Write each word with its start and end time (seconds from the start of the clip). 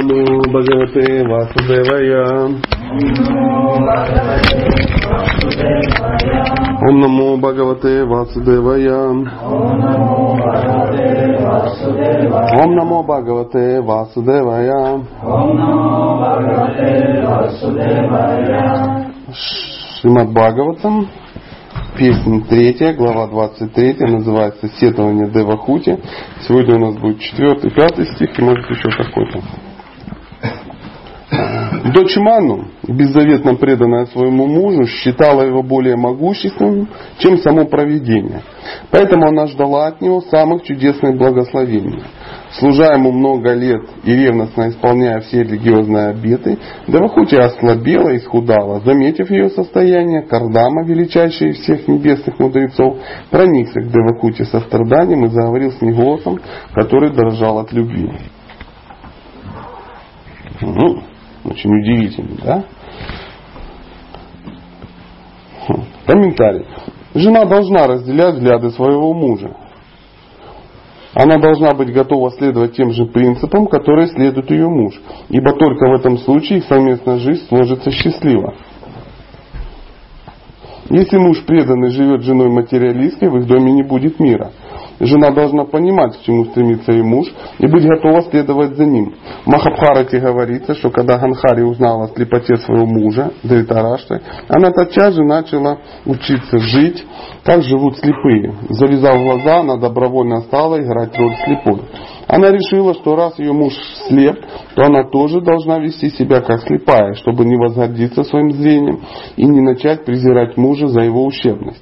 नमो 0.00 0.43
भगवते 0.51 1.01
वासुदेवाय 1.29 2.11
ॐ 6.89 6.93
नमो 6.99 7.25
भगवते 7.45 7.91
वासुदेवाय 8.11 8.87
ॐ 12.61 12.69
नमो 12.75 12.99
भगवते 13.09 13.63
वासुदेवाय 13.89 14.69
Шримад 19.33 20.29
Бхагаватам, 20.29 21.07
песня 21.97 22.41
третья, 22.49 22.93
глава 22.93 23.27
23, 23.27 23.95
называется 23.99 24.69
«Сетование 24.79 25.27
Девахути». 25.29 25.99
Сегодня 26.47 26.75
у 26.75 26.79
нас 26.79 26.95
будет 26.97 27.19
четвертый, 27.19 27.71
пятый 27.71 28.05
стих 28.05 28.39
и 28.39 28.41
может 28.41 28.69
еще 28.69 28.89
какой-то. 28.89 29.41
Дочь 31.31 32.17
Ману, 32.17 32.65
беззаветно 32.87 33.55
преданная 33.55 34.05
своему 34.07 34.47
мужу, 34.47 34.85
считала 34.85 35.43
его 35.43 35.63
более 35.63 35.95
могущественным, 35.95 36.89
чем 37.19 37.37
само 37.37 37.65
провидение. 37.65 38.41
Поэтому 38.91 39.27
она 39.27 39.47
ждала 39.47 39.87
от 39.87 40.01
него 40.01 40.21
самых 40.21 40.63
чудесных 40.63 41.17
благословений. 41.17 42.03
Служа 42.59 42.93
ему 42.93 43.13
много 43.13 43.53
лет 43.53 43.81
и 44.03 44.13
ревностно 44.13 44.69
исполняя 44.69 45.21
все 45.21 45.43
религиозные 45.43 46.09
обеты, 46.09 46.57
Девахути 46.87 47.35
ослабела 47.35 48.09
и 48.09 48.19
схудала. 48.19 48.81
Заметив 48.81 49.31
ее 49.31 49.49
состояние, 49.49 50.23
Кардама, 50.23 50.83
величайший 50.83 51.51
из 51.51 51.59
всех 51.61 51.87
небесных 51.87 52.37
мудрецов, 52.39 52.97
проникся 53.29 53.79
к 53.79 54.45
со 54.45 54.59
страданием 54.59 55.25
и 55.25 55.29
заговорил 55.29 55.71
с 55.71 55.81
ней 55.81 55.93
голосом, 55.93 56.39
который 56.73 57.11
дрожал 57.11 57.59
от 57.59 57.71
любви. 57.71 58.11
Ну, 60.61 61.01
очень 61.43 61.69
удивительно, 61.69 62.37
да? 62.43 62.65
Хм. 65.67 65.83
Комментарий. 66.05 66.65
Жена 67.13 67.45
должна 67.45 67.87
разделять 67.87 68.35
взгляды 68.35 68.69
своего 68.71 69.13
мужа. 69.13 69.55
Она 71.13 71.39
должна 71.39 71.73
быть 71.73 71.91
готова 71.91 72.31
следовать 72.31 72.75
тем 72.75 72.91
же 72.91 73.05
принципам, 73.05 73.67
которые 73.67 74.07
следует 74.07 74.49
ее 74.49 74.69
муж, 74.69 74.93
ибо 75.29 75.51
только 75.53 75.89
в 75.89 75.93
этом 75.99 76.17
случае 76.19 76.59
их 76.59 76.65
совместная 76.65 77.17
жизнь 77.17 77.47
сложится 77.47 77.91
счастливо. 77.91 78.55
Если 80.89 81.17
муж 81.17 81.43
преданный 81.45 81.89
живет 81.89 82.21
женой 82.21 82.49
материалисткой, 82.49 83.29
в 83.29 83.37
их 83.37 83.47
доме 83.47 83.73
не 83.73 83.83
будет 83.83 84.19
мира. 84.19 84.51
Жена 85.03 85.31
должна 85.31 85.65
понимать, 85.65 86.15
к 86.15 86.21
чему 86.21 86.45
стремится 86.45 86.91
ее 86.91 87.03
муж, 87.03 87.27
и 87.57 87.65
быть 87.65 87.83
готова 87.83 88.21
следовать 88.21 88.75
за 88.75 88.85
ним. 88.85 89.15
В 89.45 89.47
Махабхарате 89.47 90.19
говорится, 90.19 90.75
что 90.75 90.91
когда 90.91 91.17
Ганхари 91.17 91.63
узнала 91.63 92.05
о 92.05 92.07
слепоте 92.09 92.55
своего 92.57 92.85
мужа, 92.85 93.31
Дритарашты, 93.41 94.21
она 94.47 94.69
тотчас 94.69 95.15
же 95.15 95.23
начала 95.23 95.79
учиться 96.05 96.59
жить, 96.59 97.03
как 97.43 97.63
живут 97.63 97.97
слепые. 97.97 98.53
Завязав 98.69 99.23
глаза, 99.23 99.61
она 99.61 99.77
добровольно 99.77 100.41
стала 100.41 100.79
играть 100.79 101.17
роль 101.17 101.35
слепой. 101.45 101.81
Она 102.27 102.51
решила, 102.51 102.93
что 102.93 103.15
раз 103.15 103.39
ее 103.39 103.53
муж 103.53 103.73
слеп, 104.07 104.37
то 104.75 104.83
она 104.83 105.03
тоже 105.09 105.41
должна 105.41 105.79
вести 105.79 106.11
себя 106.11 106.41
как 106.41 106.61
слепая, 106.61 107.15
чтобы 107.15 107.43
не 107.45 107.55
возгордиться 107.57 108.23
своим 108.23 108.51
зрением 108.51 109.01
и 109.35 109.47
не 109.47 109.61
начать 109.61 110.05
презирать 110.05 110.57
мужа 110.57 110.87
за 110.87 111.01
его 111.01 111.25
ущербность. 111.25 111.81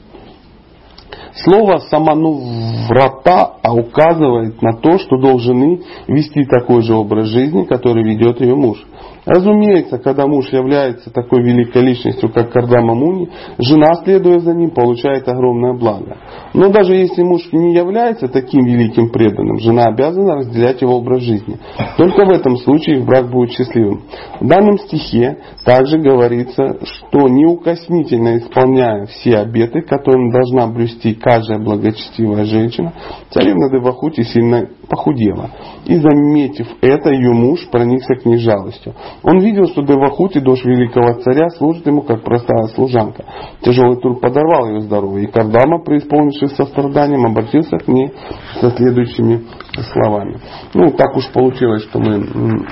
Слово 1.35 1.79
«самануврата» 1.89 3.53
указывает 3.63 4.61
на 4.61 4.73
то, 4.73 4.97
что 4.97 5.17
должны 5.17 5.81
вести 6.07 6.45
такой 6.45 6.81
же 6.81 6.95
образ 6.95 7.27
жизни, 7.27 7.65
который 7.65 8.03
ведет 8.03 8.41
ее 8.41 8.55
муж. 8.55 8.83
Разумеется, 9.29 9.99
когда 9.99 10.25
муж 10.25 10.47
является 10.51 11.11
такой 11.11 11.43
великой 11.43 11.83
личностью, 11.83 12.31
как 12.33 12.51
Кардама 12.51 12.95
Муни, 12.95 13.29
жена, 13.59 13.93
следуя 14.03 14.39
за 14.39 14.55
ним, 14.55 14.71
получает 14.71 15.27
огромное 15.27 15.73
благо. 15.73 16.17
Но 16.55 16.69
даже 16.69 16.95
если 16.95 17.21
муж 17.21 17.43
не 17.51 17.75
является 17.75 18.27
таким 18.27 18.65
великим 18.65 19.11
преданным, 19.11 19.59
жена 19.59 19.83
обязана 19.83 20.37
разделять 20.37 20.81
его 20.81 20.97
образ 20.97 21.21
жизни. 21.21 21.59
Только 21.95 22.25
в 22.25 22.31
этом 22.31 22.57
случае 22.57 22.97
их 22.97 23.05
брак 23.05 23.29
будет 23.29 23.51
счастливым. 23.51 24.01
В 24.39 24.47
данном 24.47 24.79
стихе 24.79 25.37
также 25.63 25.99
говорится, 25.99 26.79
что 26.81 27.27
неукоснительно 27.27 28.39
исполняя 28.39 29.05
все 29.05 29.35
обеты, 29.37 29.81
которые 29.81 30.31
должна 30.31 30.65
блюсти 30.73 31.13
каждая 31.13 31.59
благочестивая 31.59 32.45
женщина, 32.45 32.93
царевна 33.29 33.69
Девахути 33.69 34.23
сильно 34.23 34.69
похудела. 34.89 35.51
И 35.85 35.95
заметив 35.95 36.67
это, 36.81 37.09
ее 37.11 37.31
муж 37.31 37.67
проникся 37.71 38.15
к 38.15 38.25
ней 38.25 38.37
жалостью. 38.37 38.93
Он 39.23 39.39
видел, 39.39 39.67
что 39.67 39.83
Девахути, 39.83 40.39
дочь 40.39 40.65
великого 40.65 41.21
царя, 41.21 41.49
служит 41.51 41.85
ему 41.87 42.01
как 42.01 42.23
простая 42.23 42.67
служанка. 42.75 43.25
Тяжелый 43.61 43.99
труд 44.01 44.19
подорвал 44.19 44.69
ее 44.69 44.81
здоровье, 44.81 45.27
и 45.27 45.31
Кардама, 45.31 45.83
преисполнившись 45.83 46.55
состраданием, 46.55 47.25
обратился 47.25 47.77
к 47.77 47.87
ней 47.87 48.11
со 48.59 48.71
следующими 48.71 49.45
словами. 49.93 50.39
Ну, 50.73 50.91
так 50.91 51.15
уж 51.15 51.29
получилось, 51.31 51.83
что 51.83 51.99
мы 51.99 52.65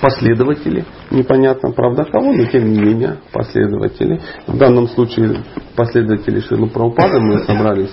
последователи, 0.00 0.84
непонятно, 1.10 1.72
правда, 1.72 2.04
кого, 2.04 2.32
но 2.32 2.44
тем 2.46 2.72
не 2.72 2.78
менее 2.78 3.18
последователи. 3.32 4.20
В 4.46 4.56
данном 4.56 4.88
случае 4.88 5.42
последователи 5.76 6.40
Шилу 6.40 6.68
Прабхупады 6.68 7.20
мы 7.20 7.38
собрались 7.40 7.92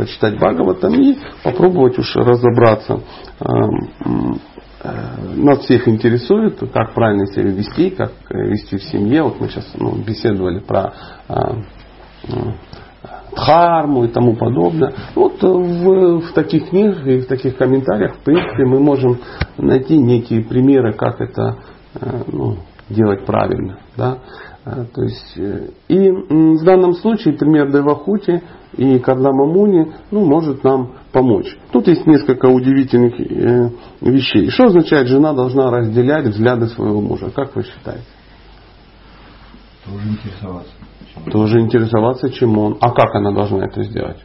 почитать 0.00 0.36
Бхагаватам 0.36 0.94
и 0.94 1.18
попробовать 1.44 1.98
уж 1.98 2.16
разобраться 2.16 3.00
Э, 4.82 4.90
нас 5.36 5.58
всех 5.60 5.86
интересует, 5.88 6.58
как 6.72 6.94
правильно 6.94 7.26
себя 7.26 7.50
вести, 7.50 7.90
как 7.90 8.12
э, 8.30 8.48
вести 8.48 8.78
в 8.78 8.82
семье. 8.84 9.22
Вот 9.22 9.38
мы 9.38 9.48
сейчас 9.48 9.70
ну, 9.78 9.94
беседовали 9.94 10.60
про 10.60 10.94
э, 11.28 11.34
дхарму 13.32 14.04
и 14.04 14.08
тому 14.08 14.36
подобное. 14.36 14.94
Вот 15.14 15.42
в, 15.42 16.20
в 16.20 16.32
таких 16.32 16.70
книгах 16.70 17.06
и 17.06 17.18
в 17.18 17.26
таких 17.26 17.58
комментариях, 17.58 18.16
в 18.16 18.24
принципе, 18.24 18.64
мы 18.64 18.80
можем 18.80 19.18
найти 19.58 19.98
некие 19.98 20.42
примеры, 20.42 20.94
как 20.94 21.20
это 21.20 21.58
ну, 22.32 22.56
делать 22.88 23.26
правильно. 23.26 23.80
Да? 23.96 24.18
То 24.64 25.02
есть, 25.02 25.36
и 25.88 26.10
в 26.10 26.64
данном 26.64 26.94
случае 26.94 27.34
пример 27.34 27.70
Девахути 27.70 28.42
и 28.76 28.98
Кардама 28.98 29.46
Муни 29.46 29.92
ну, 30.10 30.24
может 30.24 30.62
нам 30.62 30.92
помочь. 31.12 31.56
Тут 31.72 31.88
есть 31.88 32.06
несколько 32.06 32.46
удивительных 32.46 33.20
э, 33.20 33.70
вещей. 34.00 34.48
Что 34.50 34.66
означает, 34.66 35.08
жена 35.08 35.32
должна 35.32 35.70
разделять 35.70 36.26
взгляды 36.26 36.66
своего 36.68 37.00
мужа? 37.00 37.30
Как 37.30 37.54
вы 37.56 37.64
считаете? 37.64 38.04
Тоже 39.84 40.08
интересоваться. 40.08 40.72
Тоже 41.30 41.60
интересоваться, 41.60 42.30
чем 42.30 42.56
он. 42.58 42.78
А 42.80 42.90
как 42.90 43.14
она 43.14 43.32
должна 43.32 43.66
это 43.66 43.82
сделать? 43.82 44.18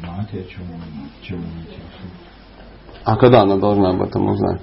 Знать, 0.00 0.32
о 0.32 0.44
чем 0.50 0.62
он, 0.62 1.08
чем 1.22 1.38
он 1.38 1.60
интересует. 1.60 2.12
А 3.04 3.16
когда 3.16 3.42
она 3.42 3.56
должна 3.56 3.90
об 3.90 4.02
этом 4.02 4.26
узнать? 4.26 4.62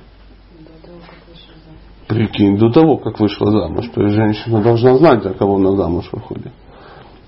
Прикинь, 2.08 2.58
до 2.58 2.72
того, 2.72 2.98
как 2.98 3.20
вышла 3.20 3.52
замуж. 3.52 3.90
То 3.94 4.02
есть 4.04 4.16
женщина 4.16 4.62
должна 4.62 4.96
знать, 4.98 5.24
за 5.24 5.34
кого 5.34 5.56
она 5.56 5.76
замуж 5.76 6.08
выходит. 6.12 6.52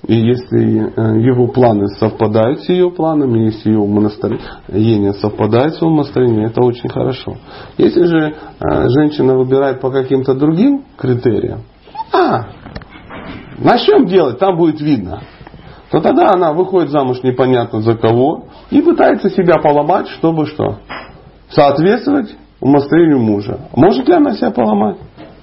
И 0.07 0.16
если 0.16 0.94
э, 0.95 1.19
его 1.19 1.47
планы 1.47 1.88
совпадают 2.00 2.62
с 2.62 2.69
ее 2.69 2.90
планами, 2.90 3.47
если 3.47 3.72
ее 3.72 3.79
умонастроение 3.79 5.13
совпадает 5.13 5.75
с 5.75 5.81
умонастроением, 5.81 6.45
это 6.45 6.63
очень 6.63 6.90
хорошо. 6.90 7.35
Если 7.78 8.03
же 8.03 8.18
э, 8.18 8.88
женщина 8.88 9.38
выбирает 9.38 9.81
по 9.81 9.91
каким-то 9.91 10.34
другим 10.34 10.85
критериям, 10.97 11.63
а, 12.13 12.47
начнем 13.57 14.06
делать, 14.06 14.40
там 14.40 14.56
будет 14.56 14.79
видно. 14.79 15.23
То 15.91 16.00
тогда 16.00 16.31
она 16.34 16.53
выходит 16.53 16.89
замуж 16.89 17.22
непонятно 17.24 17.81
за 17.81 17.95
кого 17.95 18.45
и 18.72 18.81
пытается 18.81 19.29
себя 19.29 19.56
поломать, 19.62 20.07
чтобы 20.07 20.45
что? 20.45 20.79
Соответствовать 21.50 22.34
умонастроению 22.62 23.19
мужа. 23.19 23.59
Может 23.75 24.07
ли 24.07 24.13
она 24.13 24.36
себя 24.36 24.51
поломать? 24.51 24.98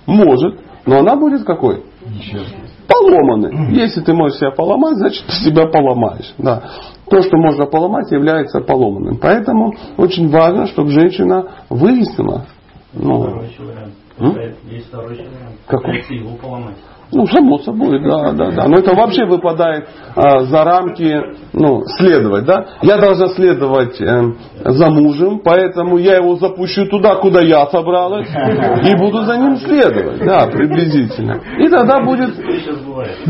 Может. 0.06 0.60
Но 0.86 1.00
она 1.00 1.16
будет 1.16 1.44
какой? 1.44 1.84
Несчастной 2.06 2.73
поломаны. 2.86 3.72
Если 3.74 4.00
ты 4.00 4.12
можешь 4.12 4.38
себя 4.38 4.50
поломать, 4.50 4.96
значит 4.96 5.24
ты 5.26 5.32
себя 5.32 5.66
поломаешь. 5.66 6.34
Да. 6.38 6.62
То, 7.08 7.22
что 7.22 7.36
можно 7.36 7.66
поломать, 7.66 8.10
является 8.10 8.60
поломанным. 8.60 9.18
Поэтому 9.18 9.74
очень 9.96 10.30
важно, 10.30 10.66
чтобы 10.66 10.90
женщина 10.90 11.46
выяснила. 11.68 12.46
Ну, 12.92 13.22
второй 13.22 13.50
вариант. 13.58 14.54
Есть 14.70 14.86
второй 14.88 15.16
вариант. 15.16 15.58
Какой? 15.66 16.04
его 16.08 16.36
поломать. 16.36 16.76
Ну, 17.14 17.26
само 17.26 17.58
собой, 17.58 18.00
да, 18.02 18.32
да, 18.32 18.50
да. 18.50 18.68
Но 18.68 18.78
это 18.78 18.94
вообще 18.94 19.24
выпадает 19.24 19.88
а, 20.16 20.40
за 20.40 20.64
рамки, 20.64 21.16
ну, 21.52 21.82
следовать, 21.98 22.44
да. 22.44 22.66
Я 22.82 22.98
должна 22.98 23.28
следовать 23.28 24.00
э, 24.00 24.32
за 24.64 24.90
мужем, 24.90 25.40
поэтому 25.44 25.98
я 25.98 26.16
его 26.16 26.36
запущу 26.36 26.86
туда, 26.86 27.16
куда 27.16 27.40
я 27.40 27.66
собралась, 27.66 28.28
и 28.28 28.96
буду 28.96 29.22
за 29.22 29.36
ним 29.36 29.56
следовать, 29.56 30.24
да, 30.24 30.46
приблизительно. 30.46 31.40
И 31.58 31.68
тогда 31.68 32.00
будет... 32.00 32.34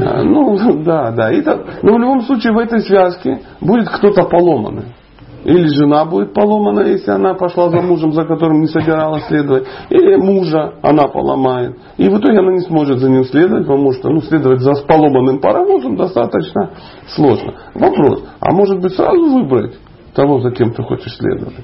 А, 0.03 0.23
ну, 0.23 0.83
да, 0.83 1.11
да. 1.11 1.31
И 1.33 1.43
но 1.83 1.95
в 1.95 1.99
любом 1.99 2.23
случае 2.23 2.53
в 2.53 2.59
этой 2.59 2.81
связке 2.81 3.41
будет 3.61 3.89
кто-то 3.89 4.25
поломанный. 4.25 4.95
Или 5.45 5.67
жена 5.67 6.05
будет 6.07 6.33
поломана, 6.33 6.81
если 6.81 7.11
она 7.11 7.35
пошла 7.35 7.69
за 7.69 7.81
мужем, 7.83 8.13
за 8.13 8.25
которым 8.25 8.63
не 8.63 8.67
собиралась 8.67 9.27
следовать. 9.27 9.67
Или 9.91 10.17
мужа 10.17 10.75
она 10.83 11.07
поломает. 11.07 11.77
И 11.99 12.09
в 12.09 12.19
итоге 12.19 12.39
она 12.39 12.53
не 12.53 12.61
сможет 12.61 12.99
за 12.99 13.11
ним 13.11 13.25
следовать, 13.25 13.67
потому 13.67 13.93
что 13.93 14.09
ну, 14.09 14.21
следовать 14.23 14.61
за 14.61 14.73
поломанным 14.87 15.41
паровозом 15.41 15.97
достаточно 15.97 16.71
сложно. 17.09 17.55
Вопрос, 17.75 18.25
а 18.41 18.53
может 18.53 18.81
быть 18.81 18.95
сразу 18.95 19.21
выбрать 19.21 19.75
того, 20.15 20.41
за 20.41 20.51
кем 20.51 20.73
ты 20.73 20.83
хочешь 20.83 21.15
следовать? 21.17 21.55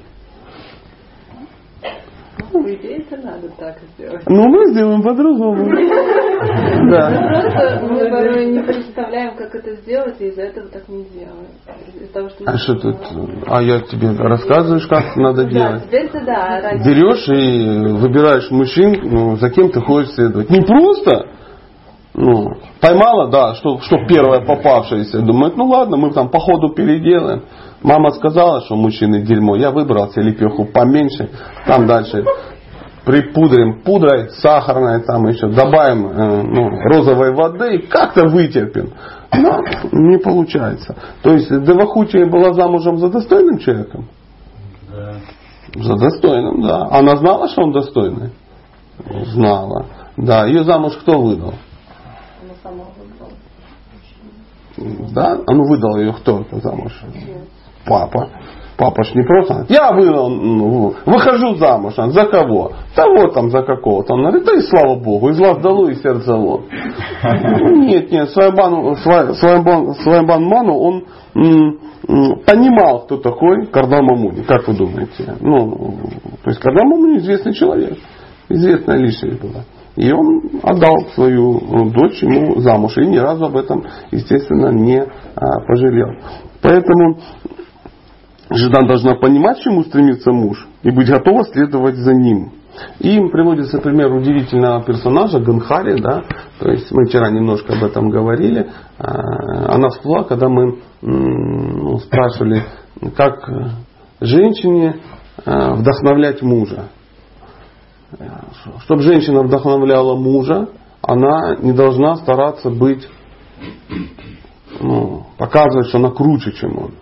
По 2.52 2.58
идее, 2.74 2.98
это 2.98 3.16
надо 3.18 3.48
так 3.58 3.76
сделать. 3.94 4.22
Ну, 4.26 4.48
мы 4.48 4.66
сделаем 4.72 5.02
по-другому. 5.02 5.70
Да. 6.90 7.10
Просто 7.52 7.86
мы 7.86 7.98
порой 8.10 8.46
не 8.46 8.60
представляем, 8.62 9.36
как 9.36 9.54
это 9.54 9.74
сделать, 9.82 10.18
и 10.20 10.28
из-за 10.28 10.42
этого 10.44 10.68
так 10.68 10.88
не 10.88 11.04
делаем. 11.04 11.48
Из-за 11.94 12.12
того, 12.14 12.28
что 12.30 12.44
мы- 12.44 12.50
А 12.52 12.56
что 12.56 12.74
тут? 12.76 12.96
А 13.46 13.62
я 13.62 13.80
тебе 13.80 14.10
рассказываешь, 14.16 14.86
как 14.86 15.16
надо 15.16 15.44
Да, 15.44 15.50
делать? 15.50 15.82
да, 16.24 16.60
ради... 16.62 16.88
берешь 16.88 17.28
и 17.28 17.92
выбираешь 17.92 18.50
мужчин, 18.50 19.00
ну, 19.04 19.36
за 19.36 19.50
кем 19.50 19.70
ты 19.70 19.80
хочешь 19.80 20.12
следовать. 20.14 20.48
Не 20.48 20.62
просто, 20.62 21.26
ну, 22.14 22.46
поймала, 22.80 23.30
да, 23.30 23.54
что, 23.56 23.78
что 23.80 23.98
первое 24.08 24.40
попавшееся. 24.40 25.20
Думает, 25.20 25.58
ну 25.58 25.66
ладно, 25.66 25.98
мы 25.98 26.10
там 26.12 26.30
по 26.30 26.38
ходу 26.38 26.70
переделаем. 26.70 27.42
Мама 27.82 28.10
сказала, 28.10 28.60
что 28.62 28.76
мужчины 28.76 29.22
дерьмо. 29.22 29.56
Я 29.56 29.70
выбрал 29.70 30.10
себе 30.10 30.24
лепеху 30.24 30.66
поменьше. 30.66 31.30
Там 31.66 31.86
дальше 31.86 32.24
припудрим 33.04 33.82
пудрой, 33.82 34.30
сахарной, 34.30 35.02
там 35.02 35.26
еще 35.26 35.48
добавим 35.48 36.06
э, 36.06 36.42
ну, 36.42 36.68
розовой 36.82 37.34
воды 37.34 37.76
и 37.76 37.86
как-то 37.86 38.26
вытерпим. 38.28 38.92
Но 39.32 39.60
не 39.92 40.18
получается. 40.18 40.96
То 41.22 41.32
есть 41.32 41.48
Девахути 41.48 42.24
была 42.24 42.52
замужем 42.52 42.98
за 42.98 43.08
достойным 43.08 43.58
человеком? 43.58 44.08
Да. 44.90 45.14
За 45.74 45.94
достойным, 45.96 46.62
да. 46.62 46.88
Она 46.90 47.16
знала, 47.16 47.48
что 47.48 47.62
он 47.62 47.72
достойный? 47.72 48.30
Знала. 49.26 49.86
Да, 50.16 50.46
ее 50.46 50.64
замуж 50.64 50.96
кто 51.00 51.20
выдал? 51.20 51.54
Она 52.42 52.54
сама 52.62 52.84
выбрала. 52.98 53.32
Да? 55.12 55.38
А 55.46 55.54
ну 55.54 55.64
выдал 55.64 55.96
ее 55.96 56.12
кто 56.12 56.40
это 56.40 56.60
замуж? 56.60 56.92
Папа. 57.86 58.30
Папа 58.80 59.02
ж 59.04 59.14
не 59.14 59.22
просто. 59.22 59.66
Я 59.68 59.92
ну, 59.92 60.94
выхожу 61.04 61.54
замуж. 61.56 61.94
А 61.98 62.08
за 62.08 62.24
кого? 62.24 62.72
Да 62.96 63.06
вот 63.08 63.34
там 63.34 63.50
за 63.50 63.62
какого-то. 63.62 64.14
Он 64.14 64.22
говорит, 64.22 64.44
да 64.46 64.54
и 64.54 64.60
слава 64.62 64.98
богу, 64.98 65.28
из 65.28 65.38
глаз 65.38 65.58
долой 65.58 65.92
и 65.92 65.96
сердце 65.96 66.34
вон. 66.34 66.64
Нет, 67.84 68.10
нет, 68.10 68.30
Свайбан, 68.30 68.96
Свайбан, 68.96 69.94
Свайбан 69.96 70.44
Ману, 70.44 70.78
он 70.78 71.04
понимал, 72.46 73.00
кто 73.00 73.18
такой 73.18 73.66
Кардам 73.66 74.06
Мамуни. 74.06 74.42
Как 74.42 74.66
вы 74.66 74.74
думаете? 74.74 75.34
Ну, 75.40 75.98
то 76.42 76.50
есть 76.50 76.60
Кардам 76.60 76.88
Мамуни 76.88 77.18
известный 77.18 77.52
человек. 77.52 77.98
Известная 78.48 78.96
личность 78.96 79.42
была. 79.42 79.64
И 79.96 80.10
он 80.10 80.60
отдал 80.62 80.96
свою 81.14 81.90
дочь 81.90 82.22
ему 82.22 82.60
замуж. 82.60 82.96
И 82.96 83.06
ни 83.06 83.18
разу 83.18 83.44
об 83.44 83.56
этом, 83.56 83.84
естественно, 84.10 84.70
не 84.70 85.00
а, 85.00 85.60
пожалел. 85.66 86.08
Поэтому 86.62 87.18
жена 88.50 88.82
должна 88.82 89.14
понимать, 89.14 89.58
к 89.58 89.62
чему 89.62 89.84
стремится 89.84 90.32
муж, 90.32 90.66
и 90.82 90.90
быть 90.90 91.08
готова 91.08 91.44
следовать 91.44 91.96
за 91.96 92.14
ним. 92.14 92.52
И 93.00 93.16
им 93.16 93.30
приводится 93.30 93.78
пример 93.78 94.12
удивительного 94.12 94.84
персонажа 94.84 95.40
Ганхари, 95.40 96.00
да, 96.00 96.22
то 96.58 96.70
есть 96.70 96.90
мы 96.92 97.06
вчера 97.06 97.30
немножко 97.30 97.74
об 97.74 97.84
этом 97.84 98.10
говорили. 98.10 98.70
А, 98.98 99.74
Она 99.74 99.88
всплыла, 99.88 100.24
когда 100.24 100.48
мы 100.48 100.78
ну, 101.02 101.98
спрашивали, 101.98 102.64
как 103.16 103.48
женщине 104.20 104.96
а, 105.44 105.74
вдохновлять 105.74 106.42
мужа. 106.42 106.88
Чтобы 108.84 109.02
женщина 109.02 109.42
вдохновляла 109.42 110.16
мужа, 110.16 110.68
она 111.00 111.56
не 111.56 111.72
должна 111.72 112.16
стараться 112.16 112.70
быть, 112.70 113.08
ну, 114.80 115.26
показывать, 115.38 115.88
что 115.88 115.98
она 115.98 116.10
круче, 116.10 116.52
чем 116.52 116.76
он. 116.78 116.94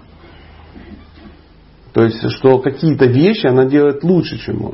То 1.99 2.05
есть, 2.05 2.31
что 2.31 2.61
какие-то 2.61 3.07
вещи 3.07 3.49
она 3.49 3.65
делает 3.65 4.05
лучше, 4.05 4.39
чем 4.39 4.65
он. 4.65 4.73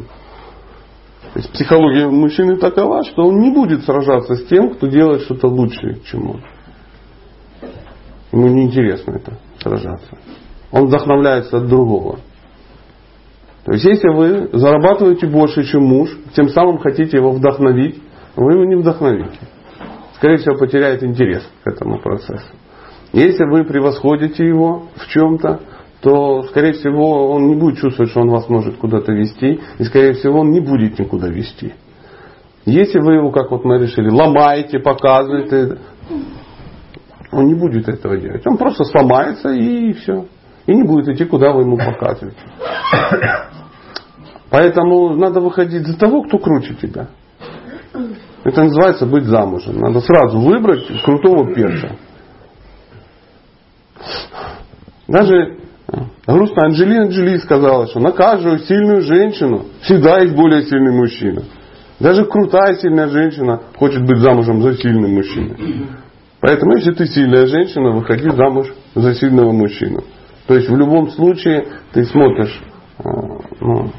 То 1.32 1.38
есть 1.38 1.50
психология 1.52 2.06
мужчины 2.06 2.58
такова, 2.58 3.02
что 3.02 3.22
он 3.24 3.40
не 3.40 3.50
будет 3.50 3.82
сражаться 3.84 4.34
с 4.34 4.44
тем, 4.44 4.74
кто 4.74 4.88
делает 4.88 5.22
что-то 5.22 5.48
лучше, 5.48 6.02
чем 6.04 6.32
он. 6.32 6.42
Ему 8.30 8.48
неинтересно 8.48 9.12
это 9.12 9.38
сражаться. 9.58 10.18
Он 10.70 10.88
вдохновляется 10.88 11.56
от 11.56 11.66
другого. 11.66 12.18
То 13.64 13.72
есть, 13.72 13.86
если 13.86 14.10
вы 14.10 14.50
зарабатываете 14.52 15.26
больше, 15.26 15.64
чем 15.64 15.82
муж, 15.82 16.10
тем 16.36 16.50
самым 16.50 16.76
хотите 16.76 17.16
его 17.16 17.30
вдохновить, 17.30 18.02
вы 18.36 18.52
его 18.52 18.64
не 18.66 18.76
вдохновите. 18.76 19.38
Скорее 20.16 20.36
всего, 20.36 20.58
потеряет 20.58 21.02
интерес 21.02 21.48
к 21.62 21.68
этому 21.68 22.00
процессу. 22.00 22.52
Если 23.14 23.44
вы 23.44 23.64
превосходите 23.64 24.46
его 24.46 24.88
в 24.96 25.08
чем-то, 25.08 25.60
то, 26.04 26.42
скорее 26.42 26.74
всего, 26.74 27.30
он 27.30 27.46
не 27.46 27.54
будет 27.54 27.78
чувствовать, 27.78 28.10
что 28.10 28.20
он 28.20 28.28
вас 28.28 28.46
может 28.50 28.76
куда-то 28.76 29.10
вести, 29.12 29.58
и, 29.78 29.84
скорее 29.84 30.12
всего, 30.12 30.40
он 30.40 30.50
не 30.50 30.60
будет 30.60 30.98
никуда 30.98 31.28
вести. 31.28 31.72
Если 32.66 33.00
вы 33.00 33.14
его, 33.14 33.30
как 33.30 33.50
вот 33.50 33.64
мы 33.64 33.78
решили, 33.78 34.10
ломаете, 34.10 34.80
показываете, 34.80 35.78
он 37.32 37.46
не 37.46 37.54
будет 37.54 37.88
этого 37.88 38.18
делать. 38.18 38.46
Он 38.46 38.58
просто 38.58 38.84
сломается 38.84 39.48
и 39.48 39.94
все. 39.94 40.26
И 40.66 40.74
не 40.74 40.82
будет 40.82 41.08
идти, 41.08 41.24
куда 41.24 41.52
вы 41.52 41.62
ему 41.62 41.78
показываете. 41.78 42.38
Поэтому 44.50 45.16
надо 45.16 45.40
выходить 45.40 45.86
за 45.86 45.98
того, 45.98 46.22
кто 46.22 46.38
круче 46.38 46.74
тебя. 46.74 47.08
Это 48.44 48.62
называется 48.62 49.06
быть 49.06 49.24
замужем. 49.24 49.78
Надо 49.78 50.00
сразу 50.00 50.38
выбрать 50.38 50.86
крутого 51.02 51.54
перца. 51.54 51.96
Даже 55.08 55.63
грустно 56.26 56.66
Анджелина 56.66 57.08
Джоли 57.08 57.38
сказала, 57.38 57.86
что 57.86 58.00
на 58.00 58.12
каждую 58.12 58.58
сильную 58.60 59.02
женщину 59.02 59.66
всегда 59.82 60.20
есть 60.20 60.34
более 60.34 60.62
сильный 60.62 60.92
мужчина. 60.92 61.42
Даже 62.00 62.24
крутая 62.24 62.76
сильная 62.76 63.08
женщина 63.08 63.60
хочет 63.76 64.02
быть 64.04 64.18
замужем 64.18 64.62
за 64.62 64.74
сильным 64.74 65.14
мужчиной. 65.14 65.88
Поэтому, 66.40 66.76
если 66.76 66.92
ты 66.92 67.06
сильная 67.06 67.46
женщина, 67.46 67.90
выходи 67.92 68.28
замуж 68.28 68.72
за 68.94 69.14
сильного 69.14 69.52
мужчину. 69.52 70.04
То 70.46 70.54
есть 70.54 70.68
в 70.68 70.76
любом 70.76 71.08
случае 71.10 71.66
ты 71.92 72.04
смотришь, 72.04 72.60
э, 72.98 73.02
ну, 73.60 73.90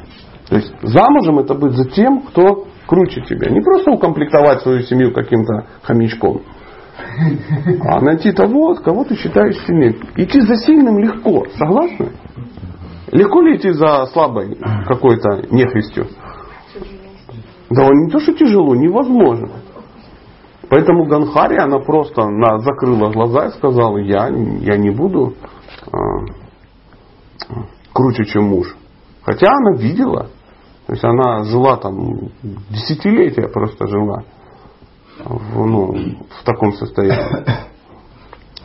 то 0.48 0.56
есть 0.56 0.72
замужем 0.84 1.40
это 1.40 1.56
быть 1.56 1.72
за 1.74 1.90
тем, 1.90 2.22
кто 2.22 2.68
круче 2.86 3.22
тебя. 3.22 3.50
Не 3.50 3.62
просто 3.62 3.92
укомплектовать 3.92 4.62
свою 4.62 4.84
семью 4.84 5.12
каким-то 5.12 5.66
хомячком, 5.82 6.44
а 6.98 8.02
найти 8.02 8.32
того, 8.32 8.76
кого 8.76 9.04
ты 9.04 9.16
считаешь 9.16 9.58
сильнее. 9.66 9.96
Идти 10.16 10.42
за 10.42 10.56
сильным 10.56 11.00
легко, 11.00 11.46
согласны? 11.58 12.12
Легко 13.12 13.42
ли 13.42 13.58
идти 13.58 13.72
за 13.72 14.06
слабой 14.08 14.58
какой-то 14.88 15.48
нехристью? 15.52 16.08
Да 17.70 17.88
не 17.90 18.12
то, 18.12 18.20
что 18.20 18.34
тяжело, 18.34 18.76
невозможно. 18.76 19.52
Поэтому 20.70 21.06
Ганхари, 21.06 21.58
она 21.58 21.80
просто 21.80 22.26
на, 22.28 22.60
закрыла 22.60 23.12
глаза 23.12 23.48
и 23.48 23.52
сказала, 23.52 23.98
я, 23.98 24.28
я 24.28 24.78
не 24.78 24.90
буду 24.90 25.36
а, 25.92 25.98
круче, 27.94 28.26
чем 28.26 28.46
муж. 28.46 28.76
Хотя 29.24 29.48
она 29.52 29.78
видела. 29.78 30.30
То 30.88 30.94
есть 30.94 31.04
она 31.04 31.44
жила 31.44 31.78
там 31.78 32.30
десятилетия 32.70 33.48
просто 33.48 33.88
жила 33.88 34.24
в, 35.24 35.66
ну, 35.66 35.94
в 35.94 36.44
таком 36.44 36.74
состоянии. 36.74 37.46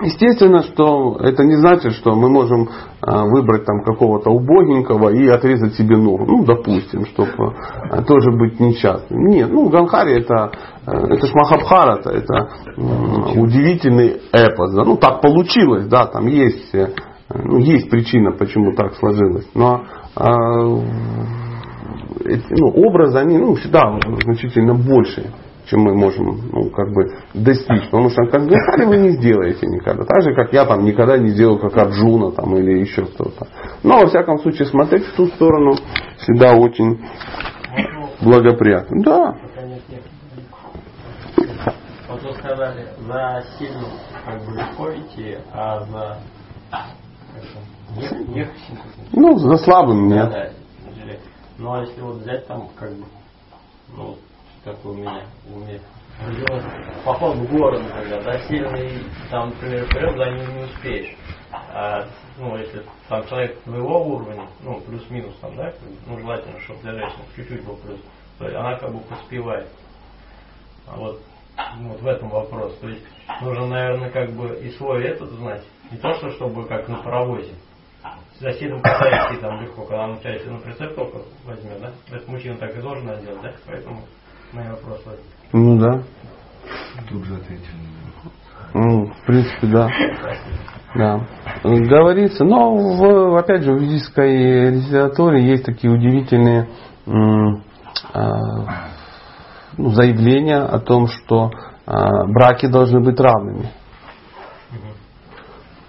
Естественно, 0.02 0.62
что 0.62 1.18
это 1.20 1.44
не 1.44 1.56
значит, 1.56 1.92
что 1.92 2.14
мы 2.14 2.30
можем 2.30 2.70
а, 3.02 3.26
выбрать 3.26 3.66
там 3.66 3.82
какого-то 3.82 4.30
убогенького 4.30 5.10
и 5.10 5.28
отрезать 5.28 5.74
себе 5.74 5.98
ногу. 5.98 6.24
Ну, 6.26 6.44
допустим, 6.44 7.04
чтобы 7.04 7.54
а, 7.90 8.02
тоже 8.02 8.30
быть 8.32 8.58
несчастным. 8.58 9.26
Нет, 9.26 9.50
ну, 9.50 9.68
Ганхари 9.68 10.22
это, 10.22 10.52
э, 10.86 10.90
это 10.90 11.26
ж 11.26 11.34
Махабхарата, 11.34 12.10
это 12.10 12.48
удивительный 13.38 14.22
эпос. 14.32 14.72
Да? 14.74 14.84
Ну, 14.84 14.96
так 14.96 15.20
получилось, 15.20 15.86
да, 15.86 16.06
там 16.06 16.26
есть, 16.28 16.74
э, 16.74 16.94
ну, 17.34 17.58
есть 17.58 17.90
причина, 17.90 18.32
почему 18.32 18.72
так 18.72 18.94
сложилось. 18.94 19.50
Но 19.52 19.82
а, 20.16 20.64
ну, 22.24 22.68
образы, 22.74 23.18
они 23.18 23.36
ну, 23.36 23.54
всегда 23.56 23.98
значительно 24.24 24.74
больше 24.74 25.30
чем 25.66 25.80
мы 25.80 25.94
можем 25.94 26.50
ну, 26.52 26.70
как 26.70 26.92
бы 26.92 27.10
достичь. 27.34 27.84
Потому 27.90 28.10
что 28.10 28.24
как 28.26 28.46
Ганхари 28.46 28.86
вы 28.86 28.96
не 28.98 29.10
сделаете 29.10 29.66
никогда. 29.66 30.04
Так 30.04 30.22
же, 30.22 30.34
как 30.34 30.52
я 30.52 30.64
там 30.64 30.84
никогда 30.84 31.18
не 31.18 31.28
сделал, 31.30 31.58
как 31.58 31.76
Арджуна 31.76 32.32
там, 32.32 32.56
или 32.56 32.80
еще 32.80 33.06
кто-то. 33.06 33.46
Но, 33.82 34.00
во 34.00 34.06
всяком 34.06 34.38
случае, 34.38 34.66
смотреть 34.68 35.04
в 35.06 35.16
ту 35.16 35.26
сторону 35.26 35.74
всегда 36.18 36.54
очень 36.54 37.00
благоприятно. 38.20 39.02
Да. 39.02 39.34
Вот 42.08 42.22
вы 42.22 42.34
сказали, 42.34 42.86
за 43.06 43.44
сильным 43.58 43.90
как 44.24 44.44
бы 44.44 44.52
легко 44.52 44.92
идти, 44.94 45.38
а 45.52 45.84
за. 45.84 46.18
Ну, 49.12 49.38
за 49.38 49.56
слабым 49.58 50.08
нет. 50.08 50.30
да, 50.30 50.50
тяжелее. 50.90 51.20
Ну 51.58 51.72
а 51.72 51.80
если 51.80 52.00
вот 52.00 52.16
взять 52.16 52.46
там, 52.46 52.68
как 52.76 52.90
бы, 52.90 53.04
ну, 53.96 54.16
как 54.64 54.84
у 54.84 54.92
меня, 54.92 55.24
у 55.48 55.58
меня 55.58 55.80
родилось, 56.24 56.64
поход 57.04 57.36
в 57.36 57.50
город, 57.50 57.82
например, 57.82 58.22
да, 58.24 58.38
сильный, 58.46 59.04
там, 59.30 59.50
например, 59.50 59.86
вперед 59.86 60.16
за 60.16 60.30
ним 60.30 60.56
не 60.56 60.64
успеешь. 60.64 61.16
А, 61.52 62.06
ну, 62.38 62.56
если 62.56 62.82
там 63.08 63.26
человек 63.26 63.60
твоего 63.62 64.06
уровня, 64.06 64.46
ну, 64.62 64.80
плюс-минус 64.80 65.34
там, 65.40 65.56
да, 65.56 65.72
ну, 66.06 66.18
желательно, 66.18 66.60
чтобы 66.60 66.80
для 66.82 66.92
женщины 66.92 67.24
чуть-чуть 67.36 67.64
был 67.64 67.76
плюс, 67.76 68.00
то 68.38 68.44
есть 68.44 68.56
она 68.56 68.76
как 68.76 68.92
бы 68.92 69.00
поспевает. 69.00 69.68
А 70.86 70.96
вот, 70.96 71.20
вот 71.78 72.00
в 72.00 72.06
этом 72.06 72.28
вопрос. 72.30 72.76
То 72.78 72.88
есть 72.88 73.04
нужно, 73.42 73.66
наверное, 73.66 74.10
как 74.10 74.30
бы 74.32 74.58
и 74.60 74.70
свой 74.70 75.04
этот 75.04 75.30
знать. 75.30 75.62
Не 75.90 75.98
то, 75.98 76.14
что 76.14 76.30
чтобы 76.30 76.66
как 76.66 76.88
на 76.88 77.02
паровозе. 77.02 77.54
С 78.34 78.40
соседом 78.40 78.80
катаешься 78.80 79.40
там 79.42 79.60
легко, 79.60 79.82
когда 79.82 80.04
он 80.04 80.18
если 80.24 80.48
на 80.48 80.58
прицеп 80.58 80.94
только 80.94 81.18
возьмет, 81.44 81.80
да? 81.80 81.92
Это 82.10 82.30
мужчина 82.30 82.56
так 82.56 82.74
и 82.76 82.80
должен 82.80 83.06
делать, 83.06 83.42
да? 83.42 83.54
Поэтому 83.66 84.04
мои 84.52 84.68
вопросы 84.68 85.02
возник. 85.06 85.24
Ну 85.52 85.78
да. 85.78 86.02
Тут 87.08 87.24
же 87.24 87.34
ответили. 87.34 87.90
Ну, 88.74 89.06
в 89.06 89.26
принципе, 89.26 89.66
да. 89.66 89.88
Да. 90.94 91.26
Говорится, 91.64 92.44
но 92.44 92.74
в, 92.74 93.36
опять 93.38 93.62
же 93.62 93.72
в 93.72 93.78
ведической 93.78 94.70
литературе 94.70 95.44
есть 95.44 95.64
такие 95.64 95.92
удивительные 95.92 96.68
а, 98.12 98.88
ну, 99.76 99.90
заявления 99.90 100.58
о 100.58 100.78
том, 100.80 101.06
что 101.06 101.50
а, 101.86 102.26
браки 102.26 102.66
должны 102.66 103.00
быть 103.00 103.18
равными. 103.18 103.70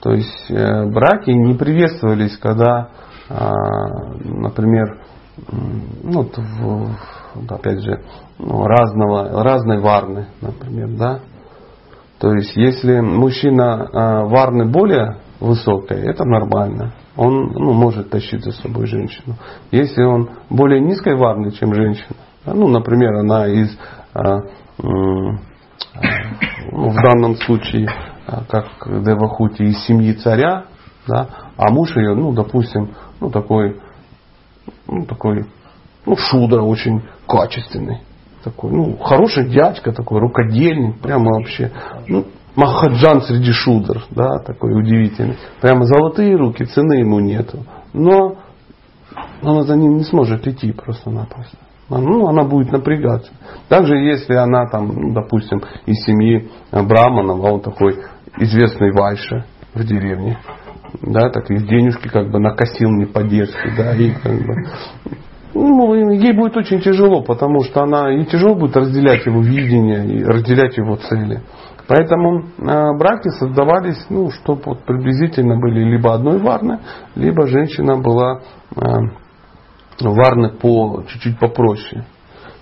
То 0.01 0.13
есть 0.13 0.50
э, 0.50 0.86
браки 0.88 1.30
не 1.30 1.53
приветствовались, 1.53 2.36
когда, 2.38 2.89
а, 3.30 3.53
например, 4.24 5.03
ну, 5.51 6.24
вот 6.24 6.38
в- 6.38 6.96
опять 7.50 7.82
же, 7.82 8.04
ну, 8.40 8.66
разного, 8.66 9.44
разной 9.44 9.80
варны, 9.80 10.28
например, 10.42 10.90
да. 10.98 11.20
То 12.20 12.34
есть, 12.34 12.56
если 12.56 13.00
мужчина 13.00 13.90
а, 13.92 14.26
варны 14.26 14.66
более 14.66 15.18
высокой, 15.40 16.02
это 16.02 16.24
нормально. 16.24 16.94
Он 17.18 17.52
ну, 17.54 17.74
может 17.74 18.10
тащить 18.10 18.44
за 18.44 18.52
собой 18.52 18.86
женщину. 18.86 19.36
Если 19.72 20.04
он 20.04 20.30
более 20.50 20.80
низкой 20.80 21.16
варны, 21.16 21.52
чем 21.52 21.74
женщина, 21.74 22.16
ну, 22.46 22.68
например, 22.68 23.16
она 23.16 23.48
из, 23.48 23.78
а, 24.14 24.42
ну, 24.82 25.40
в 26.72 26.96
данном 26.96 27.36
случае, 27.38 27.88
а, 28.28 28.44
как 28.48 28.68
Девахути, 29.04 29.64
из 29.64 29.84
семьи 29.86 30.14
царя, 30.14 30.66
да, 31.08 31.28
а 31.58 31.72
муж 31.72 31.96
ее, 31.96 32.14
ну, 32.14 32.34
допустим, 32.34 32.92
ну, 33.20 33.30
такой, 33.30 33.80
ну, 34.88 35.06
такой, 35.06 35.46
ну, 36.05 36.15
шудра 36.15 36.62
очень 36.62 37.01
качественный. 37.27 38.00
Такой, 38.43 38.72
ну, 38.72 38.98
хороший 38.98 39.50
дядька 39.50 39.91
такой, 39.91 40.20
рукодельник, 40.20 41.00
прямо 41.00 41.38
вообще, 41.38 41.72
ну, 42.08 42.25
Махаджан 42.55 43.22
среди 43.22 43.51
шудр, 43.51 44.03
да, 44.10 44.39
такой 44.39 44.77
удивительный. 44.77 45.38
Прямо 45.62 45.86
золотые 45.86 46.36
руки, 46.36 46.65
цены 46.65 46.96
ему 46.96 47.20
нету. 47.20 47.65
Но 47.93 48.38
она 49.41 49.63
за 49.63 49.75
ним 49.75 49.98
не 49.98 50.03
сможет 50.03 50.48
идти 50.48 50.72
просто-напросто. 50.74 51.58
Ну, 51.89 52.27
она 52.27 52.43
будет 52.43 52.72
напрягаться. 52.72 53.31
Также, 53.67 53.98
если 53.98 54.34
она 54.34 54.65
там, 54.67 54.88
ну, 54.88 55.13
допустим, 55.13 55.62
из 55.86 56.03
семьи 56.05 56.50
Браманов, 56.72 57.43
а 57.43 57.53
он 57.53 57.62
такой 57.62 57.98
известный 58.38 58.91
вайша 58.93 59.46
в 59.74 59.84
деревне, 59.84 60.38
да, 61.01 61.29
так 61.29 61.50
и 61.51 61.58
денежки 61.58 62.08
как 62.08 62.31
бы 62.31 62.39
накосил 62.39 62.89
не 62.91 63.05
по-детски, 63.05 63.75
да, 63.77 63.93
и 63.93 64.12
как 64.12 64.34
бы 64.34 64.55
ну, 65.53 66.12
ей 66.12 66.34
будет 66.34 66.55
очень 66.58 66.81
тяжело, 66.81 67.22
потому 67.22 67.63
что 67.63 67.84
она 67.84 68.10
ей 68.10 68.25
тяжело 68.25 68.55
будет 68.55 68.77
разделять 68.77 69.25
его 69.25 69.41
видение 69.41 70.05
и 70.08 70.24
разделять 70.24 70.77
его 70.77 70.96
цели. 70.96 71.41
Поэтому 71.88 72.39
э, 72.39 72.98
браки 72.98 73.29
создавались, 73.38 74.05
ну, 74.10 74.29
чтобы 74.31 74.62
вот 74.65 74.86
приблизительно 74.86 75.60
были 75.60 75.84
либо 75.84 76.13
одной 76.13 76.39
варны, 76.39 76.79
либо 77.15 77.48
женщина 77.48 77.98
была 77.98 78.41
э, 78.75 78.81
варны 80.00 80.51
по 80.51 81.03
чуть-чуть 81.08 81.38
попроще. 81.39 82.05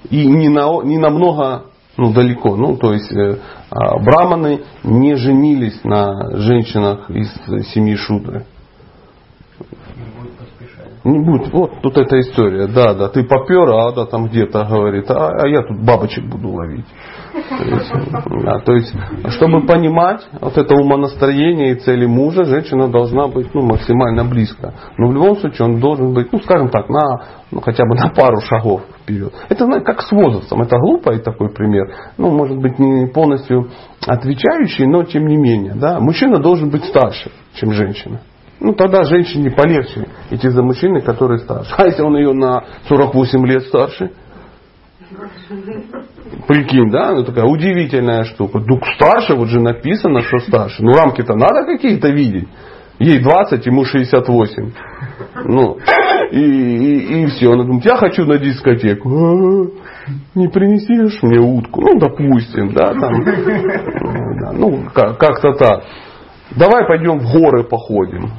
И 0.10 0.26
не, 0.26 0.50
на, 0.50 0.82
не 0.84 0.98
намного 0.98 1.66
ну, 1.98 2.14
далеко. 2.14 2.56
Ну, 2.56 2.78
то 2.78 2.94
есть 2.94 3.12
э, 3.12 3.38
а, 3.70 4.00
браманы 4.00 4.62
не 4.84 5.16
женились 5.16 5.84
на 5.84 6.38
женщинах 6.38 7.10
из 7.10 7.30
семьи 7.74 7.96
Шудры. 7.96 8.46
Не 11.04 11.20
будет. 11.20 11.54
Вот 11.54 11.82
тут 11.82 11.98
эта 11.98 12.20
история. 12.20 12.68
Да, 12.68 12.94
да, 12.94 13.08
ты 13.10 13.24
попер, 13.24 13.70
а 13.70 13.92
да, 13.94 14.06
там 14.06 14.26
где-то 14.26 14.66
говорит, 14.66 15.10
а, 15.10 15.30
а 15.44 15.48
я 15.48 15.62
тут 15.62 15.80
бабочек 15.84 16.26
буду 16.26 16.50
ловить. 16.50 16.86
То 17.32 17.64
есть, 17.64 17.94
да, 18.44 18.60
то 18.60 18.74
есть, 18.74 18.94
чтобы 19.36 19.66
понимать 19.66 20.28
вот 20.42 20.58
это 20.58 20.76
умонастроение 20.76 21.72
и 21.72 21.76
цели 21.76 22.06
мужа, 22.06 22.44
женщина 22.44 22.90
должна 22.90 23.28
быть 23.28 23.54
ну, 23.54 23.62
максимально 23.62 24.26
близко. 24.26 24.74
Но 24.98 25.08
в 25.08 25.14
любом 25.14 25.38
случае 25.38 25.68
он 25.68 25.80
должен 25.80 26.14
быть, 26.14 26.34
ну 26.34 26.40
скажем 26.40 26.70
так, 26.70 26.90
на, 26.90 27.24
ну, 27.52 27.62
хотя 27.62 27.86
бы 27.86 27.96
на 27.96 28.10
пару 28.10 28.42
шагов 28.42 28.82
вперед. 29.02 29.34
Это 29.48 29.66
знаете, 29.66 29.86
как 29.86 30.02
с 30.02 30.12
возрастом. 30.12 30.62
Это 30.62 30.78
глупый 30.78 31.20
такой 31.20 31.50
пример. 31.50 31.94
Ну, 32.18 32.30
может 32.32 32.58
быть, 32.58 32.78
не 32.78 33.08
полностью 33.08 33.70
отвечающий, 34.06 34.86
но 34.86 35.04
тем 35.04 35.28
не 35.28 35.38
менее. 35.38 35.76
Да? 35.76 36.00
Мужчина 36.00 36.40
должен 36.40 36.70
быть 36.70 36.84
старше, 36.84 37.32
чем 37.54 37.72
женщина. 37.72 38.22
Ну, 38.60 38.74
тогда 38.74 39.04
женщине 39.04 39.52
полегче 39.52 40.08
идти 40.32 40.50
за 40.50 40.62
мужчиной, 40.62 41.02
который 41.02 41.40
старше. 41.40 41.74
А 41.78 41.86
если 41.86 42.02
он 42.02 42.18
ее 42.18 42.34
на 42.34 42.64
48 42.88 43.46
лет 43.48 43.64
старше? 43.64 44.12
Прикинь, 46.48 46.92
да? 46.92 47.14
Ну, 47.14 47.24
такая 47.24 47.46
удивительная 47.46 48.24
штука. 48.26 48.60
Дух 48.60 48.82
старше, 48.96 49.36
вот 49.36 49.48
же 49.48 49.60
написано, 49.62 50.22
что 50.22 50.40
старше. 50.40 50.84
Ну, 50.84 50.92
рамки-то 50.94 51.34
надо 51.36 51.66
какие-то 51.66 52.10
видеть. 52.10 52.48
Ей 53.00 53.20
20, 53.20 53.66
ему 53.66 53.86
68. 53.86 54.72
Ну, 55.46 55.78
и, 56.32 56.40
и, 56.40 57.24
и 57.24 57.26
все. 57.28 57.52
Она 57.54 57.64
думает, 57.64 57.86
я 57.86 57.96
хочу 57.96 58.26
на 58.26 58.38
дискотеку. 58.38 59.10
«А, 59.10 59.68
Не 60.36 60.48
принесешь 60.50 61.24
мне 61.24 61.40
утку? 61.40 61.82
Ну, 61.82 61.98
допустим, 61.98 62.74
да, 62.74 62.94
там. 62.94 63.24
Ну, 64.54 64.84
как- 64.94 65.18
как-то 65.18 65.54
так. 65.54 65.84
Давай 66.58 66.86
пойдем 66.88 67.20
в 67.20 67.32
горы 67.32 67.64
походим. 67.64 68.32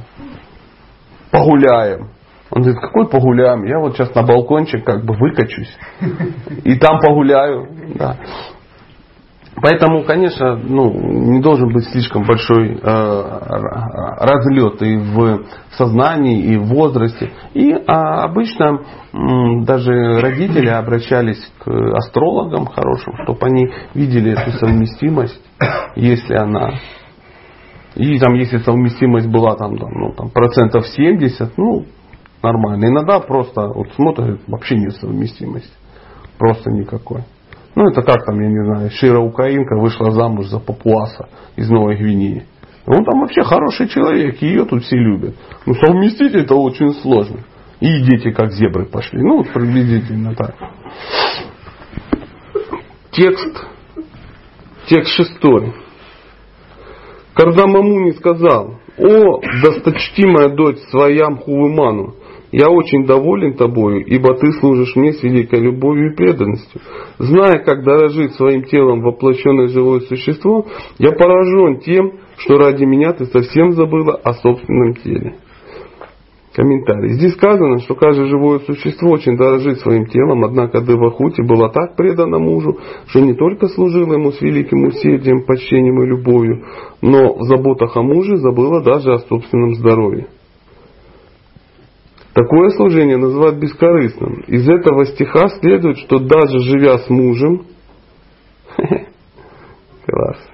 Погуляем. 1.31 2.09
Он 2.51 2.63
говорит, 2.63 2.81
какой 2.81 3.07
погуляем? 3.07 3.63
Я 3.63 3.79
вот 3.79 3.95
сейчас 3.95 4.13
на 4.13 4.23
балкончик 4.23 4.83
как 4.83 5.05
бы 5.05 5.15
выкачусь. 5.15 5.73
И 6.65 6.75
там 6.75 6.99
погуляю. 6.99 7.67
Да. 7.95 8.17
Поэтому, 9.61 10.03
конечно, 10.03 10.55
ну, 10.55 10.91
не 10.91 11.39
должен 11.39 11.71
быть 11.71 11.85
слишком 11.89 12.23
большой 12.23 12.73
э, 12.73 12.77
разлет 12.81 14.81
и 14.81 14.97
в 14.97 15.43
сознании, 15.77 16.53
и 16.53 16.57
в 16.57 16.67
возрасте. 16.67 17.31
И 17.53 17.71
а, 17.85 18.23
обычно 18.23 18.81
м, 19.13 19.63
даже 19.63 20.19
родители 20.19 20.67
обращались 20.67 21.41
к 21.59 21.69
астрологам 21.95 22.65
хорошим, 22.65 23.13
чтобы 23.23 23.45
они 23.45 23.71
видели 23.93 24.31
эту 24.31 24.51
совместимость, 24.57 25.39
если 25.95 26.35
она 26.35 26.71
и 27.95 28.19
там, 28.19 28.33
если 28.35 28.59
совместимость 28.59 29.27
была 29.27 29.55
там, 29.55 29.77
там, 29.77 29.91
ну, 29.93 30.13
там 30.13 30.29
процентов 30.29 30.87
70, 30.87 31.57
ну, 31.57 31.85
нормально. 32.41 32.85
Иногда 32.85 33.19
просто 33.19 33.67
вот 33.67 33.91
смотрят, 33.95 34.41
вообще 34.47 34.75
нет 34.77 34.93
совместимости. 34.95 35.71
Просто 36.37 36.71
никакой. 36.71 37.23
Ну, 37.75 37.89
это 37.89 38.01
как 38.01 38.25
там, 38.25 38.39
я 38.39 38.47
не 38.47 38.65
знаю, 38.65 38.89
Шира 38.91 39.19
Украинка 39.19 39.77
вышла 39.77 40.11
замуж 40.11 40.47
за 40.47 40.59
папуаса 40.59 41.29
из 41.55 41.69
Новой 41.69 41.97
Гвинеи. 41.97 42.45
Он 42.87 43.05
там 43.05 43.21
вообще 43.21 43.43
хороший 43.43 43.87
человек, 43.87 44.41
ее 44.41 44.65
тут 44.65 44.83
все 44.83 44.97
любят. 44.97 45.35
Ну, 45.65 45.73
совместить 45.75 46.33
это 46.33 46.55
очень 46.55 46.93
сложно. 46.95 47.41
И 47.79 48.01
дети 48.03 48.31
как 48.31 48.51
зебры 48.51 48.85
пошли. 48.85 49.21
Ну, 49.21 49.37
вот 49.37 49.49
приблизительно 49.51 50.35
так. 50.35 50.55
Текст. 53.11 53.65
Текст 54.87 55.11
шестой. 55.13 55.73
Кардамамуни 57.33 58.11
сказал, 58.11 58.75
«О, 58.97 59.39
досточтимая 59.61 60.49
дочь 60.49 60.79
своям 60.89 61.37
Хувыману, 61.37 62.15
я 62.51 62.69
очень 62.69 63.05
доволен 63.05 63.53
тобою, 63.53 64.05
ибо 64.05 64.35
ты 64.35 64.51
служишь 64.59 64.95
мне 64.97 65.13
с 65.13 65.23
великой 65.23 65.61
любовью 65.61 66.11
и 66.11 66.15
преданностью. 66.15 66.81
Зная, 67.17 67.59
как 67.63 67.83
дорожит 67.85 68.33
своим 68.33 68.63
телом 68.63 69.01
воплощенное 69.01 69.67
живое 69.67 70.01
существо, 70.01 70.65
я 70.97 71.11
поражен 71.11 71.79
тем, 71.79 72.19
что 72.37 72.57
ради 72.57 72.83
меня 72.83 73.13
ты 73.13 73.25
совсем 73.25 73.71
забыла 73.71 74.15
о 74.15 74.33
собственном 74.33 74.95
теле. 74.95 75.35
Комментарий. 76.61 77.13
Здесь 77.13 77.33
сказано, 77.33 77.79
что 77.79 77.95
каждое 77.95 78.27
живое 78.27 78.59
существо 78.59 79.09
очень 79.09 79.35
дорожит 79.35 79.79
своим 79.79 80.05
телом, 80.05 80.43
однако 80.43 80.81
Девахути 80.81 81.41
была 81.41 81.69
так 81.69 81.95
предана 81.95 82.37
мужу, 82.37 82.77
что 83.07 83.19
не 83.19 83.33
только 83.33 83.67
служила 83.67 84.13
ему 84.13 84.31
с 84.31 84.39
великим 84.41 84.83
усердием, 84.83 85.43
почтением 85.43 86.03
и 86.03 86.05
любовью, 86.05 86.63
но 87.01 87.33
в 87.33 87.41
заботах 87.45 87.97
о 87.97 88.03
муже 88.03 88.37
забыла 88.37 88.83
даже 88.83 89.11
о 89.11 89.17
собственном 89.17 89.73
здоровье. 89.73 90.27
Такое 92.35 92.69
служение 92.69 93.17
называют 93.17 93.55
бескорыстным. 93.57 94.43
Из 94.45 94.69
этого 94.69 95.07
стиха 95.07 95.47
следует, 95.61 95.97
что 95.97 96.19
даже 96.19 96.59
живя 96.59 96.99
с 96.99 97.09
мужем, 97.09 97.65
класс, 100.05 100.50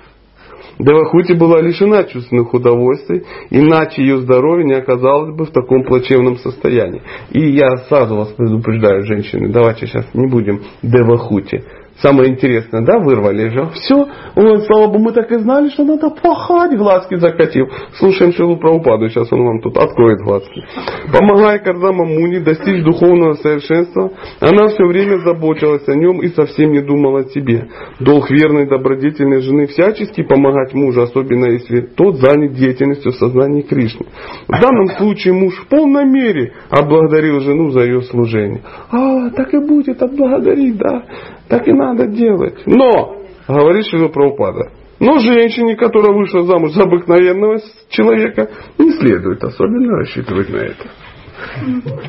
Девахути 0.79 1.33
была 1.33 1.59
лишена 1.61 2.03
чувственных 2.03 2.53
удовольствий, 2.53 3.23
иначе 3.49 4.01
ее 4.01 4.17
здоровье 4.19 4.65
не 4.65 4.75
оказалось 4.75 5.35
бы 5.35 5.45
в 5.45 5.51
таком 5.51 5.83
плачевном 5.83 6.37
состоянии. 6.37 7.01
И 7.31 7.51
я 7.51 7.77
сразу 7.89 8.15
вас 8.15 8.29
предупреждаю, 8.29 9.03
женщины, 9.03 9.49
давайте 9.49 9.87
сейчас 9.87 10.05
не 10.13 10.27
будем 10.27 10.61
Девахути. 10.83 11.63
Самое 12.01 12.31
интересное, 12.31 12.85
да, 12.85 12.99
вырвали 12.99 13.49
же. 13.49 13.69
Все, 13.73 14.07
ой, 14.35 14.61
слава 14.67 14.87
богу, 14.87 14.99
мы 14.99 15.13
так 15.13 15.31
и 15.31 15.39
знали, 15.39 15.69
что 15.69 15.83
надо 15.83 16.09
пахать, 16.09 16.77
глазки 16.77 17.15
закатил. 17.15 17.67
Слушаем 17.93 18.33
Шилу 18.33 18.57
Праупаду, 18.57 19.09
сейчас 19.09 19.31
он 19.31 19.43
вам 19.43 19.61
тут 19.61 19.77
откроет 19.77 20.19
глазки. 20.19 20.63
Помогая 21.11 21.57
Кардама 21.59 22.05
Муни 22.05 22.37
достичь 22.37 22.83
духовного 22.83 23.33
совершенства, 23.33 24.11
она 24.39 24.67
все 24.67 24.85
время 24.85 25.17
заботилась 25.19 25.87
о 25.87 25.95
нем 25.95 26.21
и 26.21 26.27
совсем 26.27 26.71
не 26.71 26.81
думала 26.81 27.21
о 27.21 27.29
себе. 27.29 27.67
Долг 27.99 28.29
верной 28.29 28.67
добродетельной 28.67 29.41
жены 29.41 29.65
всячески 29.65 30.21
помогать 30.21 30.75
мужу, 30.75 31.01
особенно 31.01 31.45
если 31.45 31.81
тот 31.81 32.17
занят 32.17 32.53
деятельностью 32.53 33.11
в 33.11 33.15
сознании 33.15 33.61
Кришны. 33.61 34.05
В 34.47 34.61
данном 34.61 34.87
случае 34.97 35.33
муж 35.33 35.55
в 35.55 35.67
полной 35.67 36.05
мере 36.05 36.53
отблагодарил 36.69 37.39
жену 37.39 37.71
за 37.71 37.81
ее 37.81 38.01
служение. 38.03 38.61
А, 38.91 39.29
так 39.31 39.53
и 39.53 39.59
будет 39.59 40.01
отблагодарить, 40.03 40.77
да. 40.77 41.03
Так 41.49 41.67
и 41.67 41.73
надо 41.73 42.07
делать. 42.07 42.61
Но, 42.65 43.21
говорит 43.47 43.85
Шила 43.87 44.09
Праупада, 44.09 44.71
но 44.99 45.19
женщине, 45.19 45.75
которая 45.75 46.13
вышла 46.13 46.43
замуж 46.43 46.71
за 46.71 46.83
обыкновенного 46.83 47.59
человека, 47.89 48.49
не 48.77 48.91
следует 48.91 49.43
особенно 49.43 49.97
рассчитывать 49.97 50.49
на 50.49 50.57
это. 50.57 50.87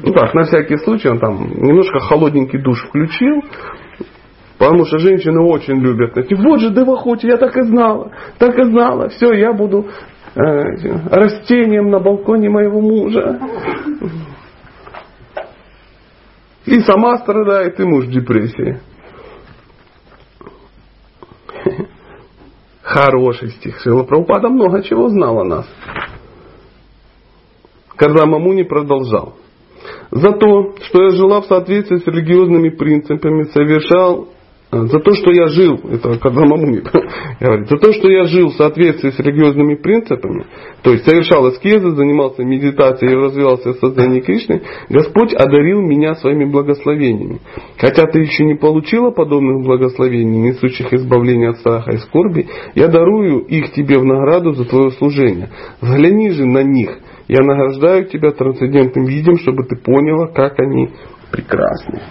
Ну 0.03 0.13
так, 0.13 0.35
на 0.35 0.45
всякий 0.45 0.79
случай 0.79 1.09
он 1.09 1.19
там 1.19 1.37
немножко 1.37 1.99
холодненький 2.01 2.61
душ 2.61 2.83
включил, 2.89 3.43
Потому 4.59 4.85
что 4.87 4.99
женщины 4.99 5.41
очень 5.41 5.81
любят. 5.81 6.17
Вот 6.17 6.61
же 6.61 6.71
Девахути, 6.71 7.27
я 7.27 7.37
так 7.37 7.57
и 7.57 7.63
знала, 7.63 8.11
так 8.39 8.59
и 8.59 8.65
знала. 8.65 9.09
Все, 9.09 9.33
я 9.33 9.53
буду 9.53 9.87
э, 10.35 10.41
растением 11.11 11.91
на 11.91 12.01
балконе 12.01 12.51
моего 12.51 12.81
мужа. 12.81 13.39
И 16.67 16.81
сама 16.81 17.19
страдает, 17.19 17.79
и 17.79 17.85
муж 17.85 18.07
в 18.07 18.11
депрессии. 18.11 18.81
Хороший 22.83 23.51
стих. 23.51 23.79
Шила 23.81 24.03
Прабхупада 24.05 24.49
много 24.49 24.83
чего 24.83 25.09
знал 25.09 25.41
о 25.41 25.45
нас. 25.45 25.67
Когда 27.97 28.27
Мамуни 28.27 28.63
продолжал. 28.63 29.35
За 30.11 30.33
то, 30.33 30.75
что 30.83 31.03
я 31.03 31.11
жила 31.11 31.43
в 31.43 31.47
соответствии 31.47 31.99
с 31.99 32.07
религиозными 32.07 32.71
принципами, 32.71 33.45
совершал 33.45 34.29
за 34.71 35.01
то, 35.01 35.15
что 35.15 35.33
я 35.33 35.47
жил, 35.47 35.81
это 35.91 36.19
когда 36.19 36.45
Мамуни 36.45 36.83
говорит, 37.41 37.69
за 37.69 37.79
то, 37.79 37.93
что 37.93 38.11
я 38.11 38.25
жил 38.25 38.49
в 38.49 38.55
соответствии 38.55 39.11
с 39.11 39.19
религиозными 39.19 39.77
принципами, 39.77 40.45
то 40.83 40.93
есть 40.93 41.07
совершал 41.07 41.47
аскезы, 41.47 41.91
занимался 41.93 42.45
медитацией 42.45 43.13
и 43.13 43.17
развивался 43.17 43.73
в 43.73 43.79
сознании 43.79 44.21
Кришны, 44.21 44.61
Господь 44.91 45.33
одарил 45.33 45.81
меня 45.81 46.15
своими 46.17 46.45
благословениями. 46.45 47.41
Хотя 47.79 48.07
ты 48.07 48.21
еще 48.21 48.45
не 48.45 48.57
получила 48.57 49.11
подобных 49.11 49.65
благословений, 49.65 50.51
несущих 50.51 50.93
избавление 50.93 51.51
от 51.51 51.59
страха 51.59 51.93
и 51.93 51.99
скорби, 51.99 52.47
я 52.75 52.89
дарую 52.89 53.41
их 53.47 53.73
тебе 53.73 53.99
в 53.99 54.05
награду 54.05 54.53
за 54.53 54.67
твое 54.67 54.91
служение. 54.91 55.49
Взгляни 55.81 56.31
же 56.31 56.45
на 56.45 56.63
них. 56.63 56.99
Я 57.27 57.43
награждаю 57.43 58.07
тебя 58.07 58.33
трансцендентным 58.33 59.07
видом, 59.07 59.37
чтобы 59.37 59.65
ты 59.65 59.77
поняла, 59.77 60.29
как 60.29 60.59
они 60.61 60.91
прекрасны. 61.31 62.03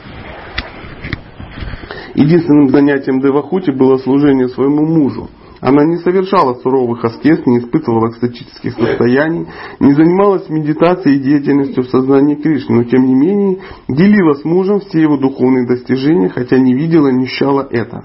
Единственным 2.17 2.69
занятием 2.69 3.21
Девахути 3.21 3.69
было 3.69 3.97
служение 3.97 4.50
своему 4.50 4.88
мужу. 4.88 5.29
Она 5.62 5.86
не 5.86 5.97
совершала 5.97 6.56
суровых 6.56 7.06
аскез, 7.06 7.45
не 7.45 7.60
испытывала 7.60 8.10
экстатических 8.10 8.73
состояний, 8.73 9.45
не 9.80 9.93
занималась 9.93 10.49
медитацией 10.49 11.17
и 11.17 11.23
деятельностью 11.23 11.84
в 11.84 11.89
сознании 11.89 12.34
Кришны, 12.34 12.77
но 12.77 12.84
тем 12.86 13.06
не 13.06 13.13
менее 13.13 13.60
делила 13.88 14.34
с 14.34 14.43
мужем 14.43 14.80
все 14.80 15.01
его 15.01 15.17
духовные 15.17 15.67
достижения, 15.67 16.30
хотя 16.30 16.58
не 16.58 16.73
видела, 16.73 17.10
не 17.10 17.25
ощущала 17.25 17.67
это. 17.69 18.03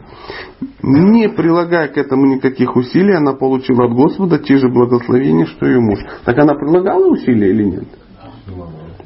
Не 0.83 1.31
прилагая 1.31 1.88
к 1.88 1.96
этому 1.96 2.27
никаких 2.27 2.77
усилий, 2.77 3.14
она 3.14 3.33
получила 3.33 3.87
от 3.87 3.92
Господа 3.92 4.38
те 4.38 4.59
же 4.59 4.68
благословения, 4.68 5.46
что 5.46 5.66
и 5.66 5.79
муж. 5.79 6.01
Так 6.27 6.38
она 6.38 6.53
прилагала 6.55 7.07
усилия 7.07 7.51
или 7.51 7.64
нет? 7.64 7.88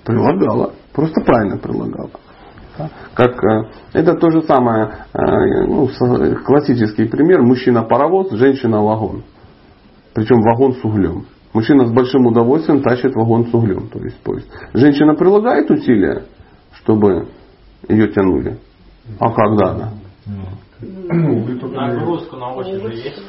Прилагала. 0.05 0.73
Просто 0.93 1.21
правильно 1.21 1.59
прилагала. 1.59 2.11
Как, 3.15 3.33
э, 3.45 3.71
это 3.93 4.15
то 4.15 4.31
же 4.31 4.43
самое, 4.43 5.07
э, 5.13 5.67
ну, 5.67 5.89
классический 6.45 7.07
пример, 7.07 7.43
мужчина 7.43 7.83
паровоз, 7.83 8.33
женщина 8.33 8.83
вагон. 8.83 9.23
Причем 10.15 10.41
вагон 10.41 10.75
с 10.75 10.85
углем. 10.85 11.27
Мужчина 11.53 11.87
с 11.87 11.93
большим 11.93 12.27
удовольствием 12.27 12.83
тащит 12.83 13.15
вагон 13.15 13.47
с 13.47 13.55
углем, 13.55 13.89
то 13.89 13.99
есть 14.01 14.19
поезд. 14.23 14.47
Женщина 14.75 15.15
прилагает 15.15 15.71
усилия, 15.71 16.25
чтобы 16.75 17.29
ее 17.89 18.09
тянули. 18.09 18.59
А 19.19 19.33
когда 19.33 19.71
она? 19.71 19.91
Нагрузка 20.81 22.37
на 22.37 22.55
ось 22.55 22.69
уже 22.69 22.95
есть. 22.95 23.23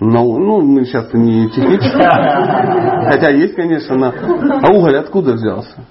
Ну, 0.00 0.38
ну, 0.38 0.60
мы 0.62 0.84
сейчас 0.86 1.12
не 1.12 1.48
технически. 1.50 1.92
Хотя 3.10 3.30
есть, 3.32 3.54
конечно, 3.54 3.96
на... 3.96 4.08
А 4.08 4.72
уголь 4.72 4.96
откуда 4.96 5.34
взялся? 5.34 5.84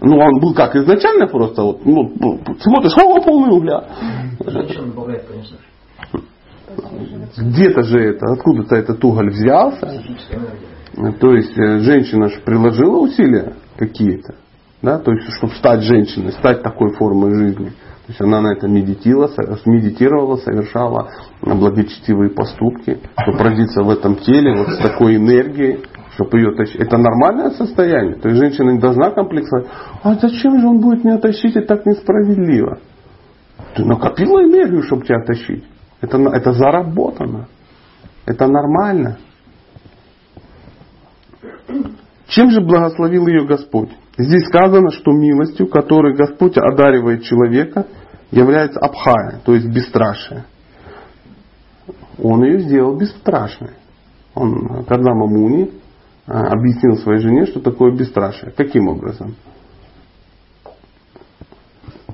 Ну, 0.00 0.16
он 0.18 0.40
был 0.40 0.54
как 0.54 0.76
изначально 0.76 1.26
просто, 1.26 1.62
вот, 1.62 1.84
ну, 1.84 2.12
смотришь, 2.60 2.96
о, 2.98 3.20
полный 3.20 3.56
угля. 3.56 3.84
Где-то 7.36 7.82
же 7.82 7.98
это, 7.98 8.32
откуда-то 8.32 8.76
этот 8.76 9.04
уголь 9.04 9.30
взялся. 9.30 10.02
То 11.20 11.34
есть 11.34 11.58
э, 11.58 11.78
женщина 11.80 12.28
же 12.28 12.40
приложила 12.40 12.98
усилия 12.98 13.54
какие-то. 13.76 14.36
Да, 14.82 14.98
то 14.98 15.12
есть, 15.12 15.32
чтобы 15.38 15.54
стать 15.54 15.82
женщиной, 15.82 16.32
стать 16.32 16.62
такой 16.62 16.92
формой 16.94 17.34
жизни. 17.34 17.72
То 18.06 18.08
есть 18.08 18.20
она 18.20 18.42
на 18.42 18.52
это 18.52 18.68
медитировала, 18.68 19.30
медитировала, 19.64 20.36
совершала 20.36 21.08
благочестивые 21.40 22.30
поступки, 22.30 23.00
чтобы 23.22 23.38
родиться 23.38 23.82
в 23.82 23.88
этом 23.88 24.16
теле 24.16 24.54
вот 24.54 24.68
с 24.68 24.78
такой 24.78 25.16
энергией, 25.16 25.80
чтобы 26.14 26.38
ее 26.38 26.54
тащить. 26.54 26.80
Это 26.80 26.96
нормальное 26.96 27.50
состояние. 27.50 28.16
То 28.16 28.28
есть 28.28 28.40
женщина 28.40 28.70
не 28.70 28.78
должна 28.78 29.10
комплексовать. 29.10 29.66
А 30.02 30.14
зачем 30.14 30.60
же 30.60 30.66
он 30.66 30.80
будет 30.80 31.04
меня 31.04 31.18
тащить, 31.18 31.56
это 31.56 31.76
так 31.76 31.86
несправедливо. 31.86 32.78
Ты 33.74 33.84
накопила 33.84 34.42
энергию, 34.44 34.82
чтобы 34.82 35.04
тебя 35.04 35.22
тащить. 35.24 35.64
Это, 36.00 36.18
это 36.18 36.52
заработано. 36.52 37.48
Это 38.26 38.46
нормально. 38.46 39.18
Чем 42.28 42.50
же 42.50 42.60
благословил 42.60 43.26
ее 43.26 43.46
Господь? 43.46 43.90
Здесь 44.16 44.46
сказано, 44.46 44.90
что 44.90 45.12
милостью, 45.12 45.66
которой 45.66 46.14
Господь 46.14 46.56
одаривает 46.56 47.22
человека, 47.24 47.86
является 48.30 48.78
абхая, 48.80 49.40
то 49.44 49.54
есть 49.54 49.66
бесстрашие. 49.66 50.44
Он 52.22 52.44
ее 52.44 52.60
сделал 52.60 52.96
бесстрашной. 52.96 53.72
Он, 54.34 54.84
когда 54.84 55.14
Мамуни 55.14 55.70
а, 55.70 55.83
объяснил 56.26 56.96
своей 56.96 57.20
жене, 57.20 57.46
что 57.46 57.60
такое 57.60 57.92
бесстрашие. 57.92 58.52
Каким 58.52 58.88
образом? 58.88 59.34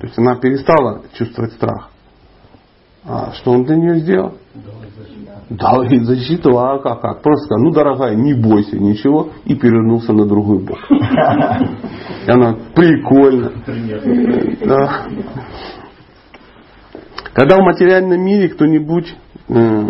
То 0.01 0.07
есть 0.07 0.17
она 0.17 0.35
перестала 0.35 1.03
чувствовать 1.13 1.53
страх. 1.53 1.89
А 3.05 3.31
что 3.33 3.51
он 3.51 3.63
для 3.63 3.75
нее 3.75 3.99
сделал? 3.99 4.33
Дал 5.49 5.83
ей 5.83 6.03
защиту, 6.03 6.57
а 6.57 6.79
как, 6.79 7.01
как? 7.01 7.21
Просто 7.21 7.45
сказал, 7.45 7.65
ну 7.65 7.71
дорогая, 7.71 8.15
не 8.15 8.33
бойся 8.33 8.79
ничего, 8.79 9.29
и 9.43 9.53
перевернулся 9.55 10.13
на 10.13 10.25
другой 10.25 10.59
бок. 10.59 10.79
И 10.89 12.31
она, 12.31 12.55
прикольно. 12.73 13.51
Да. 14.65 15.07
Когда 17.33 17.57
в 17.57 17.63
материальном 17.63 18.21
мире 18.21 18.49
кто-нибудь 18.49 19.15
э, 19.49 19.89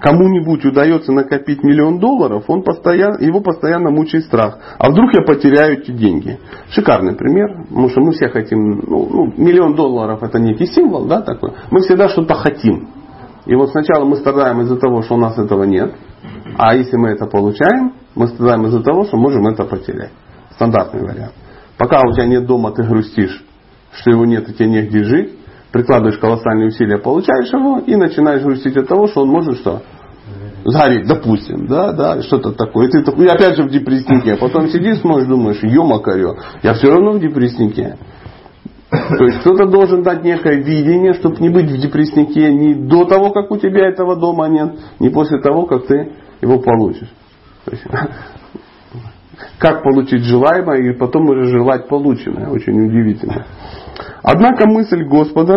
кому-нибудь 0.00 0.64
удается 0.64 1.12
накопить 1.12 1.62
миллион 1.62 1.98
долларов, 1.98 2.44
он 2.48 2.62
постоянно, 2.62 3.18
его 3.22 3.40
постоянно 3.40 3.90
мучает 3.90 4.24
страх. 4.24 4.58
А 4.78 4.90
вдруг 4.90 5.12
я 5.14 5.22
потеряю 5.22 5.78
эти 5.78 5.90
деньги? 5.90 6.38
Шикарный 6.70 7.14
пример, 7.14 7.64
потому 7.68 7.88
что 7.88 8.00
мы 8.00 8.12
все 8.12 8.28
хотим, 8.28 8.80
ну, 8.86 9.08
ну, 9.10 9.32
миллион 9.36 9.74
долларов 9.74 10.22
это 10.22 10.38
некий 10.38 10.66
символ, 10.66 11.06
да, 11.06 11.20
такой. 11.22 11.52
Мы 11.70 11.80
всегда 11.80 12.08
что-то 12.08 12.34
хотим. 12.34 12.88
И 13.46 13.54
вот 13.54 13.70
сначала 13.70 14.04
мы 14.04 14.16
страдаем 14.16 14.60
из-за 14.62 14.76
того, 14.76 15.02
что 15.02 15.14
у 15.14 15.18
нас 15.18 15.38
этого 15.38 15.64
нет. 15.64 15.94
А 16.56 16.74
если 16.74 16.96
мы 16.96 17.10
это 17.10 17.26
получаем, 17.26 17.94
Мы 18.14 18.26
страдаем 18.26 18.66
из-за 18.66 18.82
того, 18.82 19.04
что 19.04 19.16
можем 19.16 19.46
это 19.46 19.64
потерять. 19.64 20.10
Стандартный 20.54 21.02
вариант. 21.02 21.34
Пока 21.78 22.00
у 22.04 22.12
тебя 22.12 22.26
нет 22.26 22.46
дома, 22.46 22.72
ты 22.72 22.82
грустишь, 22.82 23.44
что 23.92 24.10
его 24.10 24.26
нет 24.26 24.48
и 24.48 24.54
тебе 24.54 24.68
негде 24.68 25.04
жить, 25.04 25.38
прикладываешь 25.72 26.18
колоссальные 26.18 26.68
усилия, 26.68 26.98
получаешь 26.98 27.52
его 27.52 27.78
и 27.78 27.96
начинаешь 27.96 28.42
грустить 28.42 28.76
от 28.76 28.88
того, 28.88 29.06
что 29.08 29.22
он 29.22 29.28
может 29.28 29.58
что? 29.58 29.82
Сгореть, 30.64 31.06
допустим, 31.06 31.66
да, 31.66 31.92
да, 31.92 32.22
что-то 32.22 32.52
такое. 32.52 32.88
И 32.88 32.90
ты 32.90 33.02
такой, 33.02 33.26
опять 33.26 33.56
же 33.56 33.62
в 33.62 33.70
депресснике. 33.70 34.36
Потом 34.36 34.68
сидишь, 34.68 35.00
смотришь, 35.00 35.26
думаешь, 35.26 35.62
ё-макарё, 35.62 36.36
я 36.62 36.74
все 36.74 36.90
равно 36.90 37.12
в 37.12 37.20
депресснике. 37.20 37.96
То 38.90 39.24
есть 39.24 39.40
кто-то 39.40 39.66
должен 39.66 40.02
дать 40.02 40.24
некое 40.24 40.62
видение, 40.62 41.12
чтобы 41.14 41.36
не 41.40 41.50
быть 41.50 41.70
в 41.70 41.78
депресснике 41.78 42.52
ни 42.52 42.74
до 42.74 43.04
того, 43.04 43.30
как 43.30 43.50
у 43.50 43.58
тебя 43.58 43.88
этого 43.88 44.16
дома 44.16 44.48
нет, 44.48 44.78
ни 44.98 45.08
после 45.10 45.40
того, 45.40 45.66
как 45.66 45.86
ты 45.86 46.12
его 46.40 46.58
получишь. 46.58 47.10
То 47.64 47.72
есть, 47.72 47.84
как 49.58 49.82
получить 49.82 50.24
желаемое 50.24 50.90
и 50.90 50.96
потом 50.96 51.28
уже 51.28 51.46
желать 51.46 51.88
полученное. 51.88 52.48
Очень 52.48 52.80
удивительно. 52.80 53.46
Однако 54.22 54.68
мысль 54.68 55.04
Господа, 55.04 55.54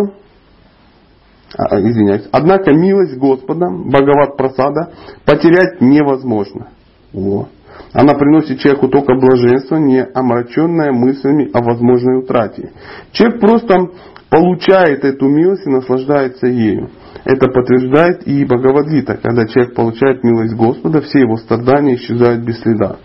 а, 1.58 1.80
извиняюсь, 1.80 2.28
однако 2.32 2.72
милость 2.74 3.18
Господа, 3.18 3.68
Бхагават 3.70 4.38
Прасада, 4.38 4.94
потерять 5.26 5.82
невозможно. 5.82 6.70
О. 7.14 7.48
Она 7.94 8.14
приносит 8.14 8.60
человеку 8.60 8.88
только 8.88 9.16
блаженство, 9.16 9.76
не 9.76 10.02
омраченное 10.02 10.94
мыслями 10.94 11.50
о 11.54 11.62
возможной 11.62 12.20
утрате. 12.20 12.72
Человек 13.12 13.42
просто 13.42 13.90
получает 14.30 15.04
эту 15.04 15.28
милость 15.28 15.68
и 15.68 15.70
наслаждается 15.70 16.48
ею. 16.48 16.90
Это 17.26 17.48
подтверждает 17.52 18.26
и 18.26 18.46
Бхагавадгита, 18.46 19.18
когда 19.18 19.46
человек 19.46 19.76
получает 19.76 20.24
милость 20.24 20.56
Господа, 20.56 21.02
все 21.02 21.20
его 21.20 21.36
страдания 21.38 21.96
исчезают 21.96 22.44
без 22.44 22.60
следа. 22.62 22.98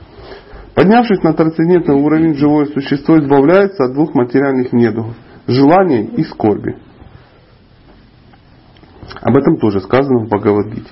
Поднявшись 0.76 1.22
на 1.22 1.32
трансцендентный 1.32 1.94
уровень, 1.94 2.34
живое 2.34 2.66
существо 2.66 3.18
избавляется 3.18 3.84
от 3.84 3.94
двух 3.94 4.14
материальных 4.14 4.74
недугов– 4.74 5.16
желания 5.46 6.04
и 6.04 6.22
скорби. 6.22 6.76
Об 9.22 9.38
этом 9.38 9.56
тоже 9.56 9.80
сказано 9.80 10.24
в 10.24 10.28
Бхагавадгите. 10.28 10.90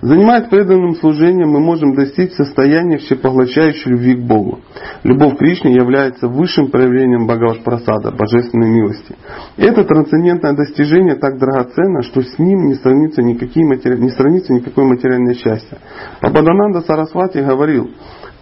Занимаясь 0.00 0.48
преданным 0.48 0.94
служением, 0.94 1.50
мы 1.50 1.60
можем 1.60 1.94
достичь 1.94 2.32
состояния 2.32 2.96
всепоглощающей 2.96 3.90
любви 3.90 4.14
к 4.14 4.20
Богу. 4.20 4.60
Любовь 5.02 5.34
к 5.34 5.38
Кришне 5.38 5.74
является 5.74 6.28
высшим 6.28 6.70
проявлением 6.70 7.26
Бхагават 7.26 7.62
Прасада, 7.62 8.12
божественной 8.12 8.70
милости. 8.70 9.16
Это 9.58 9.84
трансцендентное 9.84 10.54
достижение 10.54 11.16
так 11.16 11.38
драгоценно, 11.38 12.02
что 12.04 12.22
с 12.22 12.38
ним 12.38 12.68
не 12.68 12.74
сравнится, 12.76 13.22
никакие 13.22 13.66
матери... 13.66 13.98
не 13.98 14.08
сравнится 14.08 14.54
никакое 14.54 14.86
материальное 14.86 15.34
счастье. 15.34 15.76
Пападананда 16.22 16.80
Сарасвати 16.80 17.38
говорил, 17.38 17.90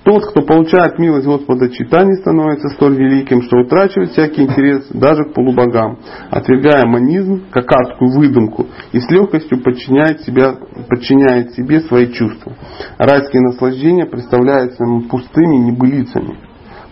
тот, 0.05 0.27
кто 0.27 0.43
получает 0.43 0.99
милость 0.99 1.27
Господа 1.27 1.71
читания, 1.71 2.15
становится 2.17 2.69
столь 2.77 2.97
великим, 2.97 3.43
что 3.43 3.57
утрачивает 3.57 4.11
всякий 4.11 4.43
интерес 4.43 4.89
даже 4.91 5.25
к 5.25 5.33
полубогам, 5.33 5.99
отвергая 6.31 6.85
манизм 6.87 7.45
как 7.51 7.73
адскую 7.73 8.11
выдумку 8.13 8.67
и 8.93 9.01
с 9.01 9.11
легкостью 9.11 9.63
подчиняет, 9.63 10.21
себя, 10.21 10.57
подчиняет 10.89 11.53
себе 11.55 11.81
свои 11.81 12.13
чувства. 12.13 12.53
Райские 12.99 13.43
наслаждения 13.43 14.05
представляются 14.05 14.85
ему 14.85 15.09
пустыми 15.09 15.57
небылицами. 15.57 16.39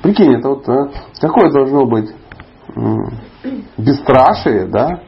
Прикинь, 0.02 0.34
это 0.34 0.48
вот 0.48 0.68
а, 0.68 0.90
какое 1.20 1.52
должно 1.52 1.84
быть 1.84 2.10
бесстрашие, 3.76 4.66
да? 4.68 5.02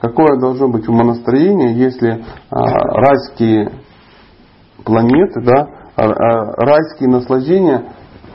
Какое 0.00 0.38
должно 0.40 0.68
быть 0.68 0.88
умонастроение, 0.88 1.74
если 1.74 2.24
а, 2.50 2.58
райские 2.58 3.70
планеты, 4.82 5.42
да, 5.42 5.83
райские 5.96 7.08
наслаждения 7.08 7.84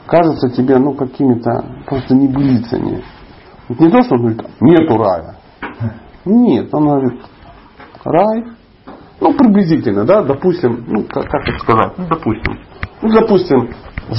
кажутся 0.06 0.50
тебе 0.50 0.78
ну, 0.78 0.94
какими-то 0.94 1.64
просто 1.86 2.14
небылицами. 2.14 3.02
Это 3.68 3.84
не 3.84 3.90
то, 3.90 4.02
что 4.02 4.14
он 4.14 4.20
говорит, 4.20 4.42
нету 4.60 4.96
рая. 4.96 5.36
Нет, 6.24 6.74
он 6.74 6.84
говорит, 6.84 7.22
рай, 8.04 8.44
ну, 9.20 9.34
приблизительно, 9.34 10.04
да, 10.04 10.22
допустим, 10.22 10.84
ну, 10.86 11.04
как, 11.04 11.24
как 11.24 11.48
это 11.48 11.58
сказать, 11.58 11.92
ну, 11.96 12.06
допустим, 12.08 12.58
ну, 13.02 13.08
допустим, 13.12 13.70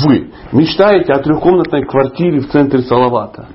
вы 0.06 0.32
мечтаете 0.52 1.12
о 1.14 1.20
трехкомнатной 1.20 1.86
квартире 1.86 2.40
в 2.40 2.50
центре 2.50 2.82
Салавата. 2.82 3.48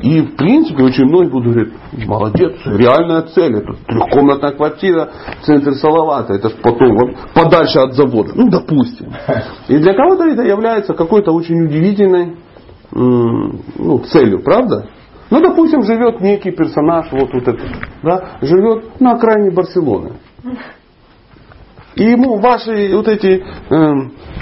И, 0.00 0.20
в 0.20 0.36
принципе, 0.36 0.82
очень 0.82 1.04
многие 1.04 1.30
будут 1.30 1.52
говорить, 1.52 1.74
молодец, 2.06 2.52
реальная 2.66 3.22
цель. 3.22 3.56
Это 3.56 3.74
трехкомнатная 3.86 4.52
квартира 4.52 5.10
в 5.40 5.44
центре 5.44 5.72
Салавата. 5.72 6.34
Это 6.34 6.50
потом 6.50 6.96
вот, 6.96 7.16
подальше 7.34 7.78
от 7.78 7.94
завода. 7.94 8.32
Ну, 8.34 8.50
допустим. 8.50 9.12
И 9.68 9.78
для 9.78 9.94
кого-то 9.94 10.24
это 10.24 10.42
является 10.42 10.92
какой-то 10.92 11.32
очень 11.32 11.62
удивительной 11.62 12.36
ну, 12.92 13.98
целью, 14.10 14.42
правда? 14.42 14.86
Ну, 15.30 15.40
допустим, 15.40 15.82
живет 15.82 16.20
некий 16.20 16.52
персонаж, 16.52 17.10
вот, 17.10 17.32
вот 17.32 17.42
этот, 17.42 17.60
да, 18.02 18.38
живет 18.42 19.00
на 19.00 19.12
окраине 19.12 19.50
Барселоны. 19.50 20.12
И 21.96 22.04
ему 22.04 22.38
ваши 22.38 22.94
вот 22.94 23.08
эти 23.08 23.42
э, 23.70 23.94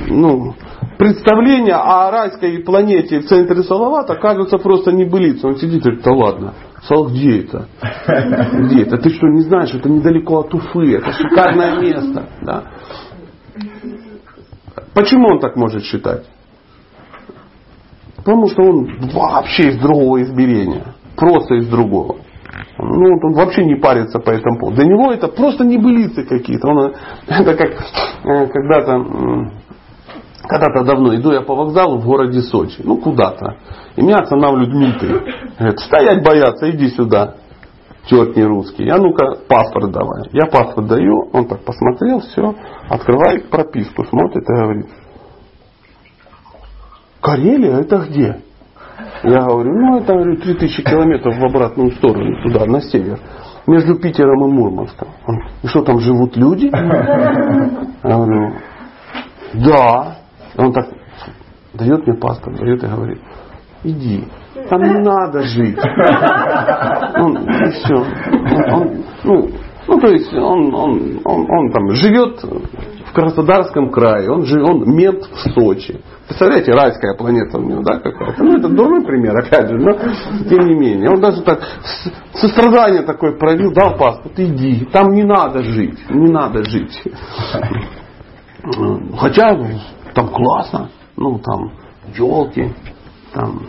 ну, 0.08 0.54
представления 0.98 1.76
о 1.76 2.10
райской 2.10 2.58
планете 2.64 3.20
в 3.20 3.26
центре 3.26 3.62
Салавата 3.62 4.16
кажутся 4.16 4.58
просто 4.58 4.90
небылицей. 4.90 5.50
Он 5.50 5.56
сидит 5.56 5.76
и 5.76 5.84
говорит, 5.84 6.02
да 6.04 6.12
ладно, 6.12 6.54
Сал, 6.82 7.06
где 7.06 7.42
это? 7.42 7.68
Где 8.52 8.82
это? 8.82 8.98
Ты 8.98 9.10
что, 9.10 9.28
не 9.28 9.42
знаешь, 9.42 9.72
это 9.72 9.88
недалеко 9.88 10.40
от 10.40 10.52
Уфы, 10.52 10.96
это 10.96 11.12
шикарное 11.12 11.80
место. 11.80 12.28
Да? 12.42 12.64
Почему 14.92 15.28
он 15.28 15.40
так 15.40 15.54
может 15.54 15.84
считать? 15.84 16.24
Потому 18.16 18.48
что 18.48 18.62
он 18.62 19.10
вообще 19.12 19.68
из 19.68 19.78
другого 19.78 20.22
измерения. 20.22 20.94
Просто 21.16 21.54
из 21.54 21.68
другого. 21.68 22.16
Ну, 22.78 23.18
он 23.22 23.32
вообще 23.34 23.64
не 23.64 23.76
парится 23.76 24.18
по 24.18 24.30
этому 24.30 24.58
поводу. 24.58 24.76
Для 24.76 24.86
него 24.86 25.12
это 25.12 25.28
просто 25.28 25.64
небылицы 25.64 26.24
какие-то. 26.24 26.68
Он, 26.68 26.94
это 27.28 27.54
как 27.54 27.70
э, 27.70 28.46
когда-то 28.46 29.52
когда-то 30.46 30.84
давно 30.84 31.14
иду 31.16 31.32
я 31.32 31.40
по 31.40 31.54
вокзалу 31.54 31.98
в 31.98 32.06
городе 32.06 32.42
Сочи, 32.42 32.82
ну 32.84 32.98
куда-то. 32.98 33.56
И 33.96 34.02
меня 34.02 34.18
останавливает 34.18 34.70
Дмитрий. 34.70 35.34
Говорит, 35.58 35.80
стоять 35.80 36.22
бояться, 36.22 36.70
иди 36.70 36.88
сюда. 36.88 37.36
Черт 38.06 38.36
не 38.36 38.44
русский. 38.44 38.84
Я 38.84 38.98
ну-ка 38.98 39.38
паспорт 39.48 39.90
давай. 39.90 40.28
Я 40.32 40.46
паспорт 40.46 40.86
даю, 40.86 41.30
он 41.32 41.46
так 41.46 41.64
посмотрел, 41.64 42.20
все, 42.20 42.54
открывает 42.90 43.48
прописку, 43.48 44.04
смотрит 44.04 44.42
и 44.42 44.52
говорит, 44.52 44.86
Карелия 47.22 47.78
это 47.78 48.04
где? 48.06 48.42
Я 49.22 49.40
говорю, 49.40 49.72
ну 49.72 49.98
это 49.98 50.12
говорю, 50.12 50.36
3000 50.36 50.82
километров 50.82 51.36
в 51.36 51.44
обратную 51.44 51.92
сторону, 51.92 52.42
туда, 52.42 52.66
на 52.66 52.80
север. 52.80 53.18
Между 53.66 53.94
Питером 53.98 54.44
и 54.44 54.52
Мурманском. 54.52 55.08
Он, 55.26 55.38
и 55.62 55.66
что 55.68 55.82
там 55.82 55.98
живут 55.98 56.36
люди? 56.36 56.66
Я 56.66 58.16
говорю, 58.16 58.54
да. 59.54 60.16
Он 60.56 60.72
так 60.72 60.88
дает 61.72 62.06
мне 62.06 62.16
паспорт, 62.16 62.58
дает 62.58 62.84
и 62.84 62.86
говорит, 62.86 63.20
иди, 63.82 64.24
там 64.68 64.82
не 64.82 65.00
надо 65.00 65.42
жить. 65.42 65.78
Он, 67.16 67.36
и 67.36 67.70
все. 67.70 67.94
Он, 67.94 68.74
он, 68.74 69.04
ну, 69.24 69.50
ну, 69.86 70.00
то 70.00 70.08
есть 70.08 70.32
он, 70.32 70.74
он, 70.74 71.20
он, 71.24 71.46
он 71.50 71.70
там 71.70 71.90
живет 71.90 72.42
в 72.42 73.12
Краснодарском 73.12 73.90
крае, 73.90 74.30
он, 74.30 74.44
жив, 74.44 74.62
он 74.66 74.94
мент 74.94 75.24
в 75.24 75.50
Сочи. 75.52 76.00
Представляете, 76.26 76.72
райская 76.72 77.14
планета 77.14 77.58
у 77.58 77.62
него, 77.62 77.82
да, 77.82 77.98
какая-то. 77.98 78.42
Ну, 78.42 78.56
это 78.56 78.68
дурной 78.68 79.04
пример, 79.04 79.36
опять 79.36 79.68
же, 79.68 79.76
но 79.76 79.92
тем 80.48 80.66
не 80.66 80.74
менее. 80.74 81.10
Он 81.10 81.20
даже 81.20 81.42
так 81.42 81.60
сострадание 82.32 83.02
такое 83.02 83.32
проявил, 83.36 83.72
дал 83.72 83.96
паспорт, 83.96 84.32
иди, 84.38 84.86
там 84.86 85.12
не 85.12 85.24
надо 85.24 85.62
жить, 85.62 85.98
не 86.08 86.32
надо 86.32 86.64
жить. 86.64 87.02
Хотя 89.18 89.54
там 90.14 90.28
классно, 90.28 90.88
ну 91.16 91.38
там 91.38 91.72
елки, 92.16 92.72
там 93.34 93.66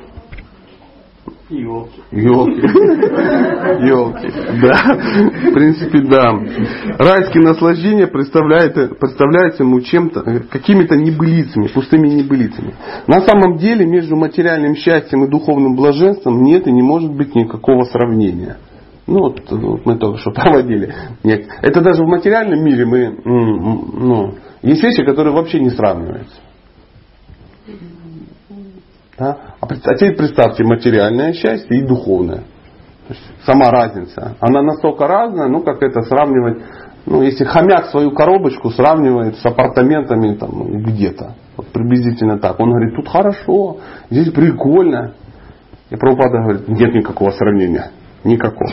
Елки. 1.49 2.01
Елки. 2.11 2.61
Да. 4.61 5.49
В 5.49 5.53
принципе, 5.53 5.99
да. 5.99 6.31
Райские 6.97 7.43
наслаждения 7.43 8.07
представляют, 8.07 8.73
представляются 8.99 9.61
ему 9.61 9.79
чем-то, 9.81 10.23
какими-то 10.49 10.95
небылицами, 10.95 11.67
пустыми 11.67 12.07
небылицами. 12.07 12.73
На 13.05 13.21
самом 13.21 13.57
деле 13.57 13.85
между 13.85 14.15
материальным 14.15 14.75
счастьем 14.75 15.25
и 15.25 15.29
духовным 15.29 15.75
блаженством 15.75 16.41
нет 16.41 16.65
и 16.65 16.71
не 16.71 16.81
может 16.81 17.13
быть 17.13 17.35
никакого 17.35 17.83
сравнения. 17.83 18.57
Ну, 19.05 19.19
вот, 19.19 19.41
вот 19.51 19.85
мы 19.85 19.99
только 19.99 20.17
что 20.17 20.31
проводили. 20.31 20.95
Нет. 21.23 21.45
Это 21.61 21.81
даже 21.81 22.03
в 22.03 22.07
материальном 22.07 22.63
мире 22.63 22.85
мы, 22.85 23.19
ну, 23.23 24.33
есть 24.63 24.81
вещи, 24.81 25.05
которые 25.05 25.35
вообще 25.35 25.59
не 25.59 25.69
сравниваются. 25.69 26.37
Да? 29.17 29.44
А, 29.61 29.67
а 29.67 29.95
теперь 29.95 30.15
представьте 30.15 30.63
материальное 30.63 31.33
счастье 31.33 31.77
и 31.77 31.85
духовное. 31.85 32.43
Сама 33.45 33.69
разница. 33.69 34.35
Она 34.39 34.63
настолько 34.63 35.07
разная, 35.07 35.47
ну 35.47 35.61
как 35.61 35.81
это 35.83 36.01
сравнивать, 36.01 36.63
ну 37.05 37.21
если 37.21 37.45
хомяк 37.45 37.85
свою 37.87 38.11
коробочку 38.11 38.71
сравнивает 38.71 39.37
с 39.37 39.45
апартаментами 39.45 40.35
там 40.35 40.81
где-то. 40.83 41.35
Вот 41.57 41.67
приблизительно 41.67 42.39
так. 42.39 42.59
Он 42.59 42.69
говорит, 42.71 42.95
тут 42.95 43.07
хорошо, 43.07 43.77
здесь 44.09 44.31
прикольно. 44.31 45.13
И 45.89 45.95
Прабхупада 45.95 46.39
говорит, 46.41 46.67
нет 46.67 46.93
никакого 46.95 47.29
сравнения. 47.31 47.91
Никакого. 48.23 48.71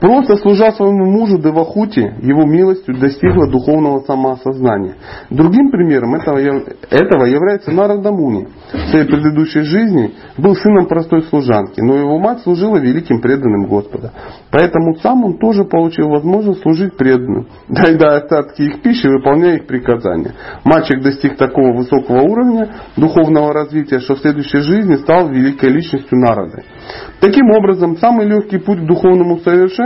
Просто 0.00 0.36
служа 0.36 0.72
своему 0.72 1.06
мужу 1.10 1.38
Девахути, 1.38 2.14
его 2.20 2.44
милостью 2.44 2.98
достигла 2.98 3.50
духовного 3.50 4.00
самоосознания. 4.00 4.96
Другим 5.30 5.70
примером 5.70 6.14
этого, 6.14 6.38
этого 6.38 7.24
является 7.24 7.70
Нарада 7.70 8.12
Муни. 8.12 8.46
В 8.72 8.90
своей 8.90 9.06
предыдущей 9.06 9.62
жизни 9.62 10.12
был 10.36 10.54
сыном 10.54 10.86
простой 10.86 11.22
служанки, 11.22 11.80
но 11.80 11.96
его 11.96 12.18
мать 12.18 12.40
служила 12.40 12.76
великим 12.76 13.20
преданным 13.20 13.68
Господа. 13.68 14.12
Поэтому 14.50 14.96
сам 14.96 15.24
он 15.24 15.38
тоже 15.38 15.64
получил 15.64 16.08
возможность 16.08 16.60
служить 16.60 16.96
преданным, 16.96 17.48
доедая 17.68 18.18
остатки 18.18 18.62
их 18.62 18.82
пищи, 18.82 19.06
выполняя 19.06 19.56
их 19.56 19.66
приказания. 19.66 20.34
Мальчик 20.64 21.02
достиг 21.02 21.36
такого 21.36 21.74
высокого 21.74 22.20
уровня 22.20 22.68
духовного 22.96 23.52
развития, 23.54 24.00
что 24.00 24.16
в 24.16 24.18
следующей 24.18 24.58
жизни 24.58 24.96
стал 24.96 25.30
великой 25.30 25.70
личностью 25.70 26.18
Нарады. 26.18 26.64
Таким 27.20 27.50
образом, 27.50 27.96
самый 27.96 28.26
легкий 28.26 28.58
путь 28.58 28.80
к 28.80 28.86
духовному 28.86 29.38
совершенству 29.38 29.85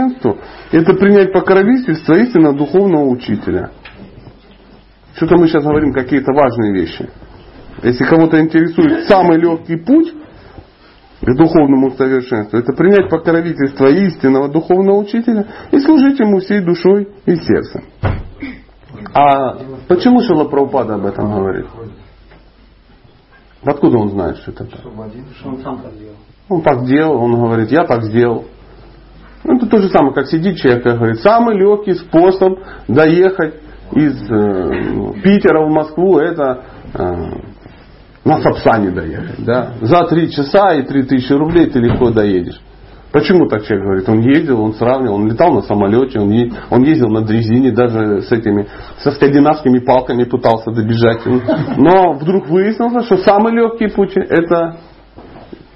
это 0.71 0.93
принять 0.93 1.33
покровительство 1.33 2.13
истинно 2.13 2.53
духовного 2.53 3.05
учителя. 3.05 3.71
Что-то 5.15 5.37
мы 5.37 5.47
сейчас 5.47 5.63
говорим 5.63 5.93
какие-то 5.93 6.33
важные 6.33 6.73
вещи. 6.73 7.09
Если 7.83 8.03
кого-то 8.03 8.39
интересует 8.39 9.07
самый 9.07 9.37
легкий 9.37 9.75
путь 9.75 10.13
к 11.21 11.35
духовному 11.35 11.91
совершенству, 11.91 12.57
это 12.57 12.73
принять 12.73 13.09
покровительство 13.09 13.87
истинного 13.87 14.49
духовного 14.49 14.97
учителя 14.97 15.45
и 15.71 15.79
служить 15.79 16.19
ему 16.19 16.39
всей 16.39 16.61
душой 16.61 17.09
и 17.25 17.35
сердцем. 17.35 17.83
А 19.13 19.57
почему 19.87 20.21
Шила 20.21 20.45
Прабхупада 20.45 20.95
об 20.95 21.05
этом 21.05 21.31
говорит? 21.31 21.65
Откуда 23.63 23.97
он 23.97 24.09
знает, 24.09 24.37
что 24.37 24.51
это 24.51 24.65
так? 24.65 24.79
Он 24.85 25.57
сам 25.61 25.81
так 25.81 25.93
делал. 25.97 26.15
Он 26.49 26.61
так 26.61 26.85
делал, 26.85 27.23
он 27.23 27.35
говорит, 27.35 27.71
я 27.71 27.85
так 27.85 28.03
сделал. 28.03 28.45
Ну, 29.43 29.57
это 29.57 29.67
то 29.67 29.77
же 29.79 29.89
самое, 29.89 30.13
как 30.13 30.27
сидит 30.27 30.57
человек 30.57 30.85
и 30.85 30.89
говорит, 30.89 31.21
самый 31.21 31.57
легкий 31.57 31.93
способ 31.95 32.59
доехать 32.87 33.55
из 33.93 34.21
э, 34.29 35.21
Питера 35.23 35.65
в 35.65 35.71
Москву, 35.71 36.19
это 36.19 36.63
э, 36.93 37.13
на 38.23 38.41
Сапсане 38.41 38.91
доехать. 38.91 39.43
Да? 39.43 39.73
За 39.81 40.05
три 40.05 40.31
часа 40.31 40.75
и 40.75 40.83
три 40.83 41.03
тысячи 41.03 41.33
рублей 41.33 41.67
ты 41.67 41.79
легко 41.79 42.11
доедешь. 42.11 42.61
Почему 43.11 43.47
так 43.49 43.65
человек 43.65 43.85
говорит? 43.85 44.09
Он 44.09 44.19
ездил, 44.21 44.61
он 44.61 44.73
сравнивал, 44.73 45.15
он 45.15 45.27
летал 45.27 45.53
на 45.53 45.61
самолете, 45.63 46.19
он, 46.19 46.29
е- 46.29 46.51
он 46.69 46.83
ездил 46.83 47.09
на 47.09 47.21
дрезине, 47.21 47.71
даже 47.71 48.21
с 48.21 48.31
этими, 48.31 48.67
со 48.99 49.11
скандинавскими 49.11 49.79
палками 49.79 50.23
пытался 50.23 50.71
добежать. 50.71 51.19
Но 51.77 52.13
вдруг 52.13 52.47
выяснилось, 52.47 53.05
что 53.07 53.17
самый 53.17 53.53
легкий 53.53 53.87
путь 53.87 54.15
это 54.15 54.77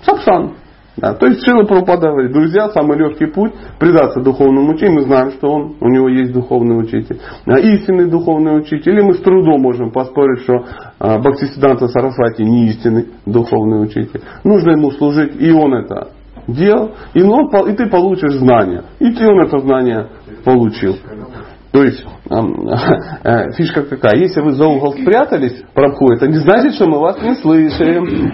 Сапсан. 0.06 0.56
Да, 0.98 1.14
то 1.14 1.26
есть 1.28 1.46
Шила 1.46 1.64
Прабхупада 1.64 2.10
говорит, 2.10 2.32
друзья, 2.32 2.70
самый 2.70 2.98
легкий 2.98 3.26
путь 3.26 3.52
предаться 3.80 4.22
духовному 4.22 4.74
учению. 4.74 4.96
Мы 4.96 5.02
знаем, 5.02 5.32
что 5.32 5.48
он, 5.50 5.76
у 5.82 5.90
него 5.90 6.08
есть 6.08 6.32
духовный 6.32 6.80
учитель. 6.80 7.20
Истинный 7.46 8.10
духовный 8.10 8.58
учитель. 8.58 8.94
Или 8.94 9.02
мы 9.02 9.16
с 9.16 9.20
трудом 9.20 9.62
можем 9.62 9.92
поспорить, 9.92 10.44
что 10.44 10.64
а, 11.00 11.20
Бхактисиданта 11.20 11.90
Сарасвати 11.90 12.44
не 12.44 12.68
истинный 12.68 13.08
духовный 13.26 13.84
учитель. 13.84 14.22
Нужно 14.46 14.72
ему 14.72 14.92
служить, 14.92 15.36
и 15.40 15.52
он 15.52 15.74
это 15.74 16.12
делал, 16.48 16.92
и, 17.14 17.22
он, 17.24 17.50
пол- 17.50 17.68
и 17.68 17.74
ты 17.74 17.88
получишь 17.88 18.34
знания. 18.36 18.84
И 19.00 19.12
ты 19.12 19.28
он 19.28 19.42
это 19.42 19.60
знание 19.60 20.08
получил. 20.46 20.96
То 21.72 21.84
есть 21.84 22.06
эм, 22.30 22.70
э, 23.24 23.52
фишка 23.52 23.84
какая? 23.84 24.16
Если 24.18 24.40
вы 24.40 24.54
за 24.54 24.66
угол 24.66 24.94
спрятались, 24.94 25.62
Прабху, 25.74 26.10
это 26.14 26.28
не 26.28 26.38
значит, 26.38 26.76
что 26.76 26.88
мы 26.88 27.00
вас 27.00 27.22
не 27.22 27.36
слышим. 27.36 28.32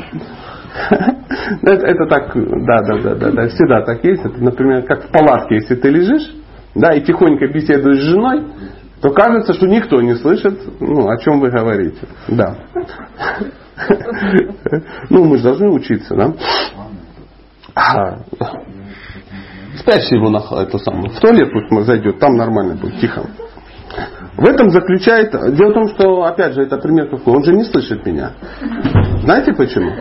Это, 1.63 1.85
это 1.85 2.05
так, 2.07 2.31
да, 2.33 2.81
да, 2.81 2.97
да, 3.01 3.15
да, 3.15 3.31
да, 3.31 3.47
всегда 3.49 3.81
так 3.83 4.03
есть. 4.03 4.23
Это, 4.23 4.41
например, 4.41 4.83
как 4.83 5.05
в 5.05 5.11
палатке, 5.11 5.55
если 5.55 5.75
ты 5.75 5.89
лежишь, 5.89 6.33
да, 6.75 6.93
и 6.93 7.01
тихонько 7.01 7.47
беседуешь 7.47 7.99
с 7.99 8.09
женой, 8.09 8.45
то 9.01 9.09
кажется, 9.09 9.53
что 9.53 9.67
никто 9.67 10.01
не 10.01 10.15
слышит, 10.15 10.59
ну, 10.79 11.09
о 11.09 11.17
чем 11.17 11.39
вы 11.39 11.49
говорите. 11.49 12.07
Да. 12.27 12.55
Ну, 15.09 15.23
мы 15.25 15.37
же 15.37 15.43
должны 15.43 15.69
учиться, 15.69 16.15
да? 16.15 16.33
А, 17.73 18.19
его 20.11 20.29
на 20.29 20.39
эту 20.61 20.77
самую. 20.77 21.09
В 21.09 21.19
туалет 21.19 21.49
пусть 21.51 21.85
зайдет, 21.87 22.19
там 22.19 22.35
нормально 22.35 22.75
будет, 22.75 22.99
тихо. 22.99 23.23
В 24.37 24.47
этом 24.47 24.69
заключает... 24.69 25.31
Дело 25.31 25.71
в 25.71 25.73
том, 25.73 25.87
что, 25.89 26.23
опять 26.23 26.53
же, 26.53 26.61
это 26.63 26.77
пример 26.77 27.09
какой. 27.09 27.35
Он 27.35 27.43
же 27.43 27.53
не 27.53 27.63
слышит 27.63 28.05
меня. 28.05 28.31
Знаете 29.23 29.53
почему? 29.53 29.91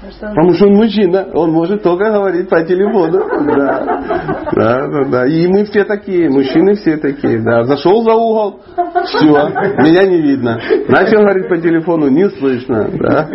Потому 0.00 0.52
что 0.52 0.66
он 0.66 0.74
мужчина, 0.74 1.26
он 1.32 1.52
может 1.52 1.82
только 1.82 2.10
говорить 2.10 2.48
по 2.48 2.62
телефону. 2.62 3.18
Да. 3.46 4.02
Да, 4.52 4.86
да, 4.88 5.04
да. 5.04 5.26
И 5.26 5.46
мы 5.48 5.64
все 5.64 5.84
такие, 5.84 6.28
мужчины 6.28 6.74
все 6.74 6.98
такие. 6.98 7.38
Да. 7.38 7.64
Зашел 7.64 8.02
за 8.04 8.12
угол, 8.12 8.60
все, 9.04 9.26
меня 9.26 10.04
не 10.04 10.20
видно. 10.20 10.60
Начал 10.88 11.20
говорить 11.20 11.48
по 11.48 11.56
телефону, 11.56 12.08
не 12.08 12.28
слышно. 12.30 12.90
Да. 12.92 13.28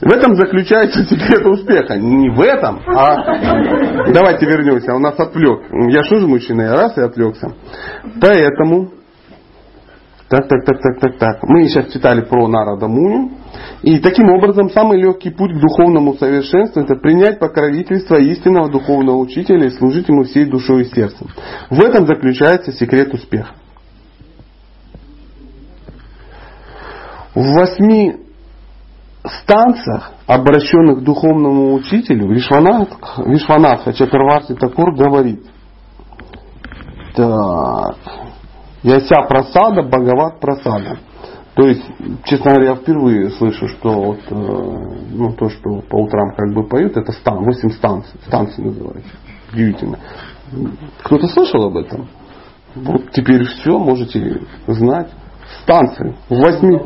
В 0.00 0.12
этом 0.12 0.34
заключается 0.34 1.04
секрет 1.04 1.44
успеха. 1.44 1.98
Не 1.98 2.30
в 2.30 2.40
этом, 2.40 2.80
а... 2.86 3.16
Давайте 4.12 4.46
вернемся, 4.46 4.94
он 4.94 5.02
нас 5.02 5.18
отвлек. 5.18 5.60
Я 5.90 6.02
что 6.04 6.20
же 6.20 6.26
мужчина, 6.26 6.62
я 6.62 6.72
раз 6.72 6.96
и 6.96 7.02
отвлекся. 7.02 7.52
Поэтому... 8.20 8.92
Так, 10.28 10.46
так, 10.46 10.64
так, 10.64 10.80
так, 10.80 11.00
так, 11.00 11.18
так. 11.18 11.42
Мы 11.42 11.66
сейчас 11.66 11.92
читали 11.92 12.20
про 12.20 12.46
Нарада 12.46 12.86
Муни. 12.86 13.32
И 13.82 13.98
таким 13.98 14.28
образом 14.30 14.70
самый 14.70 15.00
легкий 15.00 15.30
путь 15.30 15.52
к 15.52 15.60
духовному 15.60 16.14
совершенству 16.14 16.82
это 16.82 16.96
принять 16.96 17.38
покровительство 17.38 18.16
истинного 18.16 18.70
духовного 18.70 19.16
учителя 19.16 19.66
и 19.66 19.70
служить 19.70 20.08
ему 20.08 20.24
всей 20.24 20.44
душой 20.44 20.82
и 20.82 20.94
сердцем. 20.94 21.28
В 21.70 21.80
этом 21.82 22.06
заключается 22.06 22.72
секрет 22.72 23.14
успеха. 23.14 23.54
В 27.34 27.54
восьми 27.54 28.16
станциях, 29.24 30.12
обращенных 30.26 30.98
к 30.98 31.04
духовному 31.04 31.74
учителю, 31.74 32.28
Вишванат, 32.30 32.90
Вишванатха 33.24 33.94
Чакраварти 33.94 34.54
Такур 34.54 34.94
говорит, 34.94 35.42
так, 37.14 37.96
Яся 38.82 39.22
просада, 39.28 39.82
Бхагават 39.82 40.40
просада. 40.40 40.98
То 41.54 41.66
есть, 41.66 41.82
честно 42.24 42.52
говоря, 42.52 42.70
я 42.70 42.76
впервые 42.76 43.30
слышу, 43.30 43.68
что 43.68 43.90
вот, 43.90 44.20
э, 44.30 44.34
ну, 44.34 45.32
то, 45.32 45.48
что 45.48 45.80
по 45.88 45.96
утрам 45.96 46.34
как 46.36 46.54
бы 46.54 46.66
поют, 46.68 46.96
это 46.96 47.12
стан, 47.12 47.44
8 47.44 47.70
станций, 47.70 48.20
станции 48.26 48.62
называется. 48.62 49.10
Удивительно. 49.52 49.98
Кто-то 51.02 51.26
слышал 51.28 51.64
об 51.64 51.76
этом? 51.76 52.08
Вот 52.74 53.10
теперь 53.10 53.44
все, 53.44 53.78
можете 53.78 54.42
знать. 54.68 55.10
Станции. 55.62 56.14
Восьми. 56.28 56.78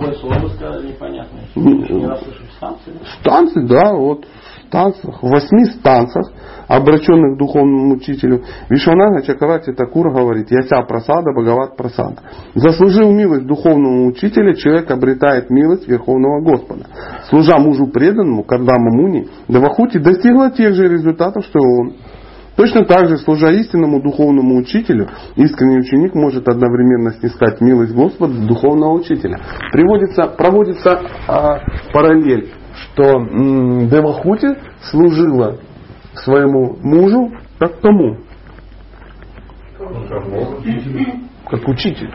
Ну. 1.55 2.17
Станции, 3.21 3.61
да, 3.67 3.93
вот 3.93 4.27
в 4.65 4.69
станциях, 4.69 5.23
в 5.23 5.29
восьми 5.29 5.65
станциях, 5.67 6.31
обращенных 6.69 7.37
к 7.37 7.39
духовному 7.39 7.95
учителю, 7.95 8.43
Вишванага 8.69 9.23
Чакравати 9.23 9.73
Такур 9.73 10.13
говорит, 10.13 10.51
Яся 10.51 10.83
просада, 10.83 11.33
Бхагават 11.33 11.77
просада. 11.77 12.17
Заслужил 12.55 13.11
милость 13.11 13.47
духовного 13.47 14.07
учителя, 14.07 14.55
человек 14.55 14.91
обретает 14.91 15.51
милость 15.51 15.89
Верховного 15.89 16.41
Господа. 16.43 16.87
Служа 17.29 17.59
мужу 17.59 17.87
преданному, 17.87 18.45
Кардама 18.45 18.91
Муни, 18.91 19.29
Давахути 19.49 19.99
достигла 19.99 20.51
тех 20.51 20.75
же 20.75 20.89
результатов, 20.89 21.45
что 21.45 21.59
и 21.59 21.81
он. 21.81 21.95
Точно 22.57 22.85
так 22.85 23.09
же, 23.09 23.19
служа 23.19 23.51
истинному 23.51 24.01
духовному 24.01 24.57
учителю, 24.59 25.09
искренний 25.35 25.79
ученик 25.79 26.15
может 26.15 26.49
одновременно 26.49 27.13
снискать 27.15 27.61
милость 27.61 27.93
Господа 27.93 28.35
духовного 28.47 28.93
учителя. 28.93 29.41
Приводится, 29.73 30.27
проводится 30.29 31.01
а, 31.27 31.59
параллель, 31.93 32.53
что 32.75 33.21
Девахути 33.87 34.57
служила 34.83 35.59
своему 36.15 36.77
мужу 36.83 37.33
как 37.59 37.81
кому? 37.81 38.17
Как 41.47 41.69
учитель. 41.69 42.11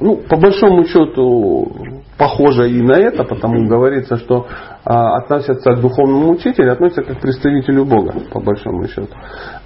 Ну, 0.00 0.16
по 0.16 0.36
большому 0.36 0.84
счету, 0.84 1.72
похоже 2.18 2.70
и 2.70 2.82
на 2.82 2.94
это, 2.94 3.24
потому 3.24 3.66
говорится, 3.68 4.16
что 4.16 4.46
а, 4.84 5.16
относятся 5.16 5.72
к 5.72 5.80
духовному 5.80 6.32
учителю, 6.32 6.72
относятся 6.72 7.02
как 7.02 7.18
к 7.18 7.20
представителю 7.20 7.84
Бога, 7.84 8.14
по 8.32 8.40
большому 8.40 8.86
счету. 8.88 9.14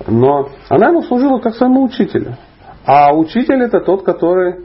Но 0.07 0.49
она 0.69 0.89
ему 0.89 1.03
служила 1.03 1.39
как 1.39 1.55
своему 1.55 1.85
учителю. 1.85 2.37
А 2.85 3.13
учитель 3.15 3.63
это 3.63 3.81
тот, 3.81 4.05
который 4.05 4.65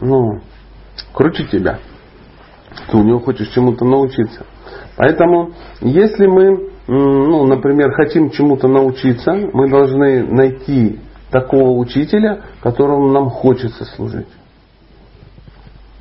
ну, 0.00 0.40
круче 1.12 1.44
тебя. 1.44 1.78
Ты 2.90 2.96
у 2.96 3.04
него 3.04 3.20
хочешь 3.20 3.48
чему-то 3.48 3.84
научиться. 3.84 4.46
Поэтому, 4.96 5.52
если 5.80 6.26
мы, 6.26 6.70
ну, 6.86 7.46
например, 7.46 7.92
хотим 7.92 8.30
чему-то 8.30 8.68
научиться, 8.68 9.32
мы 9.52 9.68
должны 9.70 10.24
найти 10.24 11.00
такого 11.30 11.78
учителя, 11.78 12.42
которому 12.62 13.10
нам 13.10 13.30
хочется 13.30 13.84
служить. 13.96 14.28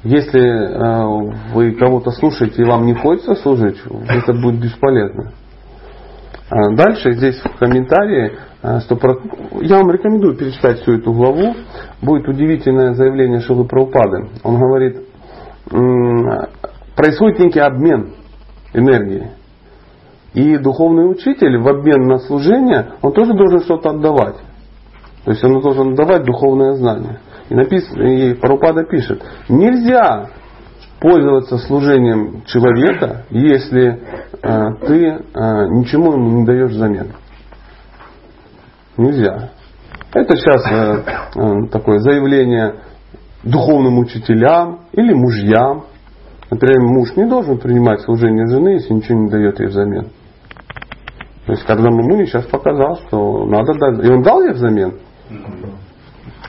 Если 0.03 0.41
э, 0.41 1.53
вы 1.53 1.73
кого-то 1.73 2.11
слушаете 2.11 2.63
и 2.63 2.65
вам 2.65 2.85
не 2.85 2.93
хочется 2.95 3.35
слушать, 3.35 3.77
это 4.09 4.33
будет 4.33 4.59
бесполезно. 4.59 5.31
А 6.49 6.75
дальше 6.75 7.13
здесь 7.13 7.39
в 7.39 7.57
комментарии, 7.59 8.33
э, 8.63 8.79
я 9.61 9.77
вам 9.77 9.91
рекомендую 9.91 10.35
перечитать 10.35 10.79
всю 10.81 10.93
эту 10.97 11.13
главу, 11.13 11.53
будет 12.01 12.27
удивительное 12.27 12.93
заявление 12.93 13.41
Шилы 13.41 13.65
Прабхупады. 13.65 14.29
Он 14.43 14.59
говорит, 14.59 14.97
происходит 16.95 17.39
некий 17.39 17.59
обмен 17.59 18.15
энергии. 18.73 19.31
И 20.33 20.57
духовный 20.57 21.09
учитель 21.09 21.57
в 21.59 21.67
обмен 21.67 22.07
на 22.07 22.19
служение, 22.19 22.93
он 23.01 23.13
тоже 23.13 23.33
должен 23.33 23.59
что-то 23.61 23.89
отдавать. 23.89 24.37
То 25.25 25.31
есть 25.31 25.43
он 25.43 25.59
должен 25.61 25.95
давать 25.95 26.23
духовное 26.23 26.73
знание. 26.73 27.19
И, 27.49 27.55
написано, 27.55 28.03
и 28.03 28.33
Парупада 28.33 28.83
пишет, 28.85 29.21
нельзя 29.49 30.29
пользоваться 31.01 31.57
служением 31.57 32.43
человека, 32.45 33.25
если 33.29 33.99
э, 34.41 34.69
ты 34.85 35.05
э, 35.05 35.19
ничему 35.33 36.13
ему 36.13 36.39
не 36.39 36.45
даешь 36.45 36.71
взамен. 36.71 37.11
Нельзя. 38.97 39.49
Это 40.13 40.35
сейчас 40.35 40.71
э, 40.71 41.03
э, 41.35 41.67
такое 41.71 41.99
заявление 41.99 42.75
духовным 43.43 43.99
учителям 43.99 44.81
или 44.91 45.13
мужьям. 45.13 45.85
Например, 46.51 46.81
муж 46.81 47.15
не 47.15 47.25
должен 47.25 47.57
принимать 47.57 48.01
служение 48.01 48.45
жены, 48.45 48.69
если 48.69 48.93
ничего 48.93 49.19
не 49.19 49.29
дает 49.29 49.59
ей 49.61 49.67
взамен. 49.67 50.09
То 51.45 51.53
есть, 51.53 51.65
когда 51.65 51.89
Мамуни 51.89 52.25
сейчас 52.25 52.45
показал, 52.45 52.97
что 53.07 53.45
надо 53.45 53.73
дать. 53.73 54.05
И 54.05 54.09
он 54.11 54.21
дал 54.21 54.41
ей 54.41 54.51
взамен. 54.51 54.99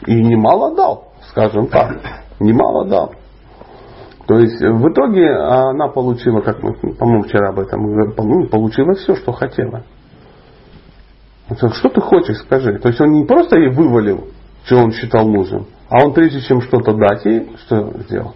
И 0.07 0.21
немало 0.21 0.75
дал, 0.75 1.12
скажем 1.29 1.69
так. 1.69 1.97
Немало 2.41 2.88
дал. 2.88 3.12
То 4.27 4.38
есть 4.38 4.61
в 4.61 4.88
итоге 4.88 5.31
она 5.35 5.88
получила, 5.88 6.41
как 6.41 6.62
мы, 6.62 6.75
по-моему, 6.95 7.23
вчера 7.23 7.51
об 7.51 7.61
этом 7.61 7.85
говорили, 7.85 8.49
получила 8.49 8.95
все, 8.95 9.15
что 9.15 9.33
хотела. 9.33 9.85
Что 11.55 11.88
ты 11.88 12.01
хочешь, 12.01 12.38
скажи. 12.38 12.79
То 12.81 12.88
есть 12.88 13.01
он 13.01 13.12
не 13.12 13.25
просто 13.25 13.57
ей 13.57 13.71
вывалил, 13.71 14.29
что 14.65 14.79
он 14.79 14.91
считал 14.93 15.29
нужным, 15.29 15.67
а 15.88 16.05
он 16.05 16.12
прежде 16.12 16.41
чем 16.41 16.61
что-то 16.61 16.93
дать 16.95 17.25
ей, 17.25 17.53
что 17.67 17.93
сделал? 18.01 18.35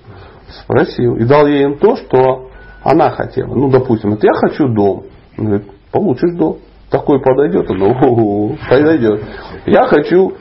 Спросил. 0.49 1.17
И 1.17 1.25
дал 1.25 1.47
ей 1.47 1.77
то, 1.77 1.97
что 1.97 2.51
она 2.83 3.11
хотела. 3.11 3.55
Ну, 3.55 3.69
допустим, 3.69 4.11
вот 4.11 4.23
я 4.23 4.33
хочу 4.35 4.69
дом. 4.69 5.05
Он 5.37 5.45
говорит, 5.47 5.67
получишь 5.91 6.37
дом. 6.37 6.59
Такой 6.91 7.21
подойдет, 7.21 7.69
ну, 7.69 8.57
подойдет. 8.69 9.25
Я 9.67 9.87
хочу 9.87 10.35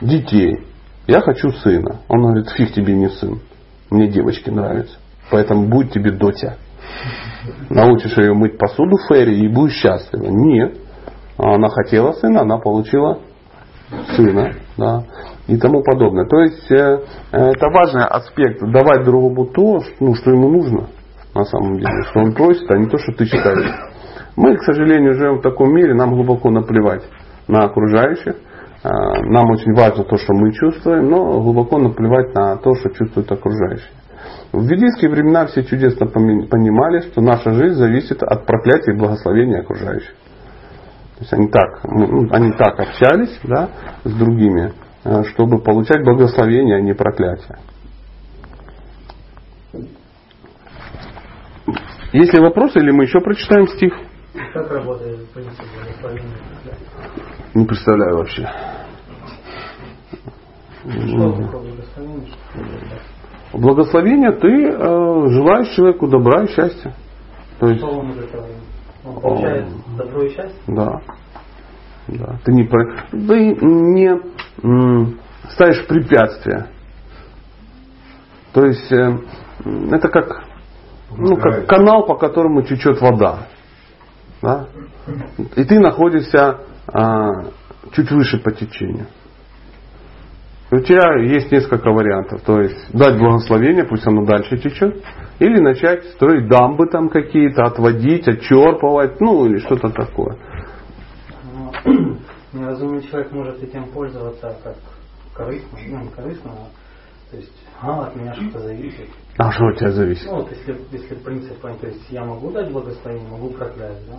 детей. 0.00 0.64
Я 1.06 1.20
хочу 1.20 1.50
сына. 1.50 2.00
Он 2.08 2.22
говорит, 2.22 2.48
фиг 2.50 2.72
тебе 2.72 2.94
не 2.94 3.08
сын. 3.08 3.40
Мне 3.90 4.08
девочки 4.08 4.48
нравятся. 4.48 4.96
Поэтому 5.30 5.68
будет 5.68 5.92
тебе 5.92 6.12
доча. 6.12 6.56
Научишь 7.68 8.16
ее 8.16 8.32
мыть 8.32 8.58
посуду 8.58 8.96
ферри 9.08 9.44
и 9.44 9.48
будешь 9.48 9.74
счастлива. 9.74 10.26
Нет. 10.26 10.78
Она 11.36 11.68
хотела 11.68 12.12
сына, 12.12 12.42
она 12.42 12.58
получила 12.58 13.18
сына. 14.16 14.54
Да, 14.76 15.04
и 15.50 15.56
тому 15.58 15.82
подобное. 15.82 16.26
То 16.26 16.40
есть 16.40 16.70
э, 16.70 17.00
это 17.32 17.66
важный 17.70 18.04
аспект. 18.04 18.60
Давать 18.60 19.04
другому 19.04 19.46
то, 19.46 19.80
ну, 19.98 20.14
что 20.14 20.30
ему 20.30 20.48
нужно 20.48 20.88
на 21.34 21.44
самом 21.44 21.74
деле. 21.78 22.02
Что 22.10 22.20
он 22.20 22.32
просит, 22.32 22.70
а 22.70 22.78
не 22.78 22.86
то, 22.86 22.98
что 22.98 23.12
ты 23.12 23.24
считаешь. 23.24 23.70
Мы, 24.36 24.56
к 24.56 24.62
сожалению, 24.62 25.14
живем 25.14 25.38
в 25.38 25.42
таком 25.42 25.74
мире, 25.74 25.94
нам 25.94 26.14
глубоко 26.14 26.50
наплевать 26.50 27.02
на 27.48 27.64
окружающих. 27.64 28.36
А, 28.82 28.88
нам 29.24 29.50
очень 29.50 29.74
важно 29.74 30.04
то, 30.04 30.16
что 30.16 30.32
мы 30.32 30.52
чувствуем, 30.52 31.10
но 31.10 31.40
глубоко 31.40 31.78
наплевать 31.78 32.34
на 32.34 32.56
то, 32.56 32.74
что 32.76 32.90
чувствуют 32.90 33.30
окружающие. 33.30 33.90
В 34.52 34.64
ведические 34.64 35.10
времена 35.10 35.46
все 35.46 35.64
чудесно 35.64 36.06
понимали, 36.06 37.00
что 37.00 37.20
наша 37.20 37.52
жизнь 37.52 37.74
зависит 37.74 38.22
от 38.22 38.46
проклятия 38.46 38.92
и 38.92 38.96
благословения 38.96 39.60
окружающих. 39.60 40.14
То 41.18 41.20
есть 41.20 41.32
они 41.34 41.48
так, 41.48 41.84
ну, 41.84 42.28
они 42.30 42.52
так 42.52 42.80
общались 42.80 43.38
да, 43.44 43.68
с 44.04 44.12
другими, 44.14 44.72
чтобы 45.02 45.58
получать 45.60 46.04
благословение, 46.04 46.76
а 46.76 46.80
не 46.80 46.94
проклятие. 46.94 47.58
Есть 52.12 52.34
ли 52.34 52.40
вопросы, 52.40 52.80
или 52.80 52.90
мы 52.90 53.04
еще 53.04 53.20
прочитаем 53.20 53.68
стих? 53.68 53.94
Как 54.52 54.70
работает 54.70 55.28
принцип 55.30 55.64
благословения? 55.74 56.36
Не 57.54 57.66
представляю 57.66 58.16
вообще. 58.16 58.48
Благословение? 63.52 64.32
Ты 64.32 64.70
э, 64.70 65.28
желаешь 65.30 65.74
человеку 65.74 66.08
добра 66.08 66.44
и 66.44 66.48
счастья. 66.48 66.94
То 67.58 67.66
есть, 67.68 67.80
что 67.80 67.90
он? 67.90 68.12
Он 69.04 69.20
получает 69.20 69.66
О, 69.66 69.96
добро 69.96 70.22
и 70.22 70.28
счастье? 70.30 70.60
Да. 70.68 71.00
да. 72.08 72.38
Ты 72.44 72.52
не, 72.52 72.64
ты 72.66 73.64
не 73.64 74.20
ставишь 75.50 75.86
препятствия. 75.86 76.68
То 78.52 78.64
есть 78.64 78.90
э, 78.90 79.18
это 79.92 80.08
как, 80.08 80.44
ну, 81.16 81.36
как 81.36 81.66
канал, 81.66 82.06
по 82.06 82.16
которому 82.16 82.62
течет 82.62 83.00
вода. 83.00 83.46
Да? 84.42 84.66
И 85.56 85.64
ты 85.64 85.78
находишься 85.78 86.60
а, 86.88 87.44
чуть 87.92 88.10
выше 88.10 88.38
по 88.38 88.50
течению. 88.52 89.06
У 90.72 90.78
тебя 90.78 91.18
есть 91.18 91.50
несколько 91.50 91.90
вариантов. 91.90 92.42
То 92.42 92.60
есть 92.60 92.92
дать 92.92 93.18
благословение, 93.18 93.84
пусть 93.84 94.06
оно 94.06 94.24
дальше 94.24 94.56
течет. 94.56 95.02
Или 95.40 95.60
начать 95.60 96.04
строить 96.10 96.48
дамбы 96.48 96.86
там 96.86 97.08
какие-то, 97.08 97.64
отводить, 97.64 98.28
отчерпывать, 98.28 99.20
ну 99.20 99.46
или 99.46 99.58
что-то 99.58 99.90
такое. 99.90 100.36
Неразумный 102.52 103.02
человек 103.02 103.32
может 103.32 103.62
этим 103.62 103.90
пользоваться 103.92 104.56
как 104.64 104.76
корыстно, 105.34 105.78
ну 105.88 105.98
не 106.00 106.08
корыстно, 106.10 106.50
а 106.52 106.68
то 107.30 107.36
есть, 107.36 107.52
а, 107.80 108.06
от 108.06 108.16
меня 108.16 108.34
что-то 108.34 108.58
зависит. 108.58 109.08
А 109.38 109.52
что 109.52 109.66
от 109.66 109.78
тебя 109.78 109.92
зависит? 109.92 110.26
Ну, 110.26 110.38
вот 110.38 110.50
если, 110.50 110.76
если 110.90 111.14
принцип 111.14 111.60
то 111.60 111.86
есть 111.86 112.10
я 112.10 112.24
могу 112.24 112.50
дать 112.50 112.72
благословение, 112.72 113.28
могу 113.30 113.50
проклясть, 113.50 114.04
да? 114.10 114.16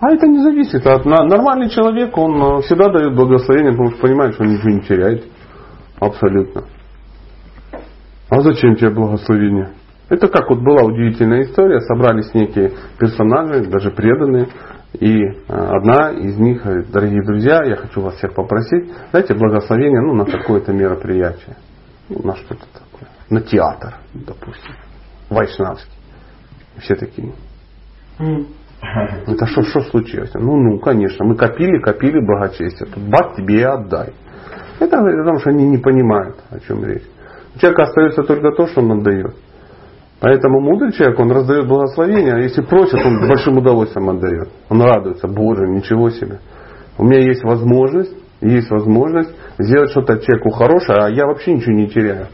А 0.00 0.10
это 0.10 0.26
не 0.26 0.42
зависит. 0.42 0.86
От, 0.86 1.04
нормальный 1.04 1.68
человек, 1.68 2.16
он 2.16 2.42
э, 2.42 2.62
всегда 2.62 2.90
дает 2.90 3.14
благословение, 3.14 3.72
потому 3.72 3.90
что 3.90 4.00
понимает, 4.00 4.34
что 4.34 4.44
он 4.44 4.54
ничего 4.54 4.70
не 4.70 4.80
теряет. 4.80 5.24
Абсолютно. 5.98 6.64
А 8.30 8.40
зачем 8.40 8.76
тебе 8.76 8.88
благословение? 8.88 9.74
Это 10.08 10.28
как 10.28 10.48
вот 10.48 10.60
была 10.60 10.82
удивительная 10.84 11.42
история. 11.42 11.80
Собрались 11.80 12.32
некие 12.32 12.72
персонажи, 12.98 13.66
даже 13.66 13.90
преданные. 13.90 14.48
И 14.94 15.22
э, 15.22 15.32
одна 15.48 16.10
из 16.10 16.36
них 16.38 16.64
говорит, 16.64 16.90
дорогие 16.90 17.22
друзья, 17.22 17.62
я 17.64 17.76
хочу 17.76 18.00
вас 18.00 18.16
всех 18.16 18.34
попросить, 18.34 18.90
дайте 19.12 19.34
благословение 19.34 20.00
ну, 20.00 20.14
на 20.14 20.24
какое-то 20.24 20.72
мероприятие. 20.72 21.56
Ну, 22.08 22.22
на 22.24 22.34
что-то 22.36 22.66
такое. 22.72 23.08
На 23.28 23.40
театр, 23.40 23.94
допустим. 24.14 24.74
Вайшнавский. 25.28 25.92
Все 26.78 26.96
такие. 26.96 27.32
Это 29.26 29.46
что, 29.46 29.62
что 29.62 29.80
случилось? 29.82 30.32
Ну, 30.34 30.56
ну, 30.56 30.78
конечно, 30.80 31.24
мы 31.24 31.36
копили, 31.36 31.80
копили 31.80 32.18
благочестие. 32.18 32.88
Тут 32.90 33.04
бат 33.04 33.36
тебе 33.36 33.60
и 33.60 33.62
отдай. 33.62 34.12
Это 34.80 34.96
говорит 34.96 35.20
о 35.20 35.24
том, 35.24 35.38
что 35.38 35.50
они 35.50 35.68
не 35.68 35.78
понимают, 35.78 36.36
о 36.50 36.58
чем 36.58 36.84
речь. 36.84 37.04
У 37.54 37.58
человека 37.58 37.82
остается 37.82 38.22
только 38.22 38.50
то, 38.52 38.66
что 38.66 38.80
он 38.80 39.00
отдает. 39.00 39.36
Поэтому 40.20 40.60
мудрый 40.60 40.92
человек, 40.92 41.18
он 41.18 41.30
раздает 41.30 41.66
благословение, 41.66 42.34
а 42.34 42.38
если 42.38 42.60
просит, 42.60 42.94
он 43.04 43.24
с 43.24 43.28
большим 43.28 43.56
удовольствием 43.56 44.10
отдает. 44.10 44.50
Он 44.68 44.82
радуется, 44.82 45.26
Боже, 45.26 45.66
ничего 45.66 46.10
себе. 46.10 46.40
У 46.98 47.04
меня 47.04 47.20
есть 47.20 47.42
возможность, 47.42 48.12
есть 48.42 48.70
возможность 48.70 49.30
сделать 49.58 49.90
что-то 49.90 50.18
человеку 50.18 50.50
хорошее, 50.50 50.98
а 51.04 51.08
я 51.08 51.26
вообще 51.26 51.54
ничего 51.54 51.72
не 51.72 51.88
теряю. 51.88 52.26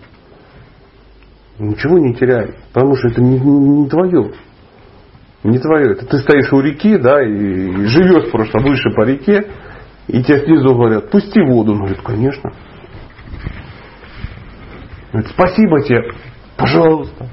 Ничего 1.60 1.98
не 1.98 2.14
теряю, 2.14 2.56
потому 2.72 2.96
что 2.96 3.08
это 3.08 3.22
не, 3.22 3.38
не, 3.38 3.82
не 3.82 3.88
твое. 3.88 4.32
Не 5.44 5.58
твое. 5.60 5.92
Это 5.92 6.06
ты 6.06 6.18
стоишь 6.18 6.52
у 6.52 6.60
реки, 6.60 6.98
да, 6.98 7.22
и, 7.22 7.30
и 7.30 7.84
живешь 7.86 8.32
просто 8.32 8.58
выше 8.58 8.90
по 8.96 9.04
реке, 9.04 9.46
и 10.08 10.22
тебе 10.24 10.44
снизу 10.44 10.74
говорят, 10.74 11.10
пусти 11.10 11.40
воду. 11.40 11.72
Он 11.72 11.78
говорит, 11.78 12.00
конечно. 12.02 12.50
Говорит, 15.12 15.30
спасибо 15.30 15.82
тебе, 15.82 16.02
пожалуйста. 16.56 17.28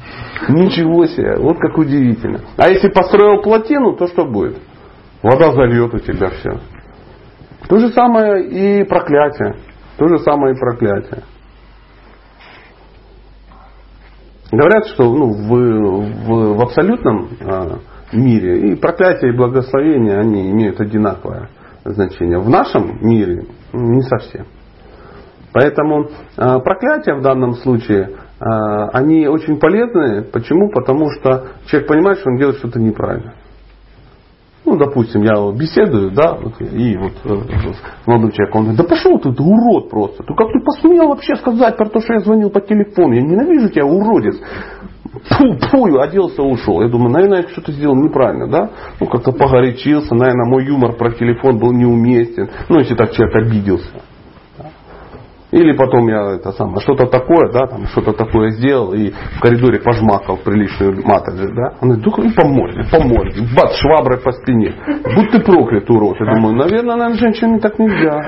Ничего 0.50 1.06
себе, 1.06 1.38
вот 1.38 1.58
как 1.60 1.78
удивительно. 1.78 2.42
А 2.58 2.70
если 2.70 2.90
построил 2.90 3.42
плотину, 3.42 3.96
то 3.96 4.08
что 4.08 4.26
будет? 4.26 4.58
Вода 5.22 5.54
зальет 5.54 5.94
у 5.94 6.00
тебя 6.00 6.30
все. 6.30 6.60
То 7.70 7.80
же 7.80 7.90
самое 7.90 8.44
и 8.46 8.84
проклятие. 8.84 9.56
То 9.98 10.08
же 10.08 10.20
самое 10.20 10.54
и 10.54 10.60
проклятие. 10.60 11.24
Говорят, 14.52 14.88
что 14.88 15.04
ну, 15.04 15.30
в, 15.32 15.48
в, 15.48 16.58
в 16.58 16.62
абсолютном 16.62 17.30
а, 17.42 17.80
мире 18.12 18.72
и 18.72 18.76
проклятие, 18.76 19.34
и 19.34 19.36
благословение, 19.36 20.20
они 20.20 20.52
имеют 20.52 20.80
одинаковое 20.80 21.50
значение. 21.86 22.40
В 22.40 22.50
нашем 22.50 23.00
мире 23.02 23.46
не 23.72 24.02
совсем. 24.04 24.46
Поэтому 25.54 26.10
а, 26.38 26.60
проклятие 26.60 27.16
в 27.16 27.22
данном 27.22 27.54
случае, 27.56 28.10
они 28.46 29.28
очень 29.28 29.58
полезны. 29.58 30.24
Почему? 30.24 30.70
Потому 30.70 31.10
что 31.12 31.48
человек 31.68 31.88
понимает, 31.88 32.20
что 32.20 32.30
он 32.30 32.38
делает 32.38 32.58
что-то 32.58 32.80
неправильно. 32.80 33.34
Ну, 34.66 34.78
допустим, 34.78 35.24
я 35.24 35.34
беседую, 35.52 36.12
да, 36.12 36.36
вот, 36.36 36.54
и 36.62 36.96
вот 36.96 37.12
э, 37.26 37.74
с 37.74 38.08
молодым 38.08 38.32
человеком, 38.32 38.60
он 38.60 38.64
говорит, 38.64 38.82
да 38.82 38.88
пошел 38.88 39.20
ты, 39.20 39.34
ты 39.34 39.44
урод 39.44 39.90
просто. 39.90 40.24
Ты 40.24 40.34
как 40.34 40.48
ты 40.54 40.60
посмел 40.64 41.10
вообще 41.10 41.36
сказать 41.36 41.76
про 41.76 41.90
то, 41.90 42.00
что 42.00 42.14
я 42.14 42.20
звонил 42.22 42.50
по 42.50 42.62
телефону? 42.62 43.14
Я 43.14 43.24
ненавижу 43.24 43.70
тебя, 43.70 43.86
уродец. 43.86 44.40
Фу, 45.32 45.58
фу, 45.70 46.00
оделся, 46.00 46.42
ушел. 46.44 46.82
Я 46.82 46.88
думаю, 46.88 47.12
наверное, 47.12 47.42
я 47.42 47.50
что-то 47.50 47.74
сделал 47.74 47.96
неправильно, 47.96 48.48
да? 48.48 48.70
Ну, 49.02 49.08
как-то 49.08 49.34
погорячился, 49.34 50.16
наверное, 50.16 50.50
мой 50.50 50.66
юмор 50.66 50.94
про 50.94 51.12
телефон 51.12 51.60
был 51.60 51.74
неуместен. 51.74 52.50
Ну, 52.70 52.80
если 52.80 52.96
так 52.96 53.12
человек 53.12 53.36
обиделся. 53.36 53.90
Или 55.54 55.74
потом 55.74 56.08
я 56.08 56.32
это 56.32 56.52
самое, 56.54 56.80
что-то 56.80 57.06
такое, 57.06 57.52
да, 57.52 57.68
там 57.68 57.86
что-то 57.86 58.14
такое 58.14 58.50
сделал 58.50 58.92
и 58.94 59.12
в 59.12 59.40
коридоре 59.40 59.80
пожмакал 59.80 60.38
приличную 60.38 60.96
матаджи, 61.06 61.48
да. 61.54 61.76
Он 61.80 61.90
говорит, 61.90 62.32
и 62.32 62.36
по 62.36 62.44
морде, 62.48 62.82
по 62.92 63.00
морде, 63.04 63.42
бац, 63.56 63.76
шваброй 63.76 64.18
по 64.18 64.32
спине. 64.32 64.74
Будь 65.16 65.30
ты 65.30 65.40
проклят, 65.42 65.88
урод. 65.88 66.20
Я 66.20 66.34
думаю, 66.34 66.56
наверное, 66.56 66.96
наверное, 66.96 67.20
женщине 67.20 67.60
так 67.60 67.78
нельзя. 67.78 68.20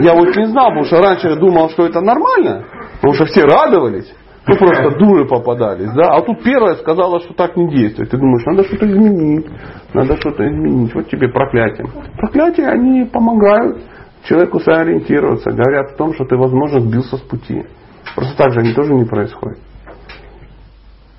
Я 0.00 0.14
вот 0.14 0.34
не 0.34 0.46
знал, 0.46 0.68
потому 0.68 0.84
что 0.84 1.02
раньше 1.02 1.28
я 1.28 1.36
думал, 1.36 1.68
что 1.68 1.84
это 1.84 2.00
нормально, 2.00 2.64
потому 2.96 3.12
что 3.12 3.26
все 3.26 3.42
радовались. 3.42 4.10
Ну 4.48 4.56
просто 4.56 4.98
дуры 4.98 5.26
попадались, 5.26 5.92
да. 5.92 6.14
А 6.14 6.22
тут 6.22 6.42
первая 6.42 6.76
сказала, 6.76 7.20
что 7.20 7.34
так 7.34 7.54
не 7.56 7.68
действует. 7.68 8.10
Ты 8.10 8.16
думаешь, 8.16 8.46
надо 8.46 8.64
что-то 8.64 8.86
изменить, 8.86 9.46
надо 9.92 10.16
что-то 10.16 10.46
изменить. 10.46 10.94
Вот 10.94 11.06
тебе 11.08 11.28
проклятие. 11.28 11.86
Проклятия, 12.16 12.68
они 12.68 13.04
помогают 13.04 13.78
человеку 14.26 14.60
сориентироваться, 14.60 15.50
говорят 15.50 15.92
о 15.92 15.96
том, 15.96 16.14
что 16.14 16.24
ты, 16.24 16.36
возможно, 16.36 16.80
сбился 16.80 17.16
с 17.16 17.20
пути. 17.20 17.64
Просто 18.14 18.36
так 18.36 18.52
же 18.52 18.60
они 18.60 18.74
тоже 18.74 18.94
не 18.94 19.04
происходят. 19.04 19.58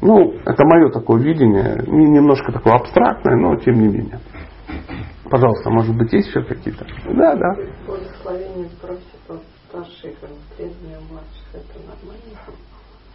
Ну, 0.02 0.34
это 0.46 0.64
мое 0.66 0.92
такое 0.92 1.22
видение, 1.22 1.84
немножко 1.88 2.52
такое 2.52 2.74
абстрактное, 2.76 3.36
но 3.36 3.56
тем 3.56 3.76
не 3.76 3.88
менее. 3.88 4.20
Пожалуйста, 5.30 5.70
может 5.70 5.96
быть, 5.98 6.14
есть 6.14 6.30
еще 6.30 6.44
какие-то? 6.44 6.86
Да, 7.06 7.36
да. 7.36 7.56
Требования 10.56 11.00
младших, 11.10 11.46
это? 11.54 11.80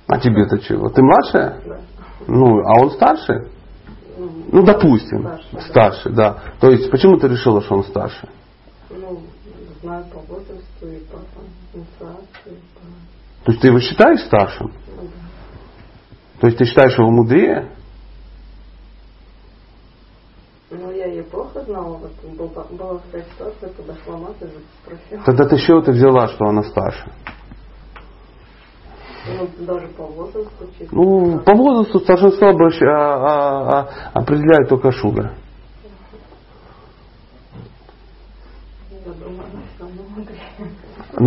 А 0.08 0.18
чего? 0.58 0.88
Ты 0.88 1.02
младшая? 1.02 1.60
Да. 1.66 1.80
Ну, 2.26 2.60
а 2.60 2.82
он 2.82 2.90
старше? 2.90 3.48
Ну, 4.18 4.28
Ну, 4.52 4.62
допустим, 4.62 5.22
Старше, 5.22 5.48
да. 5.52 5.60
старше, 5.60 6.10
да. 6.10 6.42
То 6.60 6.70
есть, 6.70 6.90
почему 6.90 7.16
ты 7.16 7.28
решила, 7.28 7.62
что 7.62 7.76
он 7.76 7.84
старше? 7.84 8.28
Ну, 8.90 9.20
знаю 9.82 10.04
по 10.06 10.20
возрасту 10.20 10.88
и 10.88 11.00
по 11.10 11.18
инициации. 11.74 12.60
По... 12.74 13.44
То 13.44 13.52
есть, 13.52 13.60
ты 13.60 13.68
его 13.68 13.80
считаешь 13.80 14.20
старшим? 14.26 14.72
Ну, 14.96 15.02
да. 15.02 15.08
То 16.40 16.46
есть, 16.46 16.58
ты 16.58 16.64
считаешь 16.64 16.96
его 16.98 17.10
мудрее? 17.10 17.68
Ну, 20.70 20.90
я 20.90 21.06
ее 21.06 21.24
плохо 21.24 21.60
знала. 21.64 21.98
Вот 21.98 22.12
была, 22.36 22.64
была 22.70 22.98
такая 23.00 23.24
ситуация, 23.24 23.68
подошла 23.70 24.16
мать 24.16 24.36
и 24.40 24.46
спросила. 24.82 25.22
Тогда 25.26 25.44
ты 25.48 25.58
с 25.58 25.66
чего 25.66 25.80
ты 25.82 25.92
взяла, 25.92 26.28
что 26.28 26.46
она 26.46 26.62
старше? 26.62 27.12
Ну, 29.26 29.66
даже 29.66 29.88
по 29.88 30.04
возрасту 30.04 30.66
чисто. 30.78 30.94
Ну, 30.94 31.40
по 31.40 31.54
возрасту 31.54 32.00
старшинство 32.00 32.48
обращ- 32.48 32.82
а- 32.82 33.14
а- 33.14 33.80
а- 33.80 34.10
определяет 34.20 34.68
только 34.68 34.90
шуга. 34.92 35.34
Я 38.90 39.12
думаю, 39.12 39.46
она. 40.28 40.68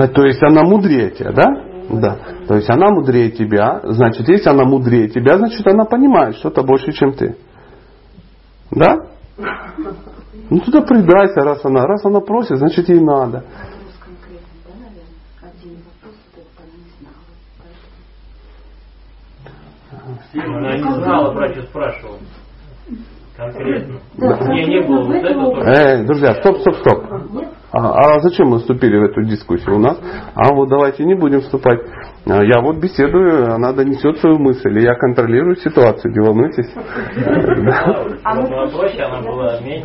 Она- 0.03 0.07
То 0.07 0.23
есть 0.23 0.41
она 0.43 0.63
мудрее 0.63 1.11
тебя, 1.11 1.31
да? 1.31 1.45
Да. 1.89 2.17
То 2.47 2.55
есть 2.55 2.69
она 2.69 2.89
мудрее 2.89 3.29
тебя, 3.31 3.81
значит, 3.83 4.27
если 4.27 4.49
она 4.49 4.65
мудрее 4.65 5.07
тебя, 5.07 5.37
значит 5.37 5.65
она 5.67 5.85
понимает 5.85 6.35
что-то 6.37 6.63
больше, 6.63 6.91
чем 6.93 7.13
ты. 7.13 7.37
Да? 8.71 8.97
Ну 10.49 10.59
туда 10.59 10.81
предайся, 10.81 11.41
раз 11.41 11.63
она, 11.65 11.85
раз 11.85 12.05
она 12.05 12.19
просит, 12.21 12.57
значит 12.57 12.89
ей 12.89 12.99
надо. 12.99 13.43
Она 20.33 20.75
не 20.77 20.81
знала, 20.81 21.33
братья 21.33 21.61
спрашивал. 21.63 22.19
Конкретно. 23.35 23.99
Да, 24.17 24.47
Не, 24.47 24.65
не 24.65 24.87
было 24.87 25.03
вот 25.05 25.15
этого. 25.15 25.63
Эй, 25.65 26.05
друзья, 26.05 26.35
стоп, 26.35 26.57
стоп, 26.59 26.75
стоп. 26.75 27.03
Нет? 27.33 27.49
А, 27.71 28.15
а 28.15 28.19
зачем 28.21 28.49
мы 28.49 28.59
вступили 28.59 28.97
в 28.97 29.03
эту 29.03 29.23
дискуссию 29.23 29.75
у 29.75 29.79
нас? 29.79 29.97
А 30.33 30.53
вот 30.53 30.69
давайте 30.69 31.03
не 31.03 31.15
будем 31.15 31.41
вступать. 31.41 31.79
А 32.27 32.43
Я 32.43 32.59
вот 32.59 32.77
беседую, 32.77 33.53
она 33.53 33.71
донесет 33.71 34.17
свою 34.17 34.39
мысль, 34.39 34.75
и 34.79 34.81
я 34.81 34.95
контролирую 34.95 35.55
ситуацию, 35.57 36.11
не 36.11 36.19
волнуйтесь. 36.19 36.71
А. 38.23 38.33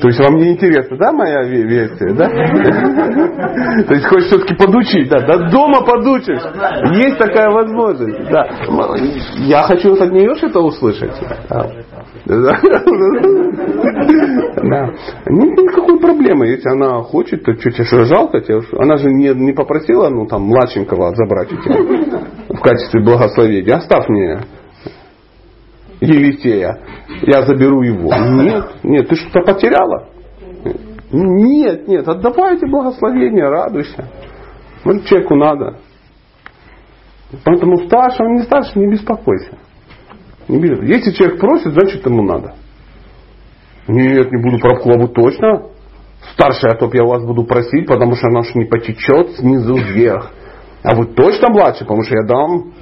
То 0.00 0.08
есть 0.08 0.20
вам 0.20 0.36
не 0.36 0.52
интересно, 0.52 0.96
да, 0.96 1.12
моя 1.12 1.42
ве- 1.42 1.66
версия, 1.66 2.14
да? 2.14 2.28
То 3.84 3.94
есть 3.94 4.06
хочешь 4.06 4.28
все-таки 4.28 4.54
подучить, 4.54 5.10
да? 5.10 5.20
Да 5.20 5.50
дома 5.50 5.84
подучишь. 5.84 6.40
Есть 6.96 7.18
такая 7.18 7.50
возможность, 7.50 8.30
да. 8.30 8.48
Я 9.40 9.62
хочу 9.64 9.92
от 9.92 10.10
нее 10.10 10.34
что-то 10.36 10.60
услышать. 10.60 11.12
Да. 11.50 11.70
Да. 14.62 14.90
Нет 15.26 15.58
никакой 15.58 15.98
проблемы. 15.98 16.46
Если 16.48 16.68
она 16.68 17.02
хочет, 17.02 17.42
то 17.44 17.52
что 17.54 17.70
тебе 17.70 18.04
жалко? 18.04 18.40
Она 18.78 18.96
же 18.96 19.10
не, 19.10 19.28
не 19.34 19.52
попросила, 19.52 20.08
ну, 20.10 20.26
там, 20.26 20.42
младшенького 20.42 21.14
забрать 21.14 21.52
у 21.52 21.56
тебя 21.56 22.29
в 22.48 22.60
качестве 22.60 23.02
благословения. 23.02 23.76
Оставь 23.76 24.08
мне 24.08 24.40
Елисея, 26.00 26.80
я 27.22 27.42
заберу 27.42 27.82
его. 27.82 28.10
Нет, 28.42 28.70
нет, 28.82 29.08
ты 29.08 29.16
что-то 29.16 29.52
потеряла? 29.52 30.08
Нет, 31.12 31.88
нет, 31.88 32.08
отдавайте 32.08 32.66
благословение, 32.66 33.48
радуйся. 33.48 34.08
Вот 34.84 35.04
человеку 35.04 35.34
надо. 35.34 35.78
Поэтому 37.44 37.76
старше, 37.86 38.22
он 38.22 38.34
не 38.36 38.42
старше, 38.42 38.78
не 38.78 38.90
беспокойся. 38.90 39.58
Не 40.48 40.58
беспокойся. 40.58 40.92
Если 40.92 41.10
человек 41.12 41.40
просит, 41.40 41.72
значит 41.72 42.04
ему 42.06 42.22
надо. 42.22 42.54
Нет, 43.88 44.30
не 44.30 44.42
буду 44.42 44.58
пробкову 44.58 45.08
точно. 45.08 45.66
Старшая, 46.32 46.72
а 46.72 46.76
то 46.76 46.90
я 46.92 47.04
вас 47.04 47.24
буду 47.24 47.44
просить, 47.44 47.86
потому 47.86 48.14
что 48.14 48.28
она 48.28 48.42
не 48.54 48.64
потечет 48.66 49.36
снизу 49.36 49.74
вверх. 49.74 50.32
А 50.82 50.94
вы 50.94 51.06
точно 51.06 51.50
младше, 51.50 51.84
потому 51.84 52.02
что 52.02 52.14
я 52.16 52.26
дам 52.26 52.72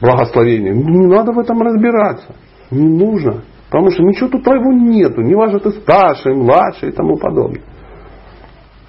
благословение. 0.00 0.74
Ну, 0.74 0.82
не 0.82 1.06
надо 1.06 1.32
в 1.32 1.38
этом 1.38 1.60
разбираться. 1.60 2.34
Не 2.70 2.88
нужно. 2.88 3.42
Потому 3.70 3.90
что 3.90 4.02
ничего 4.02 4.28
тут 4.28 4.42
твоего 4.42 4.72
нету. 4.72 5.20
Не 5.20 5.34
важно, 5.34 5.60
ты 5.60 5.70
старший, 5.70 6.34
младший 6.34 6.88
и 6.88 6.92
тому 6.92 7.16
подобное. 7.16 7.62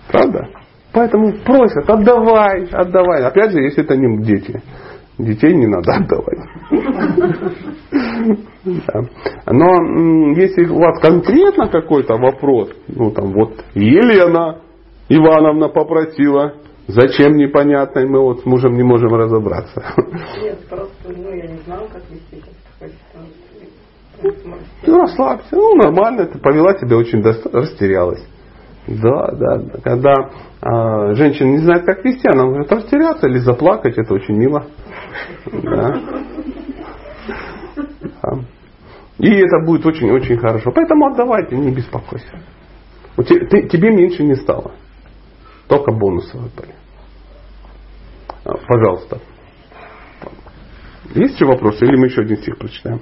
Правда? 0.08 0.50
Поэтому 0.92 1.34
просят, 1.46 1.89
отдавай, 1.89 2.66
отдавай. 2.72 3.24
Опять 3.24 3.52
же, 3.52 3.62
если 3.62 3.84
это 3.84 3.96
не 3.96 4.24
дети. 4.24 4.62
Детей 5.18 5.54
не 5.54 5.68
надо 5.68 5.94
отдавать. 5.94 6.39
Да. 8.64 9.02
Но 9.48 10.34
если 10.36 10.66
у 10.66 10.80
вас 10.80 11.00
конкретно 11.00 11.68
какой-то 11.68 12.16
вопрос, 12.16 12.70
ну 12.88 13.12
там 13.12 13.32
вот 13.34 13.64
Елена 13.74 14.62
Ивановна 15.10 15.70
попросила, 15.70 16.54
зачем 16.88 17.36
непонятно, 17.36 17.99
и 17.99 18.05
мы 18.05 18.19
вот 18.21 18.41
с 18.41 18.45
мужем 18.45 18.75
не 18.75 18.84
можем 18.84 19.13
разобраться. 19.13 19.84
Нет, 20.41 20.67
просто, 20.69 21.09
ну, 21.09 21.34
я 21.34 21.47
не 21.47 21.57
знала, 21.65 21.88
как 21.91 22.03
вести. 22.09 22.43
Ты 24.84 24.91
расслабься, 24.91 25.55
ну 25.55 25.75
нормально, 25.75 26.27
ты 26.27 26.38
повела 26.38 26.77
себя 26.77 26.97
очень 26.97 27.21
доста- 27.23 27.49
растерялась. 27.51 28.23
Да, 28.88 29.32
да, 29.32 29.57
да. 29.57 29.79
Когда 29.84 30.13
а, 30.61 31.13
женщина 31.13 31.49
не 31.49 31.57
знает, 31.59 31.86
как 31.86 32.03
вести, 32.03 32.27
она 32.27 32.45
может 32.45 32.71
растеряться 32.71 33.27
или 33.27 33.39
заплакать, 33.39 33.97
это 33.97 34.13
очень 34.13 34.36
мило. 34.36 34.65
Да. 35.51 35.99
Да. 38.23 38.39
И 39.19 39.29
это 39.36 39.59
будет 39.65 39.86
очень-очень 39.86 40.38
хорошо. 40.38 40.71
Поэтому 40.71 41.07
отдавайте, 41.07 41.55
не 41.55 41.71
беспокойся. 41.71 42.39
Тебе 43.17 43.91
меньше 43.91 44.23
не 44.23 44.36
стало. 44.36 44.71
Только 45.72 45.93
бонусы 45.93 46.38
выпали. 46.38 46.76
А, 48.43 48.57
Пожалуйста. 48.67 49.19
Есть 51.15 51.36
еще 51.36 51.45
вопросы? 51.45 51.86
Или 51.86 51.95
мы 51.95 52.07
еще 52.07 52.24
один 52.24 52.38
стих 52.39 52.57
прочитаем? 52.57 52.99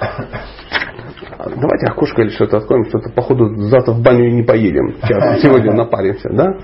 А, 0.00 1.48
Давайте 1.48 1.86
окошко 1.86 2.22
или 2.22 2.28
что-то 2.28 2.58
откроем, 2.58 2.84
что-то 2.90 3.10
походу 3.10 3.56
завтра 3.56 3.94
в 3.94 4.02
баню 4.02 4.30
не 4.30 4.44
поедем. 4.44 4.94
Сейчас, 5.02 5.42
сегодня 5.42 5.72
напаримся, 5.72 6.28
да? 6.30 6.56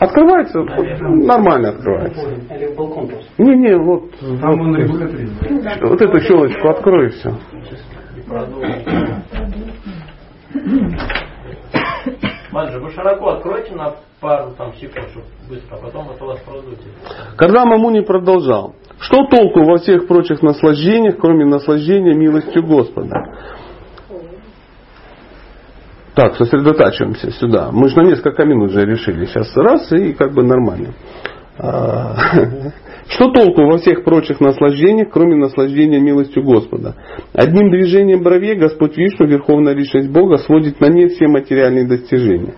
Открывается, 0.00 0.58
вот, 0.58 1.00
нормально 1.24 1.68
открывается. 1.68 2.20
Просто. 2.74 3.24
Не-не, 3.38 3.76
вот, 3.78 4.10
вот, 4.20 5.88
вот 5.88 6.02
эту 6.02 6.20
щелочку 6.20 6.68
открой 6.68 7.06
и 7.06 7.10
все. 7.10 7.32
Ладно, 12.52 12.80
вы 12.80 12.90
широко 12.90 13.30
откройте 13.30 13.74
на 13.74 13.94
пару 14.20 14.50
там 14.52 14.74
секунд, 14.74 15.08
чтобы 15.10 15.26
быстро, 15.48 15.76
а 15.76 15.78
потом 15.78 16.10
это 16.10 16.24
воспроизводите. 16.24 16.88
Когда 17.36 17.64
Мамуни 17.64 18.00
продолжал, 18.00 18.74
что 18.98 19.24
толку 19.26 19.62
во 19.62 19.78
всех 19.78 20.08
прочих 20.08 20.42
наслаждениях, 20.42 21.16
кроме 21.18 21.44
наслаждения 21.44 22.14
милостью 22.14 22.64
Господа? 22.66 23.14
Так, 26.14 26.34
сосредотачиваемся 26.36 27.30
сюда. 27.30 27.70
Мы 27.72 27.88
же 27.88 27.96
на 27.96 28.08
несколько 28.08 28.44
минут 28.44 28.72
же 28.72 28.84
решили. 28.84 29.26
Сейчас 29.26 29.56
раз 29.56 29.92
и 29.92 30.12
как 30.12 30.32
бы 30.32 30.42
нормально. 30.42 30.92
Что 33.10 33.28
толку 33.32 33.62
во 33.66 33.78
всех 33.78 34.04
прочих 34.04 34.40
наслаждениях, 34.40 35.08
кроме 35.10 35.34
наслаждения 35.34 35.98
милостью 35.98 36.44
Господа? 36.44 36.94
Одним 37.32 37.70
движением 37.70 38.22
бровей 38.22 38.54
Господь 38.54 38.96
Вишну, 38.96 39.26
Верховная 39.26 39.74
Личность 39.74 40.10
Бога, 40.10 40.36
сводит 40.36 40.80
на 40.80 40.86
нет 40.86 41.12
все 41.12 41.26
материальные 41.26 41.88
достижения. 41.88 42.54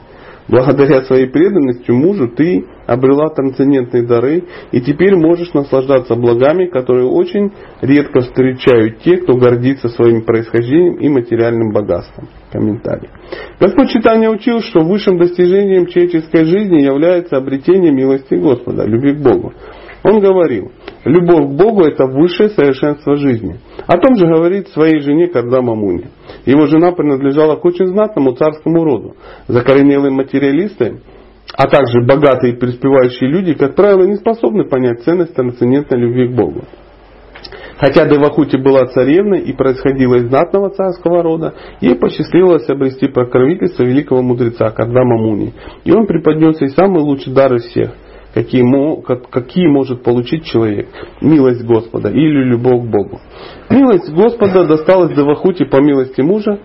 Благодаря 0.49 1.03
своей 1.03 1.29
преданности 1.29 1.91
мужу 1.91 2.29
ты 2.29 2.67
обрела 2.87 3.31
трансцендентные 3.31 4.03
дары 4.03 4.45
и 4.73 4.81
теперь 4.83 5.15
можешь 5.15 5.55
наслаждаться 5.55 6.17
благами, 6.17 6.67
которые 6.67 7.07
очень 7.07 7.53
редко 7.81 8.21
встречают 8.21 8.99
те, 8.99 9.19
кто 9.19 9.35
гордится 9.37 9.89
своим 9.89 10.23
происхождением 10.23 10.97
и 10.97 11.09
материальным 11.09 11.73
богатством. 11.73 12.29
Комментарий. 12.51 13.09
Господь 13.59 13.91
Читания 13.91 14.29
учил, 14.29 14.61
что 14.61 14.81
высшим 14.81 15.17
достижением 15.17 15.87
человеческой 15.87 16.45
жизни 16.45 16.83
является 16.83 17.37
обретение 17.37 17.93
милости 17.93 18.35
Господа, 18.35 18.85
любви 18.85 19.15
к 19.15 19.23
Богу. 19.23 19.55
Он 20.05 20.19
говорил, 20.19 20.73
любовь 21.05 21.47
к 21.47 21.57
Богу 21.57 21.85
это 21.85 22.07
высшее 22.07 22.49
совершенство 22.51 23.17
жизни. 23.17 23.61
О 23.87 23.99
том 23.99 24.17
же 24.17 24.27
говорит 24.27 24.69
своей 24.69 25.01
жене 25.01 25.29
Кардама 25.29 25.75
Муни. 25.75 26.07
Его 26.45 26.67
жена 26.67 26.91
принадлежала 26.93 27.57
к 27.57 27.65
очень 27.65 27.87
знатному 27.87 28.33
царскому 28.33 28.85
роду. 28.85 29.15
Закоренелые 29.47 30.11
материалисты, 30.11 31.01
а 31.57 31.69
также 31.69 32.05
богатые 32.05 32.55
и 32.55 32.57
преуспевающие 32.57 33.31
люди, 33.31 33.55
как 33.55 33.77
правило, 33.77 34.05
не 34.05 34.17
способны 34.17 34.65
понять 34.65 35.03
ценность 35.05 35.35
трансцендентной 35.35 35.99
любви 35.99 36.29
к 36.29 36.33
Богу. 36.33 36.65
Хотя 37.77 38.07
Девахути 38.07 38.57
была 38.57 38.87
царевной 38.87 39.41
и 39.41 39.53
происходила 39.53 40.17
из 40.17 40.29
знатного 40.29 40.71
царского 40.71 41.23
рода, 41.23 41.55
ей 41.81 41.97
посчастливилось 41.97 42.69
обрести 42.69 43.09
покровительство 43.09 43.83
великого 43.83 44.23
мудреца 44.23 44.71
Кардама 44.71 45.17
Муни. 45.17 45.53
И 45.85 45.93
он 45.93 46.07
преподнес 46.07 46.61
ей 46.61 46.71
самый 46.71 47.03
лучший 47.03 47.33
дар 47.33 47.55
из 47.55 47.67
всех– 47.67 47.93
какие, 48.35 48.65
какие 49.31 49.67
может 49.67 50.03
получить 50.03 50.45
человек. 50.45 50.89
Милость 51.21 51.65
Господа 51.65 52.11
или 52.11 52.45
любовь 52.45 52.83
к 52.83 52.91
Богу. 52.91 53.21
Милость 53.71 54.11
Господа 54.13 54.65
досталась 54.65 55.15
Девахути 55.15 55.65
по 55.65 55.81
милости 55.81 56.21
мужа, 56.21 56.59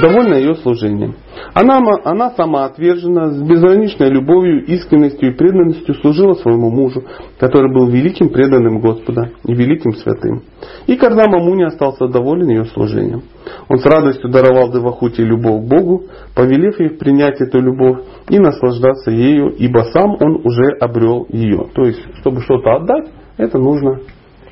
довольна 0.00 0.34
ее 0.34 0.54
служением. 0.56 1.16
Она, 1.54 1.80
она 2.04 2.30
сама 2.30 2.66
отвержена, 2.66 3.30
с 3.30 3.40
безграничной 3.40 4.10
любовью, 4.10 4.64
искренностью 4.64 5.32
и 5.32 5.36
преданностью 5.36 5.94
служила 5.94 6.34
своему 6.34 6.70
мужу, 6.70 7.04
который 7.38 7.72
был 7.72 7.88
великим 7.88 8.28
преданным 8.28 8.80
Господа 8.80 9.30
и 9.44 9.54
великим 9.54 9.92
святым. 9.92 10.42
И 10.86 10.96
Кардама 10.96 11.38
Муни 11.38 11.64
остался 11.64 12.08
доволен 12.08 12.48
ее 12.48 12.64
служением. 12.66 13.22
Он 13.68 13.78
с 13.78 13.84
радостью 13.84 14.30
даровал 14.30 14.70
Девахути 14.70 15.22
любовь 15.22 15.64
к 15.64 15.68
Богу, 15.68 16.04
повелев 16.34 16.78
ей 16.80 16.90
принять 16.90 17.40
эту 17.40 17.60
любовь 17.60 18.00
и 18.28 18.38
наслаждаться 18.38 19.10
ею, 19.10 19.48
ибо 19.50 19.84
сам 19.92 20.16
он 20.20 20.42
уже 20.44 20.76
обрел 20.80 21.26
ее. 21.30 21.66
То 21.74 21.84
есть, 21.84 22.00
чтобы 22.20 22.42
что-то 22.42 22.76
отдать, 22.76 23.08
это 23.36 23.58
нужно 23.58 24.00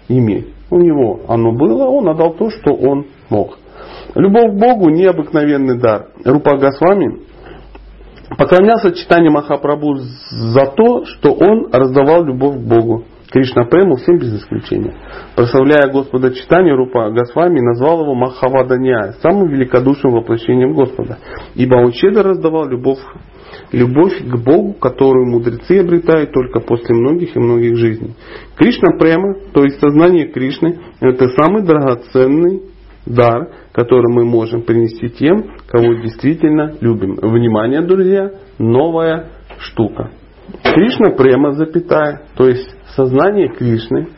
иметь. 0.09 0.49
У 0.71 0.79
него 0.79 1.21
оно 1.29 1.53
было, 1.53 1.85
он 1.85 2.09
отдал 2.09 2.35
то, 2.35 2.51
что 2.51 2.75
он 2.75 3.07
мог. 3.31 3.59
Любовь 4.17 4.53
к 4.53 4.55
Богу– 4.55 4.89
необыкновенный 4.91 5.79
дар. 5.79 6.07
Рупа 6.25 6.57
Госвами 6.57 7.21
поклонялся 8.39 8.93
читанию 8.93 9.31
Махапрабху 9.31 9.97
за 9.97 10.67
то, 10.75 11.05
что 11.05 11.33
он 11.33 11.69
раздавал 11.71 12.25
любовь 12.25 12.57
к 12.57 12.67
Богу. 12.67 13.05
Кришна 13.31 13.65
Прему 13.65 13.97
всем 13.97 14.19
без 14.19 14.35
исключения. 14.35 14.95
Прославляя 15.35 15.93
Господа 15.93 16.33
читания, 16.33 16.75
Рупа 16.75 17.11
Госвами 17.11 17.61
назвал 17.61 18.05
его 18.05 18.15
Махаваданяя, 18.15 19.17
самым 19.21 19.49
великодушным 19.49 20.15
воплощением 20.15 20.73
Господа. 20.73 21.19
Ибо 21.55 21.77
он 21.77 21.93
щедро 21.93 22.23
раздавал 22.23 22.67
любовь, 22.69 23.01
любовь 23.73 24.19
к 24.19 24.37
Богу, 24.37 24.73
которую 24.73 25.27
мудрецы 25.27 25.81
обретают 25.81 26.33
только 26.33 26.61
после 26.61 26.95
многих 26.95 27.37
и 27.37 27.39
многих 27.39 27.77
жизней. 27.77 28.15
Кришна 28.57 28.97
Према, 28.99 29.35
то 29.53 29.63
есть 29.63 29.79
сознание 29.79 30.29
Кришны, 30.29 30.79
это 31.01 31.29
самый 31.29 31.65
драгоценный 31.65 32.63
дар, 33.07 33.53
который 33.73 34.13
мы 34.13 34.25
можем 34.25 34.63
принести 34.63 35.09
тем, 35.09 35.53
кого 35.69 35.95
действительно 35.95 36.75
любим. 36.81 37.17
Внимание, 37.17 37.83
друзья, 37.83 38.33
новая 38.59 39.31
штука. 39.59 40.11
Кришна 40.63 41.11
према 41.11 41.53
запятая, 41.53 42.23
то 42.37 42.47
есть 42.49 42.69
сознание 42.95 43.49
Кришны, 43.49 44.09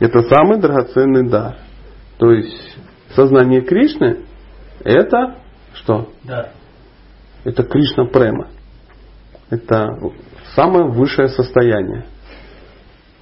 это 0.00 0.22
самый 0.22 0.58
драгоценный 0.60 1.28
дар. 1.28 1.56
То 2.18 2.32
есть 2.32 2.76
сознание 3.14 3.60
Кришны 3.60 4.18
это 4.84 5.36
что? 5.74 6.08
Да. 6.24 6.50
Это 7.44 7.62
Кришна 7.62 8.06
према. 8.06 8.48
Это 9.50 9.88
самое 10.54 10.86
высшее 10.86 11.28
состояние. 11.28 12.06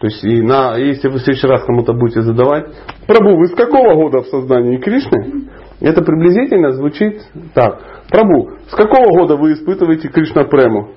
То 0.00 0.06
есть, 0.06 0.24
и 0.24 0.40
на, 0.40 0.76
если 0.78 1.08
вы 1.08 1.18
в 1.18 1.22
следующий 1.22 1.46
раз 1.46 1.62
кому-то 1.64 1.92
будете 1.92 2.22
задавать, 2.22 2.68
Прабу, 3.06 3.36
вы 3.36 3.48
с 3.48 3.54
какого 3.54 3.94
года 3.96 4.22
в 4.22 4.28
сознании 4.28 4.78
Кришны? 4.78 5.50
Это 5.80 6.02
приблизительно 6.02 6.72
звучит 6.72 7.20
так. 7.52 8.06
Прабу, 8.08 8.50
с 8.66 8.74
какого 8.74 9.08
года 9.10 9.36
вы 9.36 9.52
испытываете 9.52 10.08
Кришна 10.08 10.44
Прему? 10.44 10.94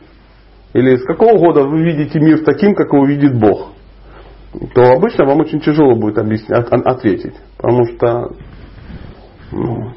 Или 0.74 0.96
с 0.96 1.04
какого 1.04 1.38
года 1.38 1.64
вы 1.64 1.84
видите 1.84 2.18
мир 2.20 2.46
таким, 2.46 2.76
как 2.76 2.94
его 2.94 3.06
видит 3.06 3.38
Бог? 3.38 3.74
То 4.74 4.94
обычно 4.94 5.26
вам 5.26 5.42
очень 5.42 5.60
тяжело 5.60 5.96
будет 5.96 6.18
объяснять, 6.18 6.68
ответить. 6.70 7.36
Потому 7.58 7.86
что 7.86 8.32
ну, 9.52 9.92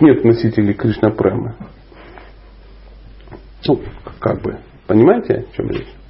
нет 0.00 0.24
носителей 0.24 0.72
Кришна 0.72 1.10
Премы. 1.10 1.54
Ну, 3.68 3.80
как 4.18 4.40
бы. 4.40 4.58
Понимаете, 4.86 5.46
о 5.52 5.56
чем 5.56 5.68
речь? 5.68 6.01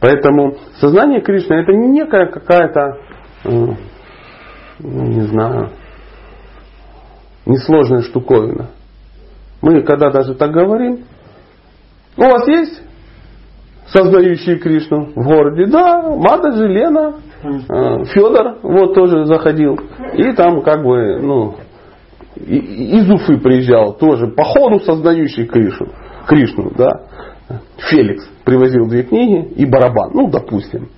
Поэтому 0.00 0.56
сознание 0.80 1.20
Кришны 1.20 1.54
это 1.54 1.72
не 1.72 1.88
некая 1.88 2.26
какая-то, 2.26 2.98
ну, 3.44 3.76
не 4.80 5.22
знаю, 5.22 5.70
несложная 7.46 8.02
штуковина. 8.02 8.70
Мы 9.60 9.82
когда 9.82 10.10
даже 10.10 10.34
так 10.34 10.52
говорим, 10.52 11.04
у 12.16 12.22
вас 12.22 12.46
есть 12.46 12.82
сознающие 13.88 14.58
Кришну 14.58 15.12
в 15.14 15.24
городе? 15.24 15.66
Да, 15.66 16.02
Мата 16.02 16.48
Лена, 16.48 17.16
э, 17.42 18.04
Федор 18.04 18.58
вот 18.62 18.94
тоже 18.94 19.24
заходил. 19.24 19.78
И 20.14 20.32
там 20.32 20.62
как 20.62 20.84
бы, 20.84 21.18
ну, 21.20 21.56
из 22.36 23.10
Уфы 23.10 23.38
приезжал 23.38 23.94
тоже 23.94 24.28
по 24.28 24.44
ходу 24.44 24.80
сознающий 24.80 25.46
Кришну. 25.46 25.88
Кришну, 26.26 26.70
да. 26.76 27.02
Феликс 27.90 28.28
привозил 28.44 28.86
две 28.88 29.02
книги 29.02 29.52
и 29.56 29.64
барабан, 29.64 30.10
ну, 30.14 30.28
допустим. 30.28 30.88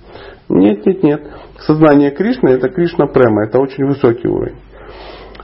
Нет, 0.49 0.85
нет, 0.85 1.03
нет. 1.03 1.21
Сознание 1.59 2.11
Кришны 2.11 2.49
это 2.49 2.69
Кришна 2.69 3.07
Према, 3.07 3.45
это 3.45 3.59
очень 3.59 3.85
высокий 3.85 4.27
уровень. 4.27 4.57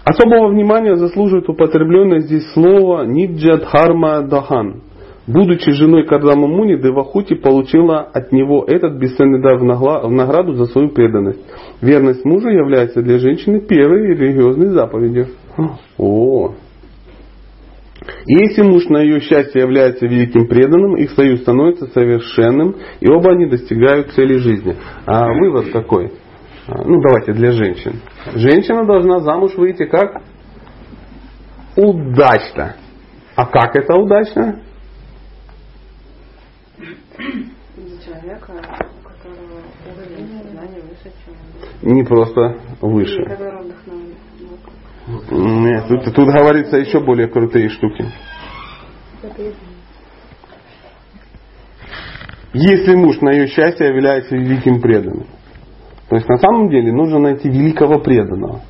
Особого 0.03 0.49
внимания 0.49 0.95
заслуживает 0.95 1.49
употребленное 1.49 2.19
здесь 2.19 2.49
слово 2.53 3.03
Ниджадхарма 3.03 4.21
Дахан. 4.21 4.83
Будучи 5.27 5.71
женой 5.71 6.05
Кардама 6.05 6.47
Муни, 6.47 6.77
Девахути 6.77 7.35
получила 7.35 7.99
от 7.99 8.31
него 8.31 8.63
этот 8.65 8.93
бесценный 8.93 9.41
дар 9.41 9.57
в 9.57 10.09
награду 10.09 10.53
за 10.53 10.65
свою 10.67 10.89
преданность. 10.89 11.41
Верность 11.81 12.23
мужу 12.23 12.47
является 12.47 13.01
для 13.01 13.17
женщины 13.17 13.59
первой 13.59 14.15
религиозной 14.15 14.67
заповедью. 14.67 15.27
О, 15.97 16.53
если 18.25 18.61
муж 18.61 18.85
на 18.89 19.01
ее 19.01 19.19
счастье 19.19 19.61
является 19.61 20.05
великим 20.05 20.47
преданным, 20.47 20.95
их 20.97 21.11
союз 21.11 21.41
становится 21.41 21.87
совершенным, 21.87 22.75
и 22.99 23.09
оба 23.09 23.31
они 23.31 23.47
достигают 23.47 24.11
цели 24.11 24.37
жизни. 24.37 24.75
А 25.05 25.27
вывод 25.27 25.71
какой? 25.71 26.11
А, 26.67 26.83
ну, 26.83 27.01
давайте 27.01 27.33
для 27.33 27.51
женщин. 27.51 28.01
Женщина 28.35 28.85
должна 28.85 29.19
замуж 29.19 29.55
выйти 29.55 29.85
как? 29.85 30.21
Удачно. 31.75 32.75
А 33.35 33.45
как 33.45 33.75
это 33.75 33.95
удачно? 33.95 34.61
человека, 38.27 38.51
у 38.51 39.07
которого 39.07 39.61
уровень 39.85 40.41
сознания 40.41 40.81
выше, 40.81 41.11
чем... 41.23 41.93
Не 41.93 42.03
просто 42.03 42.59
выше. 42.81 43.21
Вдохновлен. 43.21 43.96
Нет, 45.29 45.87
тут, 45.87 46.05
тут 46.13 46.27
говорится 46.27 46.77
еще 46.77 46.99
более 46.99 47.27
крутые 47.27 47.69
штуки. 47.69 48.05
Если 52.53 52.95
муж 52.95 53.19
на 53.21 53.31
ее 53.31 53.47
счастье 53.47 53.87
является 53.87 54.35
великим 54.35 54.81
преданным. 54.81 55.27
То 56.09 56.15
есть 56.15 56.27
на 56.29 56.37
самом 56.37 56.69
деле 56.69 56.93
нужно 56.93 57.19
найти 57.19 57.49
великого 57.49 57.99
преданного. 57.99 58.61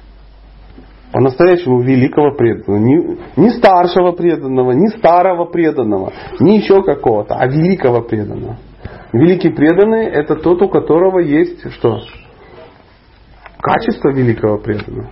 По-настоящему 1.11 1.81
великого 1.81 2.35
преданного. 2.35 2.79
Не, 2.79 3.17
не 3.37 3.49
старшего 3.51 4.11
преданного, 4.11 4.71
не 4.71 4.87
старого 4.89 5.45
преданного, 5.45 6.11
не 6.39 6.57
еще 6.57 6.83
какого-то, 6.83 7.35
а 7.35 7.47
великого 7.47 8.01
преданного. 8.01 8.57
Великий 9.13 9.49
преданный 9.49 10.05
это 10.07 10.35
тот, 10.35 10.61
у 10.61 10.69
которого 10.69 11.19
есть 11.19 11.71
что? 11.73 11.99
Качество 13.59 14.09
великого 14.09 14.57
преданного. 14.57 15.11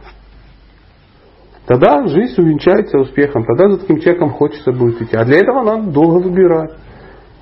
Тогда 1.66 2.06
жизнь 2.06 2.40
увенчается 2.40 3.00
успехом, 3.00 3.44
тогда 3.44 3.70
за 3.70 3.80
таким 3.80 4.00
человеком 4.00 4.30
хочется 4.30 4.72
будет 4.72 5.02
идти. 5.02 5.16
А 5.16 5.26
для 5.26 5.38
этого 5.38 5.64
надо 5.64 5.92
долго 5.92 6.24
выбирать. 6.24 6.72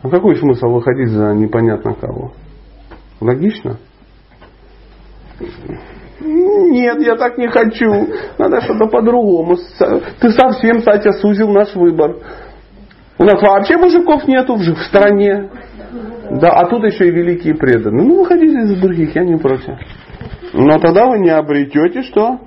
А 0.01 0.09
какой 0.09 0.35
смысл 0.37 0.67
выходить 0.67 1.09
за 1.09 1.33
непонятно 1.33 1.93
кого? 1.93 2.31
Логично? 3.19 3.77
Нет, 6.21 7.01
я 7.01 7.15
так 7.15 7.37
не 7.37 7.49
хочу. 7.49 8.07
Надо 8.37 8.61
что-то 8.61 8.87
по-другому. 8.87 9.57
Ты 10.19 10.29
совсем, 10.31 10.81
Сатя, 10.81 11.11
сузил 11.13 11.49
наш 11.49 11.75
выбор. 11.75 12.17
У 13.17 13.23
нас 13.25 13.41
вообще 13.41 13.77
мужиков 13.77 14.25
нету 14.27 14.55
в 14.55 14.63
стране. 14.87 15.49
Да, 16.31 16.49
а 16.49 16.65
тут 16.67 16.83
еще 16.85 17.07
и 17.07 17.11
великие 17.11 17.55
преданные. 17.55 18.05
Ну, 18.05 18.19
выходите 18.19 18.65
за 18.65 18.81
других, 18.81 19.15
я 19.15 19.23
не 19.23 19.37
против. 19.37 19.75
Но 20.53 20.79
тогда 20.79 21.07
вы 21.07 21.19
не 21.19 21.29
обретете 21.29 22.03
что? 22.03 22.39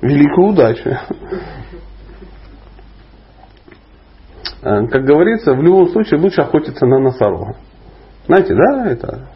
Великую 0.00 0.48
удачу. 0.48 0.90
Э, 4.62 4.86
как 4.88 5.04
говорится, 5.04 5.52
в 5.54 5.62
любом 5.62 5.88
случае 5.90 6.20
лучше 6.20 6.40
охотиться 6.40 6.86
на 6.86 6.98
носорога. 6.98 7.56
Знаете, 8.26 8.54
да, 8.54 8.90
это 8.90 9.28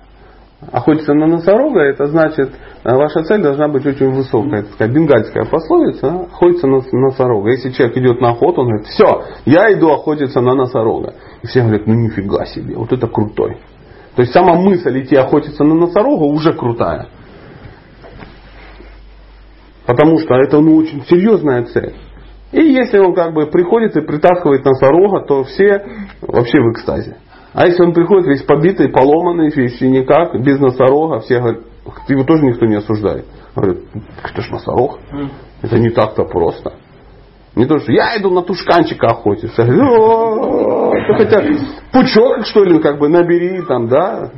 охотиться 0.72 1.14
на 1.14 1.26
носорога, 1.26 1.80
это 1.80 2.06
значит, 2.06 2.50
э, 2.84 2.94
ваша 2.94 3.22
цель 3.22 3.42
должна 3.42 3.68
быть 3.68 3.86
очень 3.86 4.10
высокая. 4.10 4.60
Это 4.60 4.72
такая 4.72 4.88
бенгальская 4.88 5.44
пословица, 5.44 6.26
охотиться 6.32 6.66
на 6.66 6.82
носорога. 6.92 7.50
Если 7.50 7.70
человек 7.70 7.96
идет 7.96 8.20
на 8.20 8.30
охоту, 8.30 8.62
он 8.62 8.68
говорит, 8.68 8.86
все, 8.88 9.24
я 9.46 9.72
иду 9.72 9.90
охотиться 9.90 10.40
на 10.40 10.54
носорога. 10.54 11.14
И 11.42 11.46
все 11.46 11.62
говорят, 11.62 11.86
ну 11.86 11.94
нифига 11.94 12.44
себе, 12.46 12.76
вот 12.76 12.92
это 12.92 13.06
крутой. 13.06 13.58
То 14.16 14.22
есть 14.22 14.32
сама 14.34 14.54
мысль 14.54 15.00
идти 15.00 15.16
охотиться 15.16 15.64
на 15.64 15.74
носорога 15.74 16.24
уже 16.24 16.52
крутая. 16.52 17.08
Потому 19.90 20.20
что 20.20 20.36
это 20.36 20.60
ну, 20.60 20.76
очень 20.76 21.04
серьезная 21.06 21.64
цель. 21.64 21.94
И 22.52 22.62
если 22.62 22.98
он 22.98 23.12
как 23.12 23.34
бы 23.34 23.46
приходит 23.46 23.96
и 23.96 24.00
притаскивает 24.00 24.64
носорога, 24.64 25.26
то 25.26 25.42
все 25.42 25.84
вообще 26.20 26.60
в 26.60 26.72
экстазе. 26.72 27.16
А 27.52 27.66
если 27.66 27.82
он 27.82 27.92
приходит 27.92 28.28
весь 28.28 28.42
побитый, 28.42 28.88
поломанный, 28.88 29.50
весь 29.50 29.80
никак, 29.80 30.40
без 30.40 30.60
носорога, 30.60 31.18
все 31.20 31.40
говорят, 31.40 31.62
его 32.06 32.22
тоже 32.22 32.44
никто 32.44 32.66
не 32.66 32.76
осуждает. 32.76 33.24
Говорят, 33.56 33.78
это 34.22 34.42
ж 34.42 34.50
носорог. 34.50 35.00
Это 35.62 35.76
не 35.80 35.90
так-то 35.90 36.22
просто. 36.22 36.74
Не 37.56 37.66
то, 37.66 37.80
что 37.80 37.90
я 37.90 38.16
иду 38.16 38.30
на 38.30 38.42
тушканчика 38.42 39.08
охотиться. 39.08 39.64
Хотя 41.16 41.42
пучок, 41.92 42.46
что 42.46 42.62
ли, 42.62 42.78
как 42.78 43.00
бы 43.00 43.08
набери 43.08 43.60
там, 43.66 43.88
да. 43.88 44.30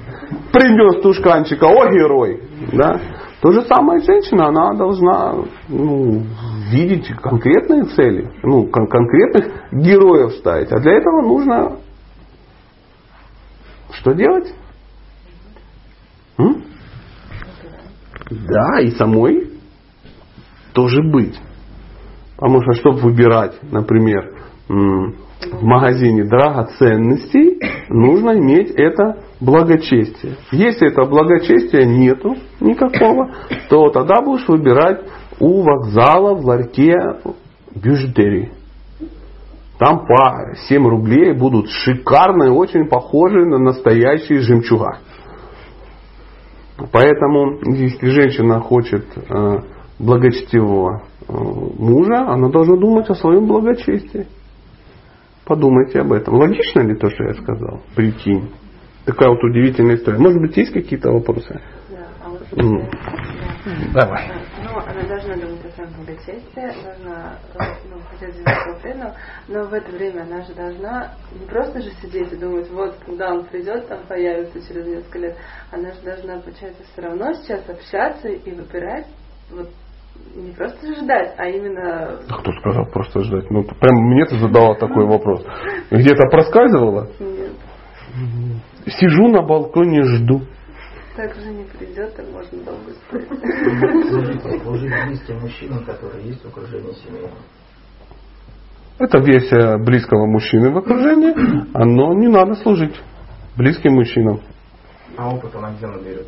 Принес 0.51 1.03
тушканчика, 1.03 1.67
о 1.67 1.91
герой. 1.91 2.41
Да. 2.73 3.01
То 3.43 3.51
же 3.51 3.63
самое 3.63 4.01
женщина, 4.03 4.47
она 4.47 4.73
должна 4.75 5.35
ну, 5.69 6.23
видеть 6.71 7.09
конкретные 7.17 7.87
цели, 7.87 8.31
ну, 8.45 8.69
кон- 8.69 8.87
конкретных 8.87 9.73
героев 9.73 10.35
ставить. 10.35 10.71
А 10.71 10.79
для 10.79 10.93
этого 10.93 11.23
нужно 11.23 11.79
что 13.95 14.13
делать? 14.13 14.55
М? 16.39 16.63
Да, 18.31 18.81
и 18.81 18.93
самой 18.93 19.51
тоже 20.73 21.03
быть. 21.03 21.37
Потому 22.37 22.63
что, 22.63 22.75
чтобы 22.75 23.01
выбирать, 23.01 23.59
например, 23.73 24.35
в 24.69 25.63
магазине 25.63 26.25
драгоценностей, 26.25 27.61
нужно 27.89 28.39
иметь 28.39 28.71
это 28.71 29.19
благочестие. 29.41 30.37
Если 30.53 30.89
это 30.91 31.05
благочестия 31.05 31.85
нету 31.85 32.37
никакого, 32.61 33.31
то 33.69 33.91
тогда 33.91 34.23
будешь 34.23 34.47
выбирать 34.49 35.01
у 35.41 35.63
вокзала 35.63 36.35
в 36.35 36.45
ларьке 36.45 36.97
бюджетери. 37.75 38.53
Там 39.79 40.07
по 40.07 40.55
7 40.69 40.87
рублей 40.87 41.33
будут 41.33 41.69
шикарные, 41.69 42.53
очень 42.53 42.87
похожие 42.87 43.47
на 43.47 43.59
настоящие 43.59 44.39
жемчуга. 44.41 44.99
Поэтому, 46.93 47.59
если 47.65 48.09
женщина 48.09 48.61
хочет 48.61 49.05
э, 49.17 49.59
благочестивого 49.99 51.03
э, 51.29 51.33
мужа, 51.33 52.29
она 52.29 52.49
должна 52.49 52.77
думать 52.77 53.09
о 53.11 53.15
своем 53.15 53.47
благочестии. 53.47 54.27
Подумайте 55.45 56.01
об 56.01 56.13
этом. 56.13 56.35
Логично 56.35 56.81
ли 56.83 56.95
то, 56.95 57.11
что 57.11 57.25
я 57.25 57.35
сказал? 57.35 57.83
Прикинь. 57.97 58.51
Такая 59.05 59.31
вот 59.31 59.43
удивительная 59.43 59.97
история. 59.97 60.19
Может 60.19 60.41
быть, 60.41 60.57
есть 60.57 60.73
какие-то 60.73 61.11
вопросы? 61.11 61.61
Да, 61.91 62.07
а 62.25 62.29
вот 62.29 62.43
М. 62.57 62.89
Давай. 63.93 64.29
Ну, 64.65 64.79
она 64.79 65.03
должна 65.07 65.35
думать 65.37 65.65
о 65.65 65.71
своем 65.71 65.91
благочестии, 65.97 66.85
должна 66.85 67.39
ну, 67.89 67.97
хотеть 68.11 68.37
великого 68.37 68.81
преданного, 68.81 69.17
но 69.49 69.65
в 69.65 69.73
это 69.73 69.93
время 69.93 70.23
она 70.23 70.43
же 70.43 70.55
должна 70.55 71.13
не 71.39 71.47
просто 71.47 71.81
же 71.81 71.91
сидеть 72.01 72.33
и 72.33 72.37
думать, 72.37 72.69
вот 72.71 72.97
когда 73.07 73.33
он 73.33 73.45
придет, 73.45 73.87
там 73.89 74.01
появится 74.09 74.61
через 74.67 74.87
несколько 74.87 75.19
лет, 75.19 75.37
она 75.71 75.93
же 75.93 76.01
должна, 76.03 76.41
получается, 76.41 76.83
все 76.93 77.03
равно 77.03 77.33
сейчас 77.35 77.69
общаться 77.69 78.29
и 78.29 78.51
выбирать, 78.51 79.07
вот 79.51 79.71
не 80.35 80.53
просто 80.53 80.95
ждать, 80.95 81.35
а 81.37 81.47
именно... 81.47 82.19
А 82.29 82.39
кто 82.39 82.53
сказал 82.53 82.87
просто 82.87 83.21
ждать? 83.21 83.51
Ну, 83.51 83.65
прям 83.65 83.97
мне 84.09 84.25
ты 84.25 84.37
задала 84.39 84.75
такой 84.77 85.07
вопрос. 85.07 85.45
Где-то 85.91 86.29
проскальзывала? 86.31 87.09
Нет, 87.21 87.53
Сижу 88.87 89.29
на 89.29 89.43
балконе, 89.43 90.03
жду. 90.03 90.43
так 91.17 91.35
же 91.35 91.51
не 91.53 91.65
придет, 91.65 92.19
и 92.19 92.33
можно 92.33 92.65
долго. 92.65 92.93
Скажите, 93.09 94.61
служить 94.61 94.91
близким 95.07 95.39
мужчинам, 95.41 95.85
которые 95.85 96.27
есть 96.27 96.43
в 96.45 96.49
окружении 96.49 96.93
семьи. 96.93 97.29
Это 98.99 99.19
версия 99.19 99.79
близкого 99.79 100.27
мужчины 100.27 100.71
в 100.71 100.79
окружении, 100.79 101.35
но 101.75 102.15
не 102.15 102.29
надо 102.29 102.55
служить 102.55 102.95
близким 103.57 103.95
мужчинам. 103.95 104.41
А 105.17 105.29
опыт 105.35 105.55
она 105.55 105.73
где 105.73 105.87
наберет? 105.87 106.27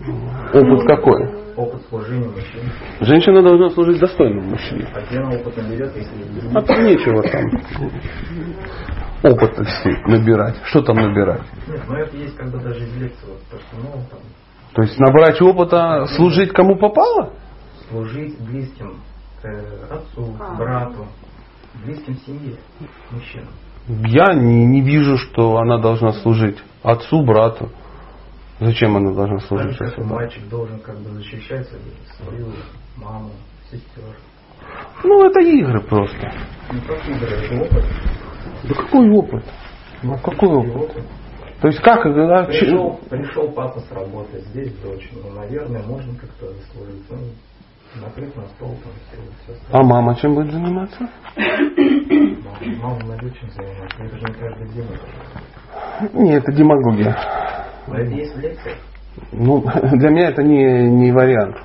Опыт 0.00 0.86
какой? 0.86 1.34
Опыт 1.56 1.82
служения 1.88 2.28
мужчин. 2.28 2.60
Женщина 3.00 3.42
должна 3.42 3.70
служить 3.70 3.98
достойным 3.98 4.50
мужчине. 4.50 4.86
А 4.94 5.00
где 5.00 5.18
она 5.18 5.30
опыт 5.36 5.56
наберет, 5.56 5.96
если 5.96 6.56
А 6.56 6.60
там 6.60 6.84
нечего 6.84 7.22
там. 7.22 7.44
Опыт 9.22 9.58
набирать. 10.06 10.56
Что 10.64 10.82
там 10.82 10.96
набирать? 10.96 11.42
Нет, 11.66 11.80
ну 11.88 11.96
это 11.96 12.16
есть 12.16 12.36
как 12.36 12.50
бы 12.52 12.58
даже 12.60 12.84
из 12.84 12.96
лекции, 12.98 13.26
вот, 13.26 13.40
то, 13.50 13.56
что 13.58 13.76
ну, 13.76 13.90
там, 14.10 14.20
То 14.74 14.82
есть 14.82 14.98
набрать 14.98 15.40
опыта, 15.40 16.06
служить 16.16 16.52
кому 16.52 16.76
попало? 16.78 17.32
служить 17.88 18.36
близким 18.40 19.00
э, 19.44 19.48
отцу, 19.90 20.36
А. 20.40 20.54
брату, 20.56 21.06
близким 21.84 22.16
семье, 22.26 22.56
мужчинам. 23.10 23.48
Я 23.88 24.34
не, 24.34 24.66
не 24.66 24.80
вижу, 24.82 25.16
что 25.18 25.58
она 25.58 25.78
должна 25.78 26.12
служить 26.12 26.58
отцу, 26.82 27.24
брату. 27.24 27.70
Зачем 28.60 28.96
она 28.96 29.12
должна 29.12 29.38
служить 29.40 29.76
как 29.76 29.98
мальчик 29.98 30.48
должен 30.48 30.80
как 30.80 30.96
бы 30.98 31.10
защищать 31.10 31.68
свою, 32.16 32.46
маму, 32.96 33.30
сестер. 33.70 34.16
Ну, 35.04 35.24
это 35.26 35.40
игры 35.40 35.80
просто. 35.82 36.32
Не 36.72 36.80
просто 36.80 37.10
игры, 37.10 37.28
это 37.28 37.54
опыт. 37.64 37.84
Да 38.64 38.74
какой 38.74 39.10
опыт? 39.10 39.44
Ну, 40.02 40.18
какой 40.18 40.48
опыт? 40.48 40.90
опыт. 40.90 41.04
То 41.60 41.68
есть 41.68 41.80
как, 41.80 42.02
когда... 42.02 42.44
Пришел, 42.44 43.00
пришел 43.10 43.50
папа 43.52 43.80
с 43.80 43.92
работы, 43.92 44.40
здесь 44.50 44.72
дочь. 44.78 45.10
Ну, 45.12 45.30
наверное, 45.32 45.82
можно 45.82 46.14
как-то 46.18 46.46
служить. 46.72 47.04
Ну, 47.10 47.18
накрыть 48.02 48.34
на 48.36 48.46
стол, 48.48 48.76
там 48.82 48.92
все, 49.08 49.16
все 49.42 49.52
А 49.52 49.80
остальное. 49.80 49.90
мама 49.90 50.14
чем 50.16 50.34
будет 50.34 50.52
заниматься? 50.52 51.08
Мама, 51.36 52.76
мама 52.82 53.04
надо 53.06 53.30
чем 53.30 53.50
заниматься. 53.50 54.02
Это 54.02 54.16
же 54.16 54.22
не 54.22 54.34
каждый 54.34 54.68
день. 54.74 54.88
Нет, 56.14 56.42
это 56.42 56.52
демагогия. 56.52 57.16
Но 57.88 57.98
это 57.98 58.10
есть 58.10 58.34
в 58.34 58.40
лекциях. 58.40 58.78
Ну, 59.32 59.62
для 59.92 60.10
меня 60.10 60.28
это 60.28 60.42
не, 60.42 60.90
не 60.90 61.12
вариант. 61.12 61.56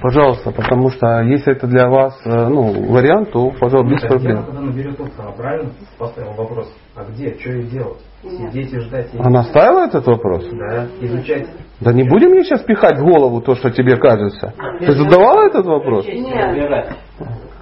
Пожалуйста, 0.00 0.50
потому 0.50 0.90
что 0.90 1.22
если 1.22 1.52
это 1.52 1.66
для 1.66 1.88
вас 1.88 2.20
э, 2.26 2.48
ну, 2.48 2.92
вариант, 2.92 3.32
то, 3.32 3.50
пожалуйста, 3.58 3.94
без 3.94 4.02
проблем. 4.02 4.44
тогда 4.44 4.60
наберет? 4.60 5.00
Она 5.18 5.30
правильно 5.32 5.70
поставила 5.98 6.32
вопрос? 6.34 6.70
А 6.94 7.04
где? 7.04 7.34
Что 7.38 7.52
ей 7.52 7.62
делать? 7.62 8.00
Сидеть 8.22 8.72
и 8.72 8.80
ждать? 8.80 9.08
Она 9.18 9.44
ставила 9.44 9.86
этот 9.86 10.06
вопрос? 10.06 10.46
Да, 10.52 10.88
изучать. 11.00 11.48
Да 11.80 11.92
не 11.92 12.02
будем 12.02 12.30
мне 12.30 12.44
сейчас 12.44 12.60
пихать 12.60 12.98
в 12.98 13.02
голову 13.02 13.40
то, 13.40 13.54
что 13.54 13.70
тебе 13.70 13.96
кажется. 13.96 14.52
Ты 14.80 14.92
задавала 14.92 15.46
этот 15.46 15.64
вопрос? 15.64 16.06
Нет. 16.06 16.94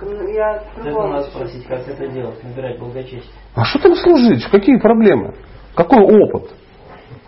Ну, 0.01 0.29
Я 0.29 0.63
надо 0.85 1.23
спросить, 1.25 1.65
как 1.67 1.87
это 1.87 2.09
делать, 2.09 2.43
набирать 2.43 2.79
благочестие. 2.79 3.23
А 3.55 3.65
что 3.65 3.79
там 3.79 3.95
служить? 3.95 4.45
Какие 4.51 4.79
проблемы? 4.79 5.35
Какой 5.77 6.01
опыт? 6.03 6.51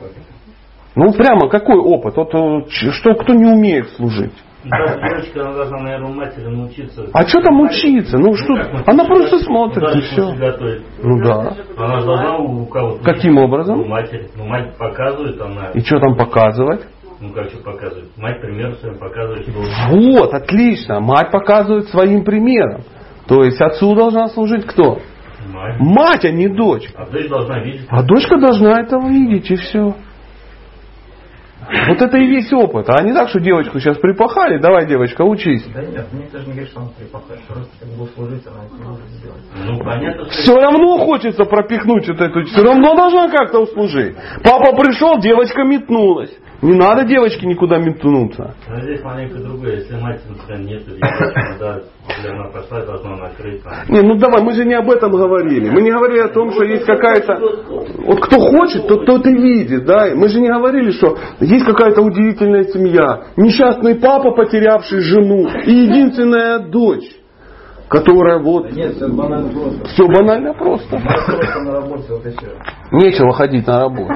Ну? 0.00 1.06
Ну 1.06 1.12
прямо 1.12 1.48
какой 1.48 1.78
опыт? 1.78 2.16
Вот, 2.16 2.34
э, 2.34 2.64
что 2.68 3.14
кто 3.14 3.34
не 3.34 3.46
умеет 3.46 3.88
служить? 3.90 4.32
Девочка, 4.64 5.42
она 5.42 5.52
должна, 5.52 5.78
наверное, 5.80 6.10
у 6.10 6.14
матери 6.14 6.46
научиться. 6.46 7.06
А 7.12 7.26
что 7.26 7.42
там 7.42 7.60
учиться? 7.60 8.16
Ну 8.16 8.34
что? 8.34 8.54
Как 8.54 8.72
мы 8.72 8.82
Она 8.86 9.04
просто 9.04 9.38
смотрит 9.40 9.96
и 9.96 10.00
все. 10.00 10.32
готовит. 10.36 10.82
Ну 11.02 11.22
да. 11.22 11.54
Она 11.76 12.00
же 12.00 12.06
должна 12.06 12.38
у 12.38 12.66
кого-то. 12.66 13.04
Каким 13.04 13.32
учиться. 13.32 13.44
образом? 13.44 13.80
У 13.80 13.84
матери. 13.84 14.30
Ну, 14.36 14.46
мать 14.46 14.74
показывает, 14.78 15.38
она. 15.38 15.70
И 15.74 15.80
что 15.80 15.98
там 15.98 16.16
показывать? 16.16 16.80
Ну, 17.20 17.30
как 17.32 17.50
что 17.50 17.58
показывает? 17.62 18.06
Мать 18.16 18.40
пример 18.40 18.74
своим 18.76 18.98
показывает, 18.98 19.46
что 19.46 19.52
Вот, 19.90 20.32
отлично. 20.32 21.00
Мать 21.00 21.30
показывает 21.30 21.88
своим 21.88 22.24
примером. 22.24 22.82
То 23.26 23.44
есть 23.44 23.60
отцу 23.60 23.94
должна 23.94 24.28
служить 24.28 24.66
кто? 24.66 24.98
Мать. 25.52 25.76
Мать, 25.80 26.24
а 26.24 26.30
не 26.30 26.48
дочь. 26.48 26.88
А 26.96 27.06
дочь 27.06 27.28
должна 27.28 27.60
видеть. 27.60 27.86
А 27.88 28.02
дочка 28.02 28.38
должна 28.38 28.80
это 28.80 28.98
увидеть, 28.98 29.50
и 29.50 29.56
все. 29.56 29.94
Вот 31.88 32.00
это 32.00 32.18
и 32.18 32.26
весь 32.26 32.52
опыт. 32.52 32.88
А 32.88 33.02
не 33.02 33.12
так, 33.12 33.28
что 33.30 33.40
девочку 33.40 33.78
сейчас 33.80 33.96
припахали, 33.98 34.58
давай, 34.58 34.86
девочка, 34.86 35.22
учись. 35.22 35.64
Да 35.74 35.82
нет, 35.82 36.06
никто 36.12 36.38
же 36.38 36.46
не 36.46 36.52
говорит, 36.52 36.70
что 36.70 36.80
он 36.80 36.90
припахает. 36.90 37.40
Просто 37.46 37.70
как 37.80 37.88
бы 37.90 38.06
служить, 38.14 38.46
она 38.46 38.64
это 38.66 38.74
может 38.86 39.06
сделать. 39.08 39.42
Ну, 39.64 39.78
понятно, 39.78 40.24
что... 40.26 40.42
Все 40.42 40.60
равно 40.60 40.98
хочется 40.98 41.44
пропихнуть 41.44 42.08
вот 42.08 42.20
эту, 42.20 42.44
все 42.44 42.62
равно 42.62 42.94
должна 42.94 43.28
как-то 43.28 43.60
услужить. 43.60 44.14
Папа 44.42 44.76
пришел, 44.76 45.18
девочка 45.18 45.64
метнулась. 45.64 46.36
Не 46.64 46.78
надо 46.78 47.04
девочке 47.04 47.46
никуда 47.46 47.76
метнуться. 47.76 48.54
Но 48.70 48.80
здесь 48.80 49.02
маленько 49.02 49.38
другое. 49.38 49.80
Если 49.80 50.00
мать, 50.00 50.22
например, 50.26 50.64
нет, 50.64 50.82
девочки, 50.86 51.58
да, 51.60 51.80
если 52.08 52.28
она 52.28 52.48
пошла, 52.48 52.86
должна 52.86 53.16
накрыть 53.16 53.62
там. 53.62 53.74
Не, 53.88 54.00
ну 54.00 54.16
давай, 54.16 54.42
мы 54.42 54.54
же 54.54 54.64
не 54.64 54.72
об 54.72 54.90
этом 54.90 55.12
говорили. 55.12 55.68
Мы 55.68 55.82
не 55.82 55.90
говорили 55.90 56.20
о 56.20 56.28
том, 56.28 56.52
что 56.52 56.64
есть 56.64 56.86
какая-то... 56.86 57.38
Вот 58.06 58.18
кто 58.20 58.40
хочет, 58.40 58.88
тот, 58.88 59.04
тот 59.04 59.26
и 59.26 59.32
видит, 59.34 59.84
да. 59.84 60.08
Мы 60.14 60.28
же 60.28 60.40
не 60.40 60.48
говорили, 60.48 60.92
что 60.92 61.18
есть 61.40 61.66
какая-то 61.66 62.00
удивительная 62.00 62.64
семья. 62.64 63.24
Несчастный 63.36 63.96
папа, 63.96 64.30
потерявший 64.30 65.00
жену, 65.00 65.46
и 65.66 65.70
единственная 65.70 66.60
дочь, 66.60 67.10
которая 67.88 68.38
вот... 68.42 68.64
Да 68.64 68.70
нет, 68.70 68.94
все 68.96 69.08
банально 69.08 69.50
просто. 69.52 69.84
Все 69.88 70.06
банально 70.06 70.54
просто. 70.54 70.96
Нечего 72.92 73.32
ходить 73.32 73.66
на 73.66 73.80
работу. 73.80 74.12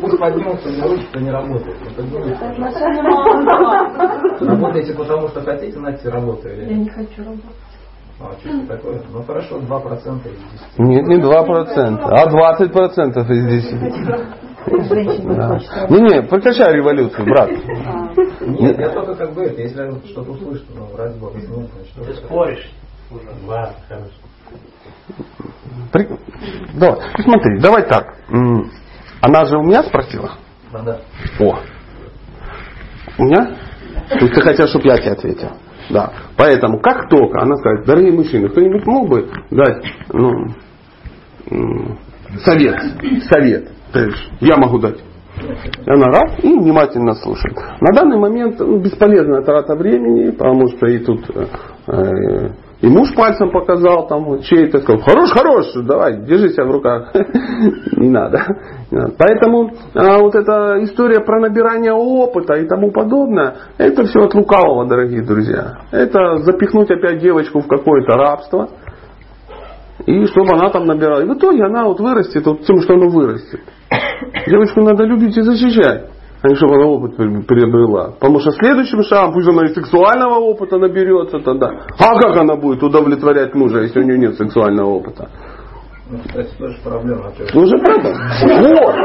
Пусть 0.00 0.18
поднимутся, 0.18 0.68
не 0.70 1.04
кто 1.04 1.20
не 1.20 1.30
работает. 1.30 1.76
Работаете 4.40 4.94
потому, 4.94 5.28
что 5.28 5.42
хотите, 5.42 5.78
знаете, 5.78 6.08
работу 6.08 6.48
Я 6.48 6.76
не 6.76 6.88
хочу 6.88 7.24
работать. 7.24 7.44
а, 8.20 8.32
что 8.40 8.66
такое? 8.66 9.00
Ну 9.12 9.22
хорошо, 9.22 9.58
2% 9.58 10.18
из 10.28 10.38
10. 10.38 10.78
Нет, 10.78 11.06
не 11.06 11.16
2%, 11.16 12.00
а 12.02 12.26
20% 12.26 13.30
из 13.30 13.46
10. 13.46 14.49
Да. 14.66 15.60
Ну 15.88 15.98
не, 15.98 16.22
прекращай 16.22 16.74
революцию, 16.74 17.24
брат. 17.24 17.50
Нет, 18.40 18.78
я 18.78 18.90
только 18.90 19.14
как 19.14 19.32
бы 19.34 19.44
это, 19.44 19.60
если 19.60 20.08
что-то 20.08 20.32
услышит, 20.32 20.66
ну, 20.74 20.96
ради 20.96 21.18
бога, 21.18 21.38
Ты 22.04 22.14
споришь. 22.14 22.70
Уже. 23.10 23.24
Ладно, 23.46 23.74
хорошо. 23.88 24.10
При- 25.92 26.08
Давай, 26.74 27.00
ну, 27.18 27.24
смотри, 27.24 27.60
давай 27.60 27.88
так. 27.88 28.16
Она 29.20 29.44
же 29.44 29.58
у 29.58 29.62
меня 29.62 29.82
спросила? 29.82 30.32
Да, 30.72 30.82
да. 30.82 31.00
О. 31.40 31.58
У 33.18 33.24
меня? 33.24 33.56
То 34.08 34.18
есть 34.18 34.34
ты 34.34 34.40
хотел, 34.40 34.66
чтобы 34.68 34.86
я 34.86 34.96
тебе 34.98 35.12
ответил? 35.12 35.50
Да. 35.90 36.12
Поэтому, 36.36 36.78
как 36.80 37.08
только 37.08 37.42
она 37.42 37.56
скажет, 37.56 37.86
дорогие 37.86 38.12
мужчины, 38.12 38.48
кто-нибудь 38.48 38.86
мог 38.86 39.08
бы 39.08 39.28
дать 39.50 39.84
ну, 40.12 40.54
совет? 42.44 42.80
Совет. 43.28 43.72
Я 44.40 44.56
могу 44.56 44.78
дать. 44.78 44.98
И 45.38 45.90
она 45.90 46.06
раз 46.06 46.38
и 46.42 46.48
внимательно 46.48 47.14
слушает. 47.14 47.56
На 47.80 47.94
данный 47.94 48.18
момент 48.18 48.58
ну, 48.58 48.78
бесполезная 48.78 49.42
трата 49.42 49.74
времени, 49.74 50.30
потому 50.30 50.68
что 50.68 50.86
и 50.86 50.98
тут 50.98 51.24
э, 51.34 51.46
э, 51.86 52.50
и 52.82 52.88
муж 52.88 53.14
пальцем 53.14 53.50
показал, 53.50 54.06
там 54.08 54.40
чей-то 54.40 54.80
сказал, 54.80 55.02
хорош, 55.02 55.30
хорош, 55.32 55.66
давай, 55.84 56.22
держи 56.24 56.48
себя 56.48 56.64
в 56.64 56.70
руках. 56.70 57.12
Не 57.96 58.08
надо. 58.08 58.42
Поэтому 59.18 59.70
а, 59.94 60.18
вот 60.18 60.34
эта 60.34 60.82
история 60.82 61.20
про 61.20 61.40
набирание 61.40 61.92
опыта 61.92 62.54
и 62.54 62.66
тому 62.66 62.90
подобное, 62.90 63.54
это 63.76 64.04
все 64.04 64.20
от 64.20 64.34
лукавого, 64.34 64.86
дорогие 64.86 65.22
друзья. 65.22 65.80
Это 65.92 66.38
запихнуть 66.38 66.90
опять 66.90 67.18
девочку 67.18 67.60
в 67.60 67.68
какое-то 67.68 68.14
рабство, 68.14 68.70
и 70.06 70.26
чтобы 70.26 70.54
она 70.54 70.70
там 70.70 70.86
набирала. 70.86 71.20
И 71.20 71.26
в 71.26 71.34
итоге 71.34 71.64
она 71.64 71.84
вот 71.84 72.00
вырастет 72.00 72.46
вот 72.46 72.62
тем, 72.64 72.80
что 72.80 72.94
она 72.94 73.06
вырастет. 73.08 73.60
Девочку 74.46 74.80
надо 74.82 75.04
любить 75.04 75.36
и 75.36 75.42
защищать, 75.42 76.04
а 76.42 76.48
не 76.48 76.54
чтобы 76.54 76.74
она 76.76 76.86
опыт 76.86 77.16
при- 77.16 77.42
приобрела. 77.42 78.12
Потому 78.18 78.40
что 78.40 78.52
следующим 78.52 79.02
шагом, 79.02 79.32
пусть 79.32 79.48
она 79.48 79.64
и 79.64 79.74
сексуального 79.74 80.36
опыта 80.40 80.78
наберется 80.78 81.38
тогда. 81.40 81.68
А 81.98 82.18
как 82.18 82.36
она 82.36 82.56
будет 82.56 82.82
удовлетворять 82.82 83.54
мужа, 83.54 83.80
если 83.80 84.00
у 84.00 84.04
нее 84.04 84.18
нет 84.18 84.34
сексуального 84.36 84.88
опыта? 84.90 85.28
Ну, 86.12 86.18
кстати, 86.26 86.48
тоже 86.58 86.76
проблема. 86.82 87.26
а 87.28 87.30
то- 87.30 87.44
Ну 87.54 87.78
правда? 87.84 88.14
Вот. 88.74 88.96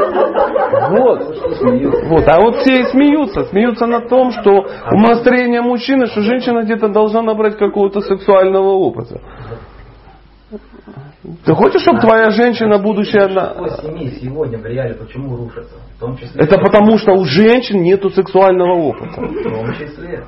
Вот. 0.90 2.04
Вот. 2.08 2.24
А 2.28 2.40
вот 2.40 2.56
все 2.56 2.80
и 2.80 2.84
смеются. 2.86 3.44
Смеются 3.44 3.86
на 3.86 4.00
том, 4.08 4.32
что 4.32 4.66
умонастроение 4.90 5.62
мужчины, 5.62 6.06
что 6.06 6.20
женщина 6.22 6.62
где-то 6.64 6.88
должна 6.88 7.22
набрать 7.22 7.58
какого-то 7.58 8.00
сексуального 8.00 8.70
опыта. 8.70 9.20
Ты 11.44 11.54
хочешь, 11.54 11.82
чтобы 11.82 12.00
твоя 12.00 12.30
женщина, 12.30 12.78
будущая 12.78 13.28
семей 13.28 14.10
сегодня 14.20 14.58
в 14.58 14.66
реале 14.66 14.94
почему 14.94 15.36
рушатся? 15.36 15.74
В 15.96 16.00
том 16.00 16.16
числе. 16.16 16.40
Это 16.40 16.58
потому, 16.58 16.98
что 16.98 17.12
у 17.12 17.24
женщин 17.24 17.82
нет 17.82 18.02
сексуального 18.14 18.74
опыта. 18.74 19.20
В 19.20 19.42
том 19.42 19.74
числе. 19.74 20.24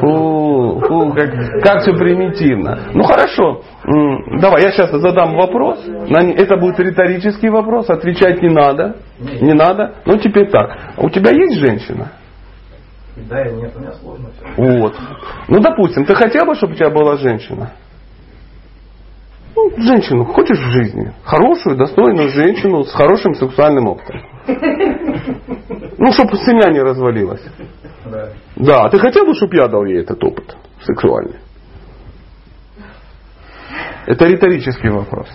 Фу, 0.00 0.80
фу, 0.86 1.12
как, 1.14 1.62
как 1.62 1.80
все 1.80 1.94
примитивно. 1.94 2.78
Ну 2.92 3.02
хорошо, 3.04 3.62
давай, 4.38 4.64
я 4.64 4.72
сейчас 4.72 4.90
задам 4.90 5.34
вопрос. 5.34 5.82
Это 6.10 6.56
будет 6.58 6.78
риторический 6.78 7.48
вопрос, 7.48 7.88
отвечать 7.88 8.42
не 8.42 8.50
надо. 8.50 8.96
Не 9.18 9.54
надо. 9.54 9.94
Ну 10.04 10.18
теперь 10.18 10.50
так. 10.50 10.76
У 10.98 11.08
тебя 11.08 11.30
есть 11.30 11.58
женщина? 11.58 12.12
Да, 13.16 13.46
и 13.46 13.54
нет, 13.54 13.72
у 13.76 13.80
меня 13.80 13.92
сложно 13.92 14.30
все. 14.30 14.80
Вот. 14.80 14.94
Ну, 15.48 15.60
допустим, 15.60 16.04
ты 16.04 16.14
хотел 16.14 16.46
бы, 16.46 16.54
чтобы 16.54 16.72
у 16.72 16.76
тебя 16.76 16.90
была 16.90 17.16
женщина? 17.16 17.72
Ну, 19.56 19.70
женщину 19.78 20.24
хочешь 20.24 20.58
в 20.58 20.70
жизни? 20.72 21.12
Хорошую, 21.24 21.76
достойную 21.76 22.28
женщину 22.30 22.82
с 22.84 22.92
хорошим 22.92 23.34
сексуальным 23.34 23.86
опытом. 23.86 24.20
Ну, 25.96 26.12
чтобы 26.12 26.36
семья 26.38 26.70
не 26.70 26.80
развалилась. 26.80 27.42
Да. 28.04 28.28
Да, 28.56 28.88
ты 28.90 28.98
хотел 28.98 29.24
бы, 29.26 29.34
чтобы 29.34 29.56
я 29.56 29.68
дал 29.68 29.84
ей 29.84 30.00
этот 30.00 30.22
опыт 30.22 30.56
сексуальный? 30.82 31.38
Это 34.06 34.26
риторический 34.26 34.90
вопрос. 34.90 35.28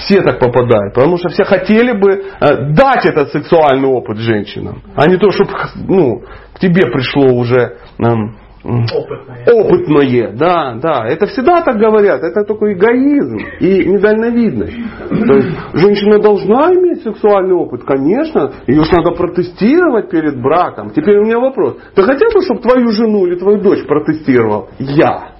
Все 0.00 0.22
так 0.22 0.38
попадают, 0.38 0.94
потому 0.94 1.16
что 1.16 1.28
все 1.28 1.44
хотели 1.44 1.92
бы 1.92 2.10
э, 2.12 2.72
дать 2.72 3.06
этот 3.06 3.30
сексуальный 3.30 3.88
опыт 3.88 4.18
женщинам, 4.18 4.82
а 4.94 5.08
не 5.08 5.16
то, 5.16 5.30
чтобы 5.30 5.50
ну, 5.88 6.22
к 6.54 6.58
тебе 6.58 6.90
пришло 6.90 7.32
уже 7.32 7.76
эм, 7.98 8.36
м, 8.64 8.84
Опытные. 8.84 9.44
опытное. 9.46 10.32
Да, 10.36 10.74
да, 10.80 11.06
это 11.06 11.26
всегда 11.26 11.62
так 11.62 11.76
говорят, 11.76 12.22
это 12.22 12.44
только 12.44 12.72
эгоизм 12.72 13.38
и 13.60 13.84
недальновидность. 13.86 14.76
То 15.08 15.34
есть 15.34 15.48
женщина 15.74 16.18
должна 16.18 16.72
иметь 16.74 17.02
сексуальный 17.02 17.54
опыт, 17.54 17.84
конечно, 17.84 18.52
ее 18.66 18.84
же 18.84 18.92
надо 18.92 19.12
протестировать 19.12 20.10
перед 20.10 20.40
браком. 20.40 20.90
Теперь 20.90 21.18
у 21.18 21.24
меня 21.24 21.38
вопрос, 21.38 21.78
ты 21.94 22.02
хотел 22.02 22.30
бы, 22.32 22.42
чтобы 22.42 22.60
твою 22.60 22.90
жену 22.90 23.26
или 23.26 23.36
твою 23.36 23.60
дочь 23.60 23.86
протестировал 23.86 24.68
я 24.78 25.32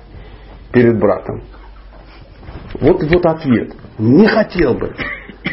перед 0.73 0.99
браком? 0.99 1.43
Вот, 2.75 3.03
вот 3.03 3.27
ответ. 3.27 3.75
Не 3.99 4.27
хотел 4.27 4.75
бы. 4.75 4.95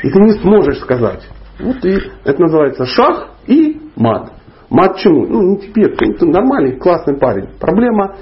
И 0.04 0.10
ты 0.10 0.20
не 0.20 0.34
сможешь 0.34 0.80
сказать. 0.80 1.28
Вот 1.60 1.84
и 1.84 1.98
это 2.24 2.42
называется 2.42 2.86
шах 2.86 3.30
и 3.48 3.82
мат. 3.96 4.34
Мат 4.70 4.98
чему? 4.98 5.26
Ну, 5.26 5.42
не 5.42 5.58
тебе, 5.58 5.88
ты, 5.88 6.14
ты 6.14 6.26
нормальный, 6.26 6.78
классный 6.78 7.18
парень. 7.18 7.50
Проблема 7.60 8.16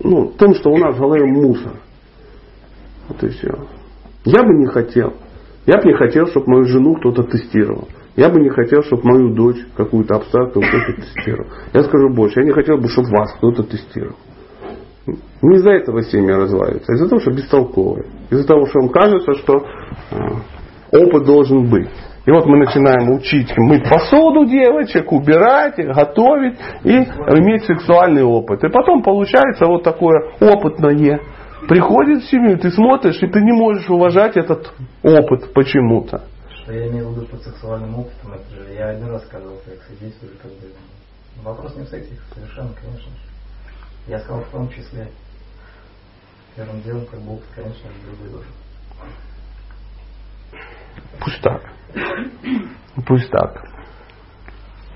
ну, 0.00 0.28
в 0.28 0.36
том, 0.36 0.54
что 0.54 0.70
у 0.70 0.76
нас 0.76 0.96
в 0.96 0.98
голове 0.98 1.24
мусор. 1.26 1.72
Вот 3.08 3.22
и 3.22 3.28
все. 3.28 3.48
Я 4.24 4.42
бы 4.42 4.54
не 4.54 4.66
хотел. 4.66 5.14
Я 5.66 5.78
бы 5.78 5.84
не 5.84 5.94
хотел, 5.94 6.26
чтобы 6.28 6.50
мою 6.50 6.64
жену 6.64 6.94
кто-то 6.94 7.24
тестировал. 7.24 7.88
Я 8.16 8.30
бы 8.30 8.40
не 8.40 8.48
хотел, 8.48 8.82
чтобы 8.82 9.02
мою 9.04 9.34
дочь 9.34 9.64
какую-то 9.76 10.16
абстрактную 10.16 10.68
кто-то 10.68 11.02
тестировал. 11.02 11.50
Я 11.72 11.82
скажу 11.82 12.08
больше, 12.14 12.40
я 12.40 12.46
не 12.46 12.52
хотел 12.52 12.78
бы, 12.78 12.88
чтобы 12.88 13.10
вас 13.10 13.32
кто-то 13.34 13.62
тестировал. 13.62 14.16
Не 15.42 15.56
из-за 15.56 15.70
этого 15.70 16.02
семья 16.02 16.36
разваливается, 16.36 16.92
а 16.92 16.94
из-за 16.94 17.08
того, 17.08 17.20
что 17.20 17.30
бестолковые. 17.30 18.06
Из-за 18.30 18.46
того, 18.46 18.66
что 18.66 18.80
им 18.80 18.88
кажется, 18.88 19.34
что 19.34 19.54
э, 20.10 20.16
опыт 20.92 21.24
должен 21.24 21.68
быть. 21.70 21.90
И 22.26 22.30
вот 22.30 22.44
мы 22.44 22.58
начинаем 22.58 23.10
учить 23.10 23.56
мыть 23.56 23.88
посуду 23.88 24.44
девочек, 24.44 25.10
убирать, 25.12 25.76
готовить 25.78 26.58
и 26.84 26.90
иметь 26.90 27.64
сексуальный 27.64 28.22
опыт. 28.22 28.62
И 28.64 28.68
потом 28.68 29.02
получается 29.02 29.64
вот 29.64 29.82
такое 29.82 30.32
опытное. 30.38 31.20
приходит 31.68 32.22
в 32.22 32.30
семью, 32.30 32.58
ты 32.58 32.70
смотришь, 32.70 33.22
и 33.22 33.28
ты 33.28 33.40
не 33.40 33.52
можешь 33.52 33.88
уважать 33.88 34.36
этот 34.36 34.72
опыт 35.02 35.54
почему-то. 35.54 36.24
Что 36.50 36.72
я 36.74 36.88
имею 36.88 37.08
в 37.08 37.12
виду 37.12 37.26
под 37.28 37.42
сексуальным 37.42 37.98
опытом, 37.98 38.34
это 38.34 38.62
же 38.62 38.74
я 38.74 38.88
один 38.90 39.08
раз 39.08 39.24
сказал 39.24 39.54
секс, 39.64 39.88
и 39.90 39.94
здесь 39.94 40.16
уже 40.22 40.32
как 40.42 40.50
бы 40.50 40.68
вопрос 41.42 41.76
не 41.76 41.84
в 41.84 41.88
сексе, 41.88 42.12
совершенно, 42.34 42.74
конечно 42.74 43.10
же. 43.10 43.27
Я 44.08 44.18
сказал 44.20 44.40
в 44.42 44.48
том 44.48 44.70
числе. 44.70 45.08
Первым 46.56 46.80
делом, 46.80 47.06
как 47.06 47.20
бы 47.20 47.34
опыт, 47.34 47.46
конечно 47.54 47.88
же, 47.90 47.94
другой 48.06 48.30
должен. 48.30 48.52
Пусть 51.20 51.42
так. 51.42 51.62
Пусть 53.06 53.30
так. 53.30 53.62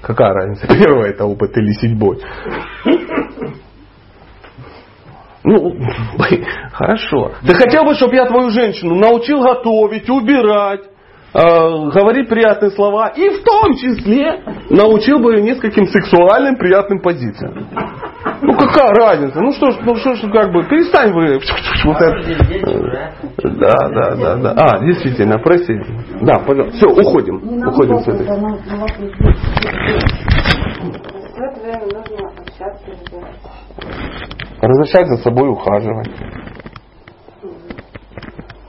Какая 0.00 0.32
разница, 0.32 0.66
первый 0.78 1.10
это 1.10 1.26
опыт 1.26 1.56
или 1.58 1.72
седьмой? 1.74 2.20
Ну, 5.44 5.76
хорошо. 6.72 7.32
Да 7.42 7.54
хотел 7.54 7.84
бы, 7.84 7.94
чтобы 7.94 8.14
я 8.14 8.26
твою 8.26 8.50
женщину 8.50 8.94
научил 8.94 9.42
готовить, 9.42 10.08
убирать, 10.08 10.84
говорить 11.34 12.28
приятные 12.28 12.70
слова 12.72 13.08
и 13.08 13.28
в 13.30 13.42
том 13.42 13.74
числе 13.74 14.42
научил 14.70 15.18
бы 15.18 15.34
ее 15.34 15.42
нескольким 15.42 15.86
сексуальным 15.86 16.56
приятным 16.56 17.00
позициям. 17.00 17.68
Ну 18.42 18.54
какая 18.54 18.92
разница? 18.92 19.40
Ну 19.40 19.52
что 19.52 19.70
ж, 19.70 19.78
ну 19.82 19.94
что 19.96 20.14
ж, 20.14 20.20
как 20.32 20.52
бы, 20.52 20.64
перестань 20.64 21.12
вы. 21.12 21.40
Вот 21.84 22.00
это. 22.00 22.16
Да, 23.42 23.88
да, 23.88 24.16
да, 24.16 24.36
да. 24.36 24.54
А, 24.56 24.84
действительно, 24.84 25.38
прости. 25.38 25.74
Да, 26.20 26.38
пожалуйста. 26.40 26.76
Все, 26.76 26.86
уходим. 26.88 27.36
Уходим 27.66 27.98
с 28.00 28.08
этой. 28.08 28.26
Разрешать 34.60 35.06
за 35.08 35.16
собой 35.18 35.48
ухаживать. 35.48 36.10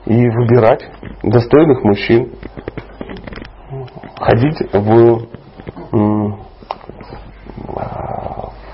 И 0.06 0.28
выбирать 0.28 0.84
достойных 1.22 1.82
мужчин. 1.82 2.32
Ходить 4.16 4.60
в, 4.72 5.26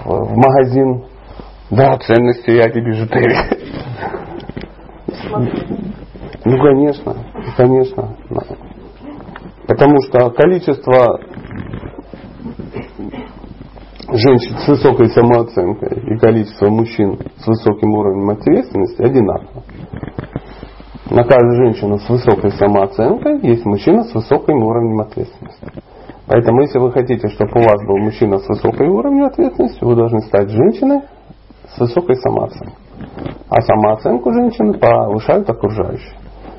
в 0.04 0.36
магазин. 0.36 1.04
Да, 1.70 1.96
ценности 1.98 2.50
я 2.50 2.68
тебе 2.68 2.86
бижутерии. 2.86 3.36
Ну, 6.44 6.58
конечно, 6.58 7.14
конечно. 7.56 8.16
Потому 9.68 10.00
что 10.02 10.30
количество 10.30 11.20
женщин 14.12 14.58
с 14.58 14.68
высокой 14.68 15.08
самооценкой 15.10 16.12
и 16.12 16.18
количество 16.18 16.68
мужчин 16.68 17.16
с 17.38 17.46
высоким 17.46 17.90
уровнем 17.90 18.30
ответственности 18.30 19.02
одинаково. 19.02 19.62
На 21.10 21.24
каждую 21.24 21.56
женщину 21.56 21.98
с 21.98 22.08
высокой 22.08 22.52
самооценкой 22.52 23.40
есть 23.42 23.64
мужчина 23.64 24.04
с 24.04 24.14
высоким 24.14 24.62
уровнем 24.62 25.00
ответственности. 25.00 25.66
Поэтому, 26.28 26.62
если 26.62 26.78
вы 26.78 26.92
хотите, 26.92 27.26
чтобы 27.28 27.50
у 27.56 27.64
вас 27.64 27.84
был 27.84 27.98
мужчина 27.98 28.38
с 28.38 28.48
высоким 28.48 28.92
уровнем 28.92 29.24
ответственности, 29.24 29.82
вы 29.82 29.96
должны 29.96 30.20
стать 30.20 30.48
женщиной 30.50 31.00
с 31.74 31.80
высокой 31.80 32.14
самооценкой. 32.14 32.74
А 33.48 33.60
самооценку 33.60 34.32
женщины 34.32 34.74
повышают 34.74 35.50
окружающие. 35.50 36.14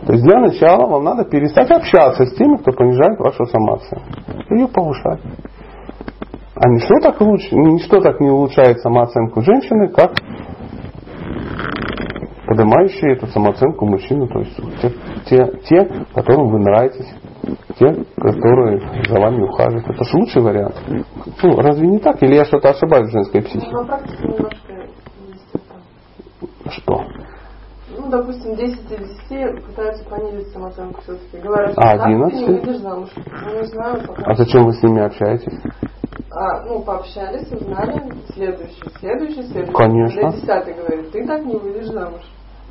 То 0.06 0.14
есть 0.14 0.26
для 0.26 0.40
начала 0.42 0.86
вам 0.86 1.06
надо 1.06 1.24
перестать 1.24 1.72
общаться 1.72 2.26
с 2.26 2.34
теми, 2.36 2.58
кто 2.58 2.74
понижает 2.74 3.18
вашу 3.20 3.46
самооценку. 3.46 4.06
Ее 4.50 4.68
повышать. 4.68 5.22
А 6.56 6.68
ничто 6.68 6.96
так, 7.02 7.22
лучше, 7.22 7.56
ничто 7.56 8.02
так 8.02 8.20
не 8.20 8.30
улучшает 8.30 8.82
самооценку 8.82 9.42
женщины, 9.42 9.88
как 9.88 10.12
поднимающие 12.52 13.14
эту 13.14 13.28
самооценку 13.28 13.86
мужчины, 13.86 14.28
то 14.28 14.40
есть 14.40 14.56
те, 14.82 14.90
те, 15.26 15.52
те, 15.70 16.06
которым 16.14 16.50
вы 16.50 16.60
нравитесь, 16.60 17.08
те, 17.80 17.94
которые 18.18 18.82
за 19.08 19.20
вами 19.20 19.44
ухаживают. 19.44 19.88
Это 19.90 20.04
же 20.04 20.18
лучший 20.18 20.42
вариант. 20.42 20.76
Ну, 21.44 21.56
разве 21.58 21.88
не 21.88 22.00
так? 22.00 22.22
Или 22.22 22.36
я 22.36 22.46
что-то 22.46 22.70
ошибаюсь 22.70 23.08
в 23.08 23.12
женской 23.12 23.42
психике? 23.42 23.72
Это. 23.72 24.52
Что? 26.72 27.04
Ну, 27.98 28.10
допустим, 28.10 28.56
10 28.56 28.80
из 28.92 29.30
10 29.30 29.66
пытаются 29.66 30.10
понизить 30.10 30.48
самооценку 30.54 31.02
все-таки. 31.02 31.38
Говорят, 31.38 31.72
что 31.72 31.82
А 31.82 31.98
так 31.98 32.04
ты 32.04 32.10
не 32.10 32.16
11? 32.16 32.48
выйдешь 32.48 32.82
замуж. 32.82 33.10
Ну, 33.16 33.60
не 33.60 33.66
знаю, 33.68 34.08
пока. 34.08 34.24
А 34.26 34.34
зачем 34.36 34.66
вы 34.66 34.74
с 34.74 34.84
ними 34.84 35.02
общаетесь? 35.02 35.60
А, 36.34 36.64
ну, 36.64 36.82
пообщались, 36.82 37.52
узнали, 37.52 38.02
следующий, 38.34 38.82
следующий, 39.00 39.44
следующий. 39.44 39.74
Конечно. 39.74 40.22
Когда 40.22 40.38
десятый 40.38 40.74
говорит, 40.76 41.12
ты 41.12 41.28
так 41.28 41.46
не 41.46 41.56
выйдешь 41.58 41.88
замуж. 41.88 42.22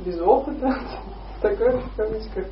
Без 0.05 0.19
опыта. 0.21 0.73
Такое 1.41 1.71
в 1.71 1.95
кавычках. 1.97 2.45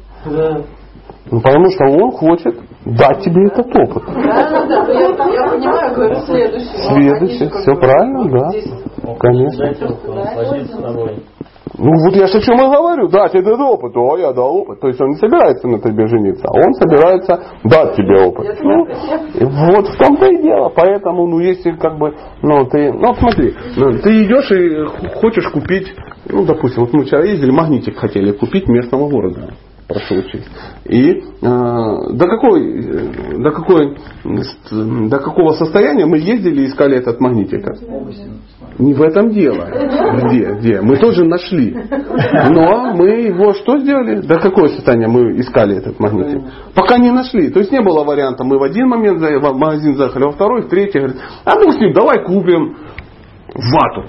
Ну, 1.32 1.42
потому 1.42 1.70
что 1.72 1.86
он 1.86 2.12
хочет 2.12 2.56
дать 2.86 3.24
тебе 3.24 3.46
этот 3.48 3.68
опыт. 3.68 4.04
Да, 4.08 4.50
да, 4.50 4.66
да, 4.66 4.94
я, 4.94 5.10
я 5.10 5.50
понимаю, 5.50 5.96
говорю, 5.96 6.16
следующий. 6.22 6.78
Следующий, 6.88 7.50
все 7.50 7.76
правильно, 7.76 8.30
да. 8.30 8.52
10. 8.52 8.74
Конечно. 9.20 9.76
Ну 11.78 11.92
вот 11.92 12.16
я 12.16 12.28
же 12.28 12.40
о 12.40 12.42
чем 12.42 12.56
и 12.56 12.76
говорю, 12.76 13.08
дать 13.10 13.36
этот 13.36 13.60
опыт, 13.60 13.96
о, 13.96 14.18
я 14.18 14.34
дал 14.34 14.56
опыт. 14.58 14.80
То 14.80 14.88
есть 14.88 15.00
он 15.00 15.10
не 15.10 15.16
собирается 15.16 15.68
на 15.68 15.80
тебе 15.80 16.08
жениться, 16.08 16.46
а 16.48 16.58
он 16.58 16.74
собирается 16.74 17.44
дать 17.64 17.96
тебе 17.96 18.26
опыт. 18.26 18.58
Ну, 18.62 18.86
вот 19.74 19.88
в 19.88 19.98
том-то 19.98 20.26
и 20.26 20.42
дело. 20.42 20.70
Поэтому, 20.76 21.28
ну, 21.28 21.40
если 21.40 21.72
как 21.72 21.98
бы, 21.98 22.16
ну, 22.42 22.66
ты, 22.66 22.92
ну, 22.92 23.14
смотри, 23.16 23.54
ну, 23.78 23.98
ты 24.00 24.24
идешь 24.24 24.52
и 24.52 25.10
хочешь 25.20 25.48
купить, 25.50 25.94
ну, 26.28 26.46
допустим, 26.46 26.84
вот 26.84 26.94
мы 26.94 27.04
вчера 27.06 27.24
ездили, 27.24 27.52
магнитик 27.52 27.98
хотели 27.98 28.32
купить 28.32 28.68
местного 28.68 29.10
города. 29.10 29.50
Прошу 29.90 30.18
учесть. 30.18 30.48
И 30.86 31.14
э, 31.14 31.22
до 31.42 32.28
какой, 32.28 32.62
э, 32.62 33.38
до 33.40 33.50
какой, 33.50 33.98
до 35.10 35.18
какого 35.18 35.54
состояния 35.54 36.06
мы 36.06 36.20
ездили 36.20 36.62
и 36.62 36.66
искали 36.68 36.98
этот 36.98 37.20
магнитик? 37.20 37.66
Не 38.78 38.94
в 38.94 39.02
этом 39.02 39.32
дело. 39.32 39.68
Где? 40.28 40.54
Где? 40.60 40.82
Мы 40.82 40.98
тоже 40.98 41.26
нашли. 41.26 41.76
Но 42.52 42.94
мы 42.94 43.10
его 43.22 43.54
что 43.54 43.80
сделали? 43.80 44.22
До 44.22 44.40
какого 44.40 44.68
состояния 44.68 45.08
мы 45.08 45.40
искали 45.40 45.78
этот 45.78 46.00
магнитик? 46.00 46.44
Пока 46.76 47.00
не 47.00 47.10
нашли. 47.10 47.50
То 47.50 47.58
есть 47.60 47.72
не 47.72 47.82
было 47.82 48.04
варианта. 48.04 48.44
Мы 48.44 48.60
в 48.60 48.64
один 48.64 48.88
момент 48.88 49.20
в 49.20 49.54
магазин 49.58 49.96
заехали, 49.96 50.26
во 50.26 50.32
второй, 50.34 50.62
в 50.62 50.70
третий. 50.70 51.00
Говорит, 51.00 51.18
а 51.46 51.56
ну 51.56 51.72
с 51.72 51.78
ним, 51.78 51.94
давай 51.94 52.24
купим 52.24 52.78
вату. 53.56 54.06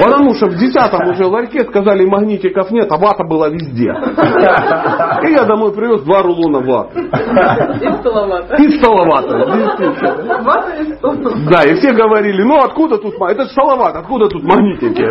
Потому 0.00 0.34
что 0.34 0.46
в 0.46 0.56
десятом 0.56 1.08
уже 1.10 1.26
ларьке 1.26 1.64
сказали 1.64 2.04
магнитиков 2.04 2.70
нет, 2.70 2.90
а 2.90 2.96
вата 2.98 3.24
была 3.24 3.48
везде. 3.48 3.92
И 5.26 5.32
я 5.32 5.44
домой 5.44 5.72
привез 5.72 6.02
два 6.02 6.22
рулона 6.22 6.60
ваты. 6.60 7.00
И 7.00 7.92
столовато. 8.00 8.62
И 8.62 8.68
столовато. 8.78 9.38
действительно. 9.38 10.42
Вата 10.42 10.70
и 10.80 10.92
стол. 10.94 11.14
Да, 11.50 11.62
и 11.64 11.74
все 11.74 11.92
говорили, 11.92 12.42
ну 12.42 12.58
откуда 12.58 12.98
тут, 12.98 13.14
это 13.14 13.44
же 13.44 13.50
салават, 13.50 13.96
откуда 13.96 14.28
тут 14.28 14.42
магнитики? 14.42 15.04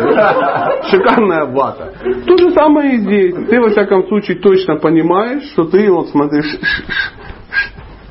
Шикарная 0.90 1.46
вата. 1.46 1.92
То 2.26 2.36
же 2.36 2.50
самое 2.50 2.94
и 2.94 2.98
здесь. 2.98 3.34
Ты, 3.48 3.60
во 3.60 3.70
всяком 3.70 4.06
случае, 4.08 4.38
точно 4.38 4.76
понимаешь, 4.76 5.44
что 5.52 5.64
ты, 5.64 5.90
вот 5.90 6.08
смотришь, 6.08 6.58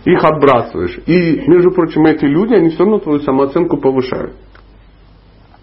их 0.05 0.23
отбрасываешь. 0.23 0.99
И, 1.05 1.43
между 1.47 1.71
прочим, 1.71 2.05
эти 2.05 2.25
люди, 2.25 2.53
они 2.53 2.69
все 2.69 2.79
равно 2.79 2.99
твою 2.99 3.19
самооценку 3.21 3.77
повышают. 3.77 4.33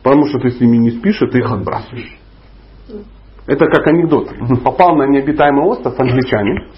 Потому 0.02 0.26
что 0.26 0.38
ты 0.38 0.50
с 0.50 0.60
ними 0.60 0.78
не 0.78 0.90
спишь, 0.92 1.20
и 1.20 1.26
ты 1.26 1.38
их 1.38 1.50
отбрасываешь. 1.50 2.18
Это 3.46 3.66
как 3.66 3.86
анекдот. 3.86 4.30
Попал 4.64 4.96
на 4.96 5.08
необитаемый 5.08 5.64
остров 5.66 5.98
англичанин. 5.98 6.68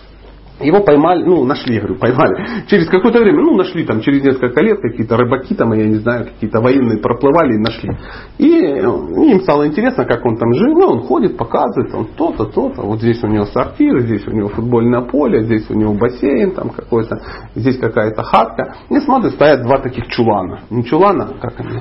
Его 0.60 0.80
поймали, 0.80 1.24
ну, 1.24 1.44
нашли, 1.44 1.78
говорю, 1.78 1.98
поймали. 1.98 2.66
Через 2.68 2.88
какое-то 2.88 3.18
время, 3.20 3.42
ну, 3.42 3.56
нашли 3.56 3.84
там, 3.84 4.00
через 4.00 4.22
несколько 4.22 4.62
лет, 4.62 4.80
какие-то 4.80 5.16
рыбаки 5.16 5.54
там, 5.54 5.72
я 5.72 5.86
не 5.86 5.96
знаю, 5.96 6.26
какие-то 6.26 6.60
военные 6.60 6.98
проплывали 6.98 7.54
и 7.54 7.58
нашли. 7.58 7.90
И 8.38 8.64
э, 8.64 8.82
им 8.82 9.40
стало 9.40 9.66
интересно, 9.66 10.04
как 10.04 10.24
он 10.24 10.36
там 10.36 10.52
жил. 10.52 10.74
Ну, 10.74 10.86
он 10.88 11.00
ходит, 11.00 11.36
показывает, 11.36 11.94
он 11.94 12.06
то-то, 12.16 12.44
то-то. 12.44 12.82
Вот 12.82 13.00
здесь 13.00 13.22
у 13.24 13.28
него 13.28 13.46
сортир, 13.46 14.00
здесь 14.00 14.26
у 14.28 14.30
него 14.30 14.48
футбольное 14.48 15.00
поле, 15.00 15.42
здесь 15.42 15.68
у 15.70 15.74
него 15.74 15.94
бассейн 15.94 16.52
там 16.52 16.70
какой-то, 16.70 17.20
здесь 17.54 17.78
какая-то 17.78 18.22
хатка. 18.22 18.74
И 18.90 19.00
смотрит, 19.00 19.32
стоят 19.32 19.62
два 19.62 19.78
таких 19.78 20.06
чулана. 20.08 20.60
Не 20.70 20.84
чулана, 20.84 21.30
а 21.34 21.38
как 21.40 21.58
они? 21.60 21.80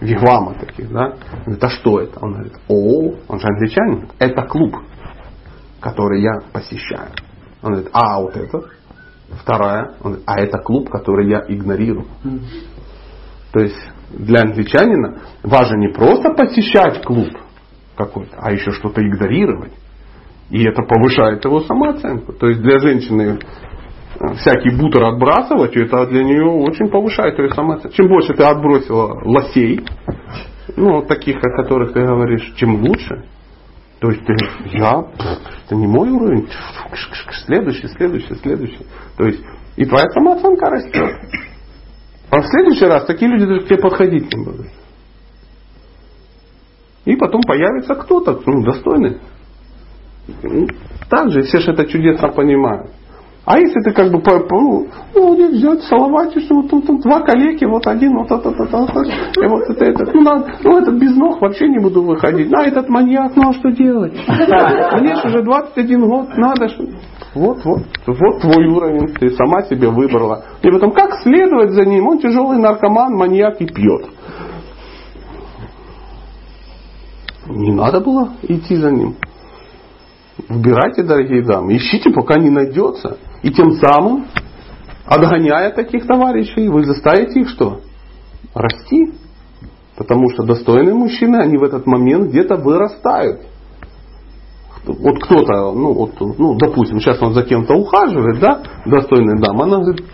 Вигвама 0.00 0.54
таких, 0.54 0.90
да? 0.90 1.14
Говорит, 1.44 1.64
а 1.64 1.68
что 1.68 2.00
это? 2.00 2.18
Он 2.20 2.32
говорит, 2.32 2.54
о, 2.68 3.14
он 3.28 3.38
же 3.38 3.46
англичанин. 3.46 4.08
Это 4.18 4.42
клуб, 4.42 4.74
который 5.80 6.22
я 6.22 6.40
посещаю. 6.52 7.08
Он 7.62 7.72
говорит, 7.72 7.90
а 7.92 8.20
вот 8.20 8.36
это? 8.36 8.62
Вторая. 9.40 9.94
Он 10.02 10.12
говорит, 10.12 10.24
а 10.26 10.40
это 10.40 10.58
клуб, 10.58 10.90
который 10.90 11.28
я 11.28 11.44
игнорирую. 11.48 12.06
То 13.52 13.60
есть 13.60 13.76
для 14.10 14.42
англичанина 14.42 15.20
важно 15.42 15.76
не 15.76 15.88
просто 15.88 16.30
посещать 16.30 17.02
клуб 17.04 17.28
какой-то, 17.96 18.36
а 18.38 18.52
еще 18.52 18.70
что-то 18.72 19.00
игнорировать. 19.02 19.72
И 20.50 20.62
это 20.64 20.82
повышает 20.82 21.44
его 21.44 21.60
самооценку. 21.60 22.32
То 22.34 22.48
есть 22.48 22.60
для 22.60 22.78
женщины 22.78 23.38
э, 24.20 24.34
всякий 24.34 24.70
бутер 24.76 25.04
отбрасывать, 25.04 25.76
это 25.76 26.06
для 26.06 26.24
нее 26.24 26.44
очень 26.44 26.90
повышает 26.90 27.38
ее 27.38 27.50
самооценку. 27.50 27.96
Чем 27.96 28.08
больше 28.08 28.34
ты 28.34 28.42
отбросила 28.42 29.18
лосей, 29.24 29.80
ну, 30.76 31.02
таких, 31.02 31.36
о 31.36 31.62
которых 31.62 31.92
ты 31.92 32.04
говоришь, 32.04 32.52
чем 32.56 32.82
лучше. 32.82 33.24
То 34.02 34.10
есть 34.10 34.22
я, 34.72 35.04
это 35.64 35.76
не 35.76 35.86
мой 35.86 36.10
уровень, 36.10 36.48
следующий, 37.46 37.86
следующий, 37.86 38.34
следующий. 38.34 38.84
То 39.16 39.26
есть 39.26 39.40
и 39.76 39.84
твоя 39.84 40.10
самооценка 40.10 40.70
растет. 40.70 41.20
А 42.28 42.40
в 42.40 42.46
следующий 42.46 42.86
раз 42.86 43.04
такие 43.06 43.30
люди 43.30 43.46
даже 43.46 43.60
к 43.60 43.66
тебе 43.66 43.78
подходить 43.78 44.34
не 44.34 44.44
будут. 44.44 44.66
И 47.04 47.14
потом 47.14 47.42
появится 47.42 47.94
кто-то, 47.94 48.42
ну, 48.44 48.64
достойный. 48.64 49.20
Ну, 50.42 50.66
также 51.08 51.42
все 51.42 51.60
же 51.60 51.70
это 51.70 51.86
чудесно 51.86 52.28
понимают. 52.32 52.90
А 53.44 53.58
если 53.58 53.80
ты 53.80 53.92
как 53.92 54.12
бы, 54.12 54.20
по, 54.20 54.38
ну, 54.38 54.86
вот 55.14 55.38
взять 55.50 55.82
Салаватиш, 55.82 56.48
вот 56.48 56.70
тут, 56.70 56.86
тут 56.86 57.02
два 57.02 57.22
коллеги, 57.22 57.64
вот 57.64 57.84
один, 57.88 58.16
вот 58.16 58.30
это, 58.30 58.50
это, 58.50 58.62
это, 58.62 59.02
и 59.42 59.48
вот 59.48 59.62
это, 59.68 59.84
это. 59.84 60.12
Ну, 60.14 60.20
надо, 60.22 60.54
ну, 60.62 60.78
этот 60.78 60.94
без 61.00 61.16
ног 61.16 61.40
вообще 61.40 61.68
не 61.68 61.80
буду 61.80 62.04
выходить. 62.04 62.48
На 62.50 62.64
этот 62.64 62.88
маньяк, 62.88 63.34
ну, 63.34 63.48
а 63.48 63.52
что 63.52 63.72
делать? 63.72 64.12
Мне 64.28 65.16
же 65.16 65.26
уже 65.26 65.42
21 65.42 66.08
год, 66.08 66.28
надо 66.36 66.68
же. 66.68 66.88
Вот, 67.34 67.64
вот, 67.64 67.82
вот 68.06 68.40
твой 68.42 68.66
уровень, 68.68 69.12
ты 69.14 69.30
сама 69.30 69.62
себе 69.62 69.88
выбрала. 69.88 70.44
И 70.62 70.70
потом, 70.70 70.92
как 70.92 71.14
следовать 71.22 71.72
за 71.72 71.84
ним? 71.84 72.06
Он 72.06 72.18
тяжелый 72.20 72.58
наркоман, 72.58 73.16
маньяк 73.16 73.60
и 73.60 73.66
пьет. 73.66 74.06
Не 77.48 77.72
надо 77.72 78.00
было 78.00 78.34
идти 78.42 78.76
за 78.76 78.92
ним. 78.92 79.16
Выбирайте, 80.48 81.02
дорогие 81.02 81.42
дамы, 81.42 81.76
ищите, 81.76 82.10
пока 82.10 82.38
не 82.38 82.50
найдется. 82.50 83.18
И 83.42 83.50
тем 83.50 83.72
самым, 83.72 84.26
отгоняя 85.04 85.70
таких 85.70 86.06
товарищей, 86.06 86.68
вы 86.68 86.84
заставите 86.84 87.40
их 87.40 87.48
что? 87.48 87.80
Расти. 88.54 89.12
Потому 89.96 90.30
что 90.30 90.44
достойные 90.44 90.94
мужчины, 90.94 91.36
они 91.36 91.58
в 91.58 91.62
этот 91.62 91.86
момент 91.86 92.30
где-то 92.30 92.56
вырастают. 92.56 93.42
Вот 94.84 95.22
кто-то, 95.22 95.72
ну, 95.72 95.92
вот, 95.92 96.20
ну, 96.20 96.56
допустим, 96.56 96.98
сейчас 96.98 97.22
он 97.22 97.34
за 97.34 97.42
кем-то 97.42 97.74
ухаживает, 97.74 98.40
да, 98.40 98.62
достойная 98.84 99.38
дама, 99.38 99.64
она 99.64 99.78
говорит, 99.78 100.04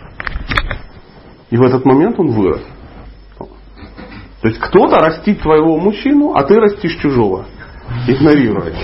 и 1.51 1.57
в 1.57 1.62
этот 1.62 1.87
момент 1.87 2.18
он 2.20 2.33
вырос. 2.33 2.61
То 3.39 4.49
есть 4.49 4.61
кто-то 4.61 4.97
растит 4.97 5.41
твоего 5.41 5.79
мужчину, 5.79 6.33
а 6.35 6.45
ты 6.45 6.61
растишь 6.61 6.97
чужого. 6.97 7.47
Игнорируя. 8.07 8.74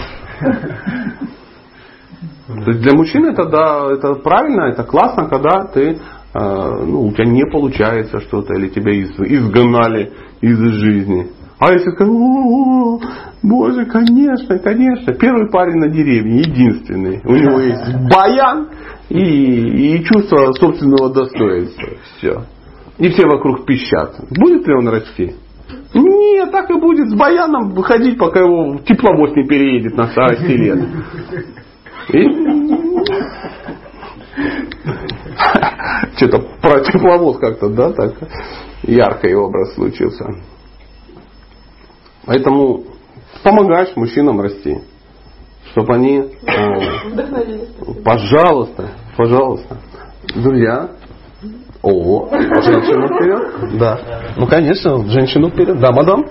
То 2.46 2.70
есть 2.70 2.80
для 2.80 2.92
мужчины 2.92 3.28
это, 3.28 3.46
да, 3.46 3.88
это 3.92 4.14
правильно, 4.16 4.68
это 4.68 4.84
классно, 4.84 5.28
когда 5.28 5.64
ты, 5.64 5.80
э, 5.90 6.84
ну, 6.86 7.06
у 7.06 7.12
тебя 7.12 7.24
не 7.24 7.44
получается 7.50 8.20
что-то, 8.20 8.54
или 8.54 8.68
тебя 8.68 8.92
из, 8.92 9.10
изгнали 9.18 10.12
из 10.42 10.58
жизни. 10.58 11.28
А 11.58 11.72
если 11.72 11.90
сказать, 11.92 12.12
о, 12.12 13.00
боже, 13.42 13.86
конечно, 13.86 14.58
конечно, 14.58 15.14
первый 15.14 15.50
парень 15.50 15.76
на 15.76 15.88
деревне, 15.88 16.40
единственный. 16.40 17.22
У 17.24 17.34
него 17.34 17.60
есть 17.60 18.10
баян 18.12 18.68
и, 19.08 19.96
и 19.96 20.04
чувство 20.04 20.52
собственного 20.52 21.14
достоинства. 21.14 21.88
Все. 22.18 22.42
И 22.98 23.08
все 23.08 23.26
вокруг 23.26 23.64
пищат. 23.64 24.16
Будет 24.30 24.66
ли 24.66 24.74
он 24.74 24.88
расти? 24.88 25.34
Нет, 25.94 26.50
так 26.50 26.70
и 26.70 26.74
будет 26.74 27.08
с 27.08 27.14
баяном 27.14 27.70
выходить, 27.70 28.18
пока 28.18 28.40
его 28.40 28.78
тепловоз 28.84 29.34
не 29.34 29.46
переедет 29.46 29.96
на 29.96 30.08
старости 30.08 30.44
лет. 30.52 30.80
И... 32.08 32.28
Что-то 36.16 36.38
про 36.60 36.80
тепловоз 36.80 37.38
как-то, 37.38 37.68
да, 37.68 37.92
так 37.92 38.14
яркий 38.82 39.34
образ 39.34 39.74
случился. 39.74 40.26
Поэтому 42.26 42.84
помогаешь 43.42 43.94
мужчинам 43.96 44.40
расти. 44.40 44.80
Чтобы 45.70 45.94
они... 45.94 46.18
Э, 46.18 48.02
пожалуйста, 48.04 48.90
пожалуйста. 49.16 49.78
Друзья, 50.34 50.90
о, 51.82 52.28
женщину 52.30 53.06
вперед? 53.08 53.78
Да. 53.78 53.98
Ну, 54.36 54.46
конечно, 54.46 55.04
женщину 55.06 55.50
вперед. 55.50 55.78
Да, 55.80 55.92
мадам? 55.92 56.24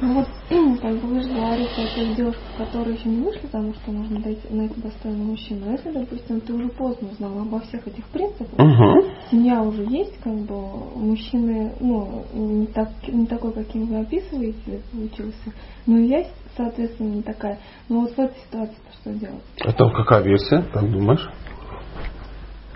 Ну 0.00 0.14
вот, 0.14 0.28
как 0.48 0.96
бы 0.96 1.20
говорите 1.20 1.82
о 1.82 1.94
тех 1.94 2.16
девушках, 2.16 2.44
которые 2.58 2.96
еще 2.96 3.08
не 3.08 3.22
вышли 3.22 3.46
замуж, 3.50 3.76
что 3.82 3.92
дойти, 4.20 4.48
найти 4.50 4.80
достойного 4.80 5.30
мужчину. 5.30 5.68
А 5.68 5.72
если, 5.72 5.90
допустим, 5.90 6.40
ты 6.40 6.52
уже 6.52 6.68
поздно 6.68 7.08
узнал 7.08 7.40
обо 7.40 7.60
всех 7.60 7.86
этих 7.86 8.04
принципах, 8.08 8.58
угу. 8.58 9.06
семья 9.30 9.62
уже 9.62 9.84
есть, 9.84 10.18
как 10.22 10.34
бы 10.34 10.54
мужчины, 10.96 11.72
ну, 11.80 12.24
не, 12.34 12.66
так, 12.66 12.88
не 13.08 13.26
такой, 13.26 13.52
каким 13.52 13.86
вы 13.86 14.00
описываете, 14.00 14.82
получился, 14.92 15.52
но 15.86 15.98
есть, 15.98 16.32
соответственно, 16.56 17.14
не 17.14 17.22
такая. 17.22 17.58
Но 17.88 18.00
вот 18.00 18.10
в 18.12 18.18
этой 18.18 18.36
ситуации 18.46 18.76
что 19.00 19.12
делать? 19.14 19.42
Это 19.56 19.88
какая 19.90 20.22
версия, 20.22 20.62
как 20.72 20.90
думаешь? 20.90 21.26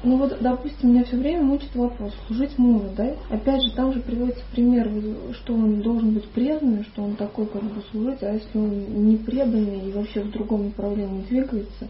Ну 0.04 0.16
вот, 0.16 0.38
допустим, 0.40 0.90
меня 0.90 1.04
все 1.04 1.16
время 1.16 1.42
мучит 1.42 1.74
вопрос, 1.74 2.12
служить 2.26 2.56
мужу, 2.56 2.86
да? 2.96 3.14
Опять 3.30 3.62
же, 3.62 3.72
там 3.72 3.92
же 3.92 4.00
приводится 4.00 4.42
пример, 4.52 4.88
что 5.32 5.54
он 5.54 5.80
должен 5.80 6.14
быть 6.14 6.28
преданным, 6.28 6.84
что 6.84 7.02
он 7.02 7.16
такой 7.16 7.46
как 7.46 7.62
бы 7.64 7.82
служить, 7.90 8.22
а 8.22 8.32
если 8.32 8.58
он 8.58 9.06
не 9.06 9.16
преданный 9.16 9.88
и 9.88 9.92
вообще 9.92 10.22
в 10.22 10.30
другом 10.30 10.66
направлении 10.66 11.24
двигается. 11.28 11.88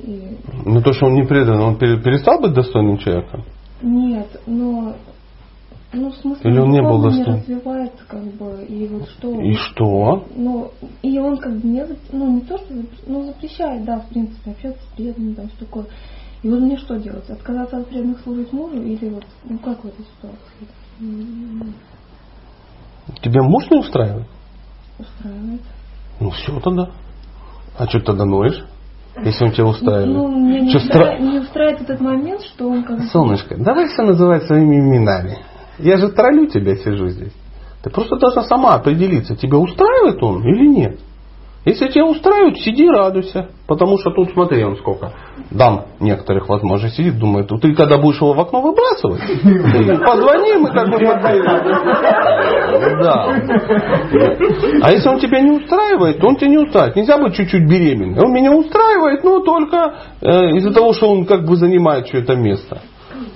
И... 0.00 0.36
Ну 0.64 0.82
то, 0.82 0.92
что 0.92 1.06
он 1.06 1.14
не 1.14 1.24
предан, 1.24 1.60
он 1.60 1.78
перестал 1.78 2.40
быть 2.40 2.52
достойным 2.52 2.98
человеком? 2.98 3.44
Нет, 3.80 4.40
но 4.46 4.94
ну, 5.92 6.10
в 6.10 6.16
смысле, 6.16 6.50
Или 6.50 6.58
он 6.58 6.70
не 6.70 6.82
был 6.82 7.00
достойным? 7.02 7.34
не 7.34 7.40
развивается, 7.40 8.04
как 8.08 8.24
бы, 8.24 8.64
и 8.68 8.88
вот 8.88 9.08
что... 9.08 9.40
И 9.40 9.54
что? 9.54 10.26
Ну, 10.34 10.70
и 11.02 11.18
он 11.18 11.38
как 11.38 11.56
бы 11.58 11.68
не, 11.68 11.84
ну, 12.12 12.34
не 12.34 12.40
то, 12.40 12.58
что, 12.58 12.74
ну, 13.06 13.24
запрещает, 13.24 13.84
да, 13.84 14.00
в 14.00 14.08
принципе, 14.08 14.50
общаться 14.50 14.82
с 14.82 14.96
преданным, 14.96 15.34
там, 15.34 15.48
что 15.48 15.64
такое. 15.64 15.86
И 16.42 16.48
вот 16.48 16.60
мне 16.60 16.76
что 16.76 16.96
делать? 16.96 17.28
Отказаться 17.30 17.78
от 17.78 17.88
преданных 17.88 18.20
служить 18.20 18.52
мужу 18.52 18.80
или 18.82 19.08
вот, 19.08 19.24
ну 19.44 19.58
как 19.58 19.82
в 19.82 19.88
этой 19.88 20.04
ситуации? 20.04 20.68
Тебя 23.22 23.42
муж 23.42 23.70
не 23.70 23.78
устраивает? 23.78 24.26
Устраивает. 24.98 25.62
Ну 26.20 26.30
все 26.30 26.60
тогда. 26.60 26.90
А 27.78 27.86
что 27.86 28.00
тогда 28.00 28.24
ноешь? 28.24 28.64
Если 29.24 29.44
он 29.44 29.52
тебя 29.52 29.66
устраивает. 29.66 30.08
Ну, 30.08 30.28
мне 30.28 30.60
не, 30.60 30.76
устра... 30.76 31.18
не 31.18 31.38
устраивает 31.38 31.82
этот 31.82 32.00
момент, 32.00 32.42
что 32.42 32.68
он 32.68 32.84
как 32.84 33.02
Солнышко, 33.04 33.56
давай 33.56 33.88
все 33.88 34.02
называть 34.02 34.44
своими 34.44 34.76
именами. 34.76 35.38
Я 35.78 35.96
же 35.96 36.08
троллю 36.10 36.46
тебя, 36.48 36.76
сижу 36.76 37.08
здесь. 37.08 37.32
Ты 37.82 37.90
просто 37.90 38.16
должна 38.16 38.42
сама 38.42 38.74
определиться, 38.74 39.36
тебя 39.36 39.58
устраивает 39.58 40.22
он 40.22 40.42
или 40.42 40.66
нет. 40.66 41.00
Если 41.66 41.88
тебя 41.88 42.06
устраивает, 42.06 42.58
сиди 42.58 42.88
радуйся. 42.88 43.48
Потому 43.66 43.98
что 43.98 44.12
тут, 44.12 44.30
смотри, 44.32 44.62
он 44.62 44.76
сколько 44.76 45.12
дам 45.50 45.86
некоторых 45.98 46.48
возможно 46.48 46.88
сидит, 46.90 47.18
думает, 47.18 47.48
ты 47.60 47.74
когда 47.74 47.98
будешь 47.98 48.20
его 48.20 48.34
в 48.34 48.40
окно 48.40 48.60
выбрасывать, 48.60 49.20
позвони, 50.06 50.58
мы 50.58 50.68
как 50.70 50.88
бы 50.88 50.98
Да. 53.02 53.24
А 54.80 54.92
если 54.92 55.08
он 55.08 55.18
тебя 55.18 55.40
не 55.40 55.50
устраивает, 55.50 56.20
то 56.20 56.28
он 56.28 56.36
тебя 56.36 56.50
не 56.50 56.58
устраивает. 56.58 56.94
Нельзя 56.94 57.18
быть 57.18 57.34
чуть-чуть 57.34 57.68
беременной. 57.68 58.22
Он 58.22 58.32
меня 58.32 58.52
устраивает, 58.52 59.24
но 59.24 59.40
только 59.40 59.96
э, 60.20 60.56
из-за 60.58 60.72
того, 60.72 60.92
что 60.92 61.10
он 61.10 61.26
как 61.26 61.44
бы 61.44 61.56
занимает 61.56 62.06
что 62.06 62.18
это 62.18 62.36
место. 62.36 62.80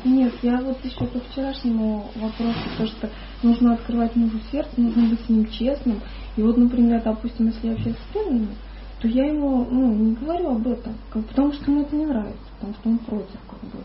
Нет, 0.05 0.33
я 0.43 0.59
вот 0.59 0.78
еще 0.85 1.05
по 1.05 1.18
вчерашнему 1.20 2.07
вопросу, 2.14 2.59
то, 2.78 2.87
что 2.87 3.11
нужно 3.43 3.74
открывать 3.74 4.14
мужу 4.14 4.39
сердце, 4.51 4.70
нужно 4.76 5.09
быть 5.09 5.20
с 5.20 5.28
ним 5.28 5.47
честным. 5.51 6.01
И 6.41 6.43
вот, 6.43 6.57
например, 6.57 7.03
допустим, 7.05 7.49
если 7.49 7.66
я 7.66 7.74
общаюсь 7.74 7.97
с 7.99 8.12
преданным, 8.14 8.49
то 9.03 9.09
я 9.09 9.26
ему 9.26 9.66
ну, 9.70 9.93
не 9.93 10.14
говорю 10.14 10.53
об 10.53 10.66
этом, 10.66 10.95
как, 11.11 11.22
потому 11.26 11.53
что 11.53 11.70
ему 11.70 11.82
это 11.82 11.95
не 11.95 12.07
нравится, 12.07 12.38
потому 12.59 12.74
что 12.74 12.88
он 12.88 12.99
против. 12.99 13.41
Как 13.47 13.61
бы. 13.61 13.78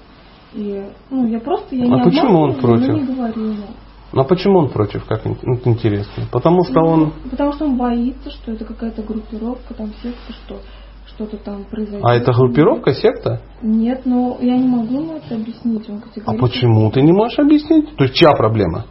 И 0.53 0.85
ну, 1.09 1.27
я 1.27 1.41
просто 1.41 1.75
я 1.75 1.83
а 1.83 1.97
не 1.97 2.03
почему 2.05 2.39
он 2.39 2.55
против? 2.55 2.93
не 2.93 3.13
говорю 3.13 3.41
ему. 3.41 3.67
Ну 4.13 4.21
а 4.21 4.23
почему 4.23 4.59
он 4.59 4.69
против, 4.69 5.03
как 5.03 5.25
ну, 5.25 5.59
интересно? 5.65 6.23
Потому 6.31 6.63
что 6.63 6.79
ну, 6.79 6.87
он... 6.87 7.13
Потому 7.29 7.51
что 7.51 7.65
он 7.65 7.75
боится, 7.75 8.31
что 8.31 8.53
это 8.53 8.63
какая-то 8.63 9.03
группировка, 9.03 9.73
там 9.73 9.89
секта, 10.01 10.31
что 10.45 10.61
что-то 11.07 11.35
там 11.35 11.65
произойдет. 11.65 12.05
А 12.05 12.15
это 12.15 12.31
группировка, 12.31 12.93
секта? 12.93 13.41
Нет, 13.61 14.05
но 14.05 14.37
я 14.39 14.55
не 14.55 14.67
могу 14.69 15.01
ему 15.01 15.17
это 15.17 15.35
объяснить. 15.35 15.89
Он 15.89 16.01
а 16.25 16.33
почему 16.35 16.89
ты 16.91 17.01
не 17.01 17.11
можешь 17.11 17.37
объяснить? 17.37 17.97
То 17.97 18.05
есть 18.05 18.15
чья 18.15 18.31
проблема? 18.31 18.85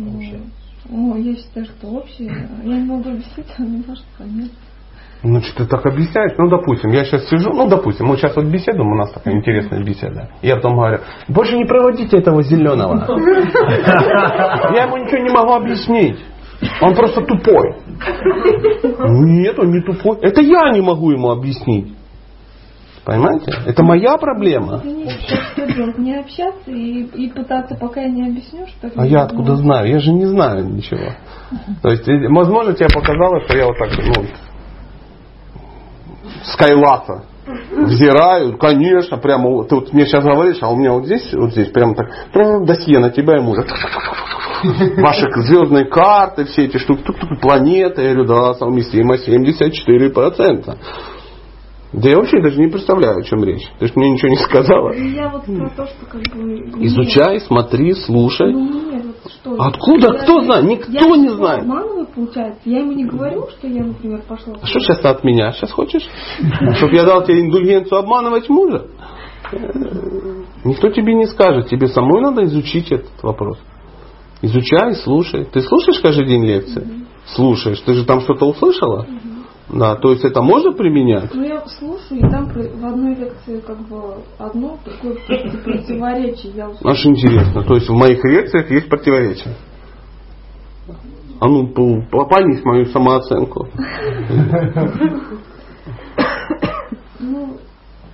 Ну, 0.00 0.18
ну, 0.88 1.16
я 1.16 1.36
считаю, 1.36 1.66
что 1.66 1.88
общее. 1.88 2.48
Я 2.64 2.76
не 2.78 2.86
могу 2.86 3.10
объяснить, 3.10 3.46
он 3.58 3.66
не 3.66 3.84
может 3.86 4.04
понять. 4.16 4.50
Ну, 5.22 5.42
что 5.42 5.64
ты 5.64 5.66
так 5.66 5.84
объясняешь? 5.84 6.32
Ну, 6.38 6.48
допустим, 6.48 6.90
я 6.92 7.04
сейчас 7.04 7.28
сижу, 7.28 7.50
ну, 7.52 7.68
допустим, 7.68 8.06
мы 8.06 8.16
сейчас 8.16 8.34
вот 8.34 8.46
беседуем, 8.46 8.90
у 8.90 8.96
нас 8.96 9.12
такая 9.12 9.34
интересная 9.34 9.84
беседа. 9.84 10.30
Я 10.40 10.56
потом 10.56 10.76
говорю, 10.76 11.00
больше 11.28 11.58
не 11.58 11.66
проводите 11.66 12.16
этого 12.16 12.42
зеленого. 12.42 12.94
Я 14.74 14.84
ему 14.84 14.96
ничего 14.96 15.18
не 15.18 15.30
могу 15.30 15.52
объяснить. 15.52 16.18
Он 16.80 16.94
просто 16.94 17.20
тупой. 17.22 17.74
Нет, 19.08 19.58
он 19.58 19.70
не 19.70 19.82
тупой. 19.82 20.18
Это 20.22 20.40
я 20.42 20.70
не 20.72 20.80
могу 20.80 21.10
ему 21.10 21.30
объяснить. 21.30 21.94
Понимаете? 23.04 23.52
Это 23.66 23.82
моя 23.82 24.16
проблема. 24.18 24.80
Извините? 24.84 25.96
Не 25.98 26.18
общаться 26.18 26.70
и, 26.70 27.02
и 27.04 27.30
пытаться, 27.30 27.74
пока 27.76 28.02
я 28.02 28.08
не 28.08 28.28
объясню, 28.28 28.66
что? 28.66 28.90
А 28.94 29.06
я 29.06 29.22
откуда 29.22 29.56
знаю? 29.56 29.88
Я 29.88 30.00
же 30.00 30.12
не 30.12 30.26
знаю 30.26 30.66
ничего. 30.66 31.14
То 31.82 31.88
есть, 31.90 32.06
возможно, 32.06 32.74
тебе 32.74 32.88
показалось, 32.92 33.44
что 33.44 33.56
я 33.56 33.66
вот 33.66 33.78
так, 33.78 33.90
ну, 33.98 34.26
скайлата 36.44 37.24
взираю, 37.70 38.56
конечно, 38.58 39.16
прямо, 39.16 39.64
ты 39.64 39.74
вот 39.74 39.92
мне 39.92 40.06
сейчас 40.06 40.24
говоришь, 40.24 40.58
а 40.60 40.70
у 40.70 40.76
меня 40.76 40.92
вот 40.92 41.06
здесь, 41.06 41.32
вот 41.32 41.52
здесь, 41.52 41.68
прямо 41.68 41.94
так, 41.94 42.08
прям 42.32 42.64
досье 42.64 42.98
на 42.98 43.10
тебя 43.10 43.38
и 43.38 43.40
мужа. 43.40 43.64
Ваши 44.98 45.26
звездные 45.42 45.86
карты, 45.86 46.44
все 46.44 46.66
эти 46.66 46.76
штуки, 46.76 47.02
тук-тук, 47.02 47.40
планеты, 47.40 48.02
я 48.02 48.14
говорю, 48.14 48.28
да, 48.28 48.54
совместимо 48.54 49.16
74%. 49.16 50.76
Да 51.92 52.08
я 52.08 52.16
вообще 52.18 52.40
даже 52.40 52.58
не 52.60 52.68
представляю, 52.68 53.18
о 53.18 53.22
чем 53.22 53.42
речь. 53.42 53.66
Ты 53.80 53.86
же 53.88 53.92
мне 53.96 54.12
ничего 54.12 54.28
не 54.28 54.36
сказала. 54.36 54.92
Я 54.94 55.28
вот 55.30 55.44
про 55.44 55.68
то, 55.70 55.86
что 55.86 56.06
как 56.06 56.22
бы... 56.36 56.84
Изучай, 56.86 57.40
смотри, 57.40 57.94
слушай. 57.94 58.52
Ну 58.52 58.90
нет, 58.92 59.04
вот 59.06 59.32
что... 59.32 59.54
Откуда? 59.58 60.12
Я- 60.12 60.18
Кто 60.20 60.40
знает? 60.42 60.64
Никто 60.66 60.92
я 60.92 61.16
не 61.16 61.28
знает. 61.30 61.62
обманываю, 61.62 62.06
получается. 62.14 62.60
Я 62.64 62.78
ему 62.80 62.92
не 62.92 63.04
говорю, 63.06 63.48
что 63.50 63.66
я, 63.66 63.82
например, 63.82 64.22
пошла... 64.28 64.54
А 64.62 64.66
что 64.66 64.78
сейчас 64.78 65.04
от 65.04 65.24
меня? 65.24 65.50
Сейчас 65.52 65.72
хочешь? 65.72 66.08
Чтобы 66.76 66.94
я 66.94 67.04
дал 67.04 67.24
тебе 67.24 67.40
индульгенцию 67.40 67.98
обманывать 67.98 68.48
мужа? 68.48 68.86
Э, 69.52 69.56
Никто 70.64 70.90
тебе 70.90 71.14
не 71.14 71.26
скажет. 71.26 71.68
Тебе 71.68 71.88
самой 71.88 72.22
надо 72.22 72.44
изучить 72.44 72.92
этот 72.92 73.20
вопрос. 73.22 73.58
Изучай, 74.42 74.94
слушай. 74.94 75.44
Ты 75.44 75.60
слушаешь 75.62 75.98
каждый 76.00 76.26
день 76.26 76.44
лекции? 76.46 76.86
Слушаешь. 77.26 77.80
Ты 77.80 77.94
же 77.94 78.04
там 78.04 78.20
что-то 78.20 78.46
услышала? 78.46 79.06
Да, 79.72 79.94
то 79.96 80.10
есть 80.10 80.24
это 80.24 80.42
можно 80.42 80.72
применять? 80.72 81.32
Ну, 81.32 81.42
я 81.44 81.64
слушаю, 81.66 82.20
и 82.20 82.30
там 82.30 82.48
в 82.48 82.84
одной 82.84 83.14
лекции 83.14 83.60
как 83.60 83.78
бы 83.88 84.16
одно 84.38 84.78
такое 84.84 85.14
противоречие. 85.64 86.52
Я 86.54 86.68
услышала. 86.68 86.92
Аж 86.92 87.06
интересно. 87.06 87.62
То 87.62 87.74
есть 87.74 87.88
в 87.88 87.94
моих 87.94 88.24
лекциях 88.24 88.70
есть 88.70 88.88
противоречия. 88.88 89.54
А 91.40 91.48
ну, 91.48 91.68
по- 91.68 92.02
по- 92.10 92.26
понизь 92.26 92.64
мою 92.64 92.86
самооценку. 92.86 93.68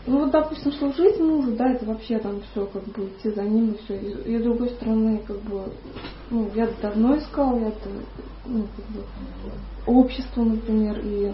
Ну, 0.06 0.12
ну 0.12 0.20
вот, 0.20 0.30
допустим, 0.30 0.72
служить 0.72 1.18
мужу, 1.18 1.56
да, 1.56 1.72
это 1.72 1.84
вообще 1.84 2.18
там 2.18 2.40
все, 2.40 2.64
как 2.66 2.84
бы 2.84 3.06
идти 3.06 3.30
за 3.30 3.42
ним 3.42 3.72
и 3.72 3.78
все. 3.78 3.96
И, 3.96 4.34
и 4.34 4.38
с 4.38 4.42
другой 4.42 4.70
стороны, 4.70 5.18
как 5.26 5.40
бы, 5.42 5.72
ну, 6.30 6.50
я 6.54 6.68
давно 6.80 7.16
искал, 7.16 7.58
я 7.58 7.68
это, 7.68 7.90
ну, 8.44 8.66
как 8.76 8.86
бы, 8.86 9.04
общество, 9.86 10.44
например, 10.44 11.00
и 11.02 11.32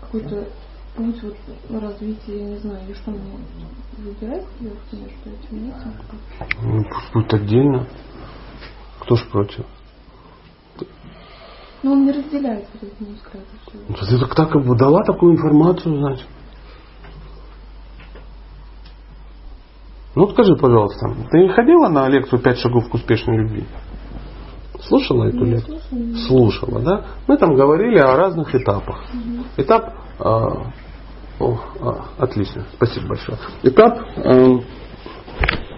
какой-то 0.00 0.48
путь 0.94 1.22
вот 1.22 1.36
развития, 1.70 2.38
я 2.38 2.44
не 2.50 2.56
знаю, 2.58 2.90
и 2.90 2.94
что 2.94 3.10
мне 3.10 3.38
выбирать, 3.96 4.44
я 4.60 4.70
например, 4.70 5.10
что 5.20 5.30
этим 5.30 5.66
нет. 5.66 5.74
Ну, 6.62 6.84
будет 7.14 7.34
отдельно. 7.34 7.86
Кто 9.00 9.16
ж 9.16 9.26
против? 9.30 9.64
Но 11.82 11.92
он 11.92 12.04
не 12.04 12.12
разделяет 12.12 12.66
вот 12.74 12.82
эти 12.82 13.10
взгляды. 13.10 13.46
всё. 13.66 13.78
Ну, 13.88 13.94
Ты 13.94 14.18
так, 14.20 14.34
так 14.34 14.54
и 14.54 14.78
дала 14.78 15.02
такую 15.04 15.34
информацию, 15.34 15.98
значит. 15.98 16.26
Ну 20.14 20.28
скажи, 20.28 20.54
пожалуйста, 20.56 21.14
ты 21.30 21.48
ходила 21.48 21.88
на 21.88 22.08
лекцию 22.08 22.40
«Пять 22.40 22.58
шагов 22.58 22.88
к 22.88 22.94
успешной 22.94 23.38
любви»? 23.38 23.64
Слушала 24.80 25.24
эту 25.24 25.44
лекцию? 25.44 25.78
слушала. 25.88 26.26
Слушала, 26.26 26.80
да? 26.80 27.04
Мы 27.28 27.38
там 27.38 27.54
говорили 27.54 27.98
о 27.98 28.16
разных 28.16 28.54
этапах. 28.54 29.04
Этап... 29.56 29.94
а, 30.18 30.72
о, 31.38 31.58
а, 31.80 32.04
отлично, 32.18 32.66
спасибо 32.74 33.08
большое. 33.08 33.38
Этап 33.62 33.98
э, 34.16 34.58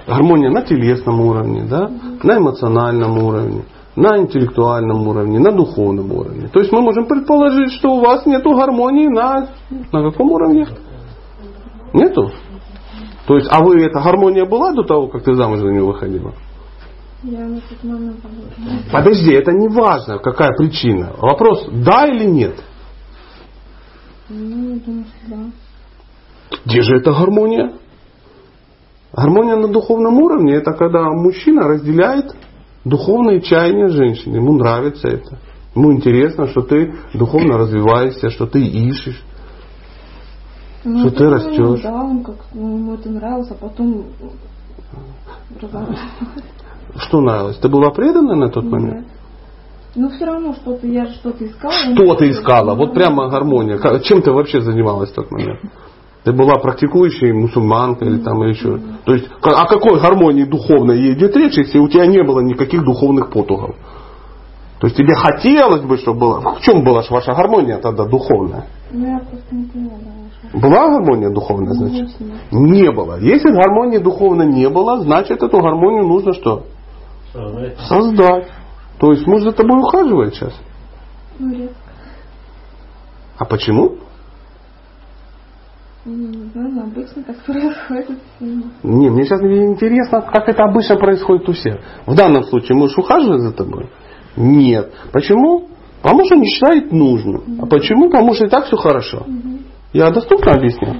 гармония 0.06 0.50
на 0.50 0.62
телесном 0.62 1.20
уровне, 1.20 1.64
да, 1.68 1.90
на 2.22 2.38
эмоциональном 2.38 3.18
уровне, 3.18 3.64
на 3.94 4.18
интеллектуальном 4.18 5.06
уровне, 5.06 5.38
на 5.38 5.52
духовном 5.52 6.10
уровне. 6.12 6.48
То 6.48 6.60
есть 6.60 6.72
мы 6.72 6.80
можем 6.80 7.06
предположить, 7.06 7.72
что 7.72 7.94
у 7.94 8.00
вас 8.00 8.26
нету 8.26 8.54
гармонии 8.54 9.06
на, 9.06 9.48
на 9.92 10.10
каком 10.10 10.32
уровне? 10.32 10.66
Нету? 11.92 12.32
То 13.26 13.36
есть, 13.36 13.48
а 13.50 13.62
вы, 13.64 13.82
эта 13.82 14.00
гармония 14.00 14.44
была 14.44 14.72
до 14.72 14.82
того, 14.82 15.08
как 15.08 15.22
ты 15.22 15.34
замуж 15.34 15.60
за 15.60 15.68
нее 15.68 15.84
выходила? 15.84 16.34
Я 17.22 17.46
на 17.46 17.60
тот 17.60 17.82
момент. 17.82 18.20
Подожди, 18.92 19.32
это 19.32 19.50
не 19.52 19.68
важно, 19.68 20.18
какая 20.18 20.54
причина. 20.56 21.14
Вопрос, 21.18 21.66
да 21.72 22.06
или 22.06 22.24
нет? 22.24 22.62
Ну, 24.28 24.74
я 24.74 24.80
думаю, 24.80 25.04
что 25.04 25.36
да. 25.36 26.58
Где 26.66 26.82
же 26.82 26.96
эта 26.96 27.12
гармония? 27.12 27.72
Гармония 29.14 29.56
на 29.56 29.68
духовном 29.68 30.18
уровне 30.18 30.54
это 30.54 30.72
когда 30.72 31.04
мужчина 31.10 31.62
разделяет 31.68 32.34
духовные 32.84 33.40
чаяния 33.40 33.88
женщины. 33.88 34.36
Ему 34.36 34.54
нравится 34.58 35.08
это. 35.08 35.38
Ему 35.74 35.92
интересно, 35.92 36.48
что 36.48 36.62
ты 36.62 36.94
духовно 37.14 37.56
развиваешься, 37.56 38.30
что 38.30 38.46
ты 38.46 38.60
ищешь. 38.60 39.22
Ну, 40.84 40.98
Что 40.98 41.10
ты 41.10 41.30
растешь. 41.30 41.80
Да, 41.82 41.94
он 41.94 42.22
как, 42.22 42.36
ну, 42.52 42.76
ему 42.76 42.94
это 42.94 43.08
нравилось, 43.08 43.50
а 43.50 43.54
потом. 43.54 44.04
Что 46.96 47.20
нравилось? 47.20 47.56
Ты 47.56 47.68
была 47.68 47.90
предана 47.90 48.34
на 48.34 48.50
тот 48.50 48.64
момент? 48.64 49.00
Нет. 49.00 49.06
Ну, 49.96 50.10
все 50.10 50.24
равно 50.24 50.54
что-то, 50.54 50.86
я 50.86 51.06
же 51.06 51.14
что-то 51.14 51.46
искала. 51.46 51.72
Что 51.72 52.14
ты 52.16 52.30
искала? 52.30 52.74
Вот 52.74 52.94
прямо 52.94 53.28
гармония. 53.28 53.78
Чем 54.00 54.22
ты 54.22 54.32
вообще 54.32 54.60
занималась 54.60 55.10
в 55.10 55.14
тот 55.14 55.30
момент? 55.30 55.60
Ты 56.24 56.32
была 56.32 56.54
практикующей 56.54 57.32
мусульманкой 57.32 58.08
или 58.08 58.18
там 58.18 58.42
или 58.42 58.50
еще. 58.50 58.80
То 59.04 59.14
есть 59.14 59.28
о 59.42 59.66
какой 59.66 60.00
гармонии 60.00 60.44
духовной 60.44 61.12
идет 61.12 61.36
речь, 61.36 61.56
если 61.58 61.78
у 61.78 61.88
тебя 61.88 62.06
не 62.06 62.22
было 62.24 62.40
никаких 62.40 62.82
духовных 62.82 63.30
потугов? 63.30 63.76
То 64.80 64.88
есть 64.88 64.96
тебе 64.96 65.14
хотелось 65.14 65.82
бы, 65.82 65.96
чтобы 65.98 66.20
было. 66.20 66.40
В 66.56 66.60
чем 66.60 66.82
была 66.82 67.02
ваша 67.08 67.34
гармония 67.34 67.78
тогда 67.78 68.04
духовная? 68.04 68.66
Ну, 68.90 69.06
я 69.06 69.18
просто 69.18 69.54
не 69.54 69.64
поняла. 69.66 70.13
Была 70.52 70.88
гармония 70.88 71.30
духовная, 71.30 71.72
значит? 71.72 72.10
Не 72.50 72.90
было. 72.92 73.18
Если 73.18 73.50
гармонии 73.50 73.98
духовной 73.98 74.46
не 74.46 74.68
было, 74.68 75.00
значит 75.00 75.42
эту 75.42 75.60
гармонию 75.60 76.06
нужно 76.06 76.32
что? 76.32 76.66
Создать. 77.88 78.48
То 78.98 79.12
есть 79.12 79.26
муж 79.26 79.42
за 79.42 79.52
тобой 79.52 79.80
ухаживает 79.80 80.34
сейчас. 80.34 80.54
Ну. 81.38 81.68
А 83.38 83.44
почему? 83.44 83.96
Ну, 86.04 86.12
Не 86.14 86.48
знаю, 86.50 86.70
но 86.70 86.82
обычно 86.82 87.24
так 87.24 87.36
происходит. 87.44 88.18
Не, 88.40 89.08
мне 89.08 89.24
сейчас 89.24 89.40
интересно, 89.40 90.20
как 90.20 90.48
это 90.48 90.64
обычно 90.64 90.96
происходит 90.96 91.48
у 91.48 91.52
всех. 91.52 91.80
В 92.06 92.14
данном 92.14 92.44
случае 92.44 92.76
муж 92.76 92.96
ухаживает 92.96 93.40
за 93.40 93.52
тобой? 93.52 93.90
Нет. 94.36 94.92
Почему? 95.12 95.68
Потому 96.02 96.24
что 96.26 96.36
не 96.36 96.46
считает 96.46 96.92
нужным. 96.92 97.58
А 97.62 97.66
почему? 97.66 98.10
Потому 98.10 98.34
что 98.34 98.46
и 98.46 98.48
так 98.50 98.66
все 98.66 98.76
хорошо. 98.76 99.24
Я 99.94 100.10
доступно 100.10 100.52
объяснил? 100.52 100.92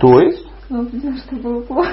То 0.00 0.20
есть? 0.20 0.44
Но 0.68 0.82
видимо, 0.82 1.16
что 1.16 1.36
было 1.36 1.60
плохо. 1.60 1.88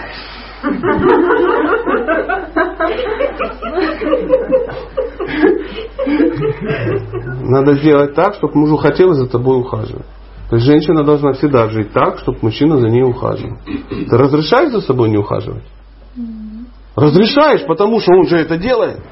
Надо 7.44 7.74
сделать 7.76 8.16
так, 8.16 8.34
чтобы 8.34 8.56
мужу 8.56 8.78
хотелось 8.78 9.18
за 9.18 9.28
тобой 9.30 9.60
ухаживать. 9.60 10.08
То 10.50 10.56
есть 10.56 10.66
женщина 10.66 11.04
должна 11.04 11.34
всегда 11.34 11.70
жить 11.70 11.94
так, 11.94 12.18
чтобы 12.18 12.40
мужчина 12.42 12.78
за 12.78 12.90
ней 12.90 13.04
ухаживал. 13.04 13.60
Ты 13.66 14.18
разрешаешь 14.18 14.72
за 14.72 14.82
собой 14.82 15.10
не 15.10 15.18
ухаживать? 15.18 15.66
Разрешаешь, 16.96 17.64
потому 17.68 18.00
что 18.00 18.14
он 18.14 18.28
же 18.28 18.38
это 18.38 18.58
делает. 18.58 19.04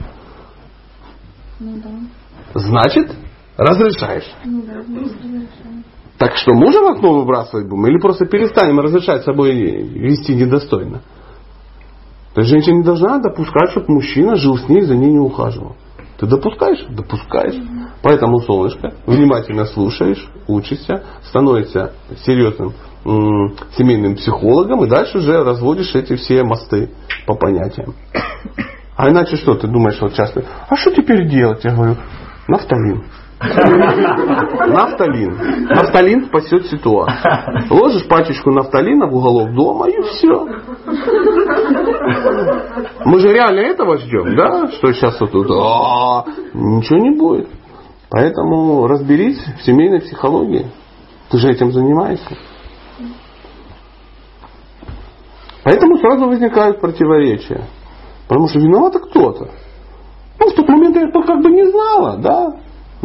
Ну 1.60 1.80
да. 1.84 2.60
Значит, 2.60 3.16
разрешаешь. 3.58 4.34
Ну 4.44 4.64
да, 4.64 4.82
ну, 4.88 5.02
разрешаю. 5.02 5.75
Так 6.18 6.38
что 6.38 6.54
в 6.54 6.88
окно 6.88 7.14
выбрасывать 7.20 7.68
будем? 7.68 7.88
Или 7.88 8.00
просто 8.00 8.26
перестанем 8.26 8.80
разрешать 8.80 9.24
собой 9.24 9.54
вести 9.54 10.34
недостойно? 10.34 11.02
То 12.34 12.42
есть 12.42 12.52
женщина 12.52 12.78
не 12.78 12.84
должна 12.84 13.20
допускать, 13.20 13.72
чтобы 13.72 13.94
мужчина 13.94 14.36
жил 14.36 14.58
с 14.58 14.68
ней, 14.68 14.82
за 14.82 14.96
ней 14.96 15.12
не 15.12 15.20
ухаживал. 15.20 15.76
Ты 16.18 16.28
допускаешь? 16.28 16.86
Допускаешь. 16.90 17.56
Поэтому, 18.02 18.40
солнышко, 18.40 18.94
внимательно 19.06 19.66
слушаешь, 19.66 20.30
учишься, 20.48 21.04
становишься 21.24 21.94
серьезным 22.26 22.74
м, 23.06 23.56
семейным 23.78 24.16
психологом 24.16 24.84
и 24.84 24.90
дальше 24.90 25.20
уже 25.20 25.44
разводишь 25.44 25.94
эти 25.96 26.16
все 26.16 26.44
мосты 26.44 26.92
по 27.26 27.36
понятиям. 27.36 27.94
А 28.96 29.10
иначе 29.10 29.36
что, 29.36 29.56
ты 29.56 29.68
думаешь, 29.68 30.00
вот 30.00 30.14
часто, 30.14 30.46
а 30.70 30.76
что 30.78 30.92
теперь 30.92 31.28
делать? 31.28 31.64
Я 31.64 31.76
говорю, 31.76 31.98
нафталин. 32.48 33.04
Нафталин. 34.68 35.68
Нафталин 35.70 36.26
спасет 36.26 36.68
ситуацию. 36.68 37.18
Ложишь 37.70 38.08
пачечку 38.08 38.52
нафталина 38.52 39.08
в 39.08 39.16
уголок 39.16 39.54
дома 39.54 39.90
и 39.90 40.02
все. 40.02 40.48
Мы 43.06 43.20
же 43.20 43.34
реально 43.34 43.60
этого 43.62 43.98
ждем, 43.98 44.36
да? 44.36 44.68
Что 44.72 44.92
сейчас 44.94 45.20
вот 45.20 45.32
тут, 45.32 45.48
«А, 45.52 46.26
ничего 46.54 47.00
не 47.00 47.12
будет. 47.18 47.50
Поэтому 48.10 48.88
разберись 48.88 49.40
в 49.60 49.66
семейной 49.66 50.02
психологии. 50.02 50.68
Ты 51.30 51.38
же 51.38 51.50
этим 51.50 51.72
занимаешься. 51.72 52.38
Поэтому 55.64 55.98
сразу 55.98 56.28
возникают 56.28 56.80
противоречия. 56.80 57.68
Потому 58.28 58.48
что 58.48 58.60
виновата 58.60 59.00
кто-то. 59.00 59.50
Ну, 60.40 60.50
в 60.50 60.54
тот 60.54 60.68
момент 60.68 60.96
я 60.96 61.10
как 61.10 61.42
бы 61.42 61.50
не 61.50 61.70
знала, 61.70 62.18
да. 62.18 62.56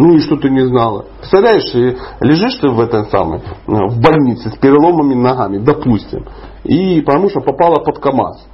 Ну 0.02 0.14
и 0.14 0.20
что 0.20 0.36
ты 0.36 0.48
не 0.48 0.66
знала? 0.66 1.04
Представляешь, 1.18 1.74
лежишь 2.20 2.54
ты 2.58 2.70
в 2.70 2.80
этом 2.80 3.04
самом, 3.10 3.42
в 3.66 4.00
больнице 4.00 4.48
с 4.48 4.56
переломами 4.56 5.12
ногами, 5.12 5.58
допустим, 5.58 6.24
и 6.64 7.02
потому 7.02 7.28
что 7.28 7.40
попала 7.40 7.84
под 7.84 7.98
КАМАЗ. 7.98 8.48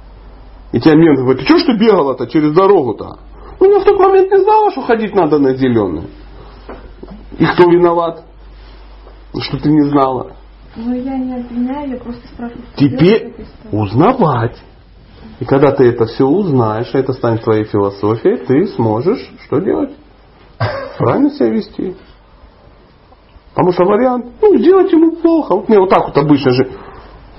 И 0.73 0.81
тебе 0.81 0.97
мент 0.97 1.19
говорит, 1.19 1.39
ты 1.39 1.47
что 1.47 1.57
ж 1.59 1.63
ты 1.67 1.77
бегала-то 1.77 2.27
через 2.27 2.51
дорогу-то? 2.51 3.19
Ну, 3.61 3.71
я 3.71 3.79
в 3.79 3.85
тот 3.85 3.97
момент 3.97 4.29
не 4.29 4.43
знала, 4.43 4.71
что 4.71 4.81
ходить 4.81 5.15
надо 5.15 5.39
на 5.39 5.55
зеленый. 5.55 6.09
И 7.39 7.45
кто 7.45 7.63
виноват? 7.63 8.25
Что 9.39 9.57
ты 9.57 9.71
не 9.71 9.87
знала? 9.87 10.33
Ну, 10.75 10.93
я 10.95 11.17
не 11.17 11.33
обвиняю, 11.33 11.91
я 11.91 11.97
просто 11.97 12.27
спрашиваю. 12.27 12.65
Теперь 12.75 13.35
узнавать. 13.71 14.61
И 15.39 15.45
когда 15.45 15.71
ты 15.71 15.85
это 15.85 16.07
все 16.07 16.25
узнаешь, 16.25 16.89
это 16.91 17.13
станет 17.13 17.43
твоей 17.45 17.63
философией, 17.63 18.35
ты 18.45 18.67
сможешь 18.75 19.31
что 19.45 19.59
делать? 19.59 19.91
Правильно 20.97 21.29
себя 21.31 21.49
вести. 21.49 21.95
Потому 23.53 23.71
что 23.71 23.85
вариант, 23.85 24.25
ну, 24.41 24.57
сделать 24.57 24.91
ему 24.91 25.15
плохо. 25.15 25.55
Вот 25.55 25.69
мне 25.69 25.79
вот 25.79 25.89
так 25.89 26.05
вот 26.07 26.17
обычно 26.17 26.51
же. 26.51 26.69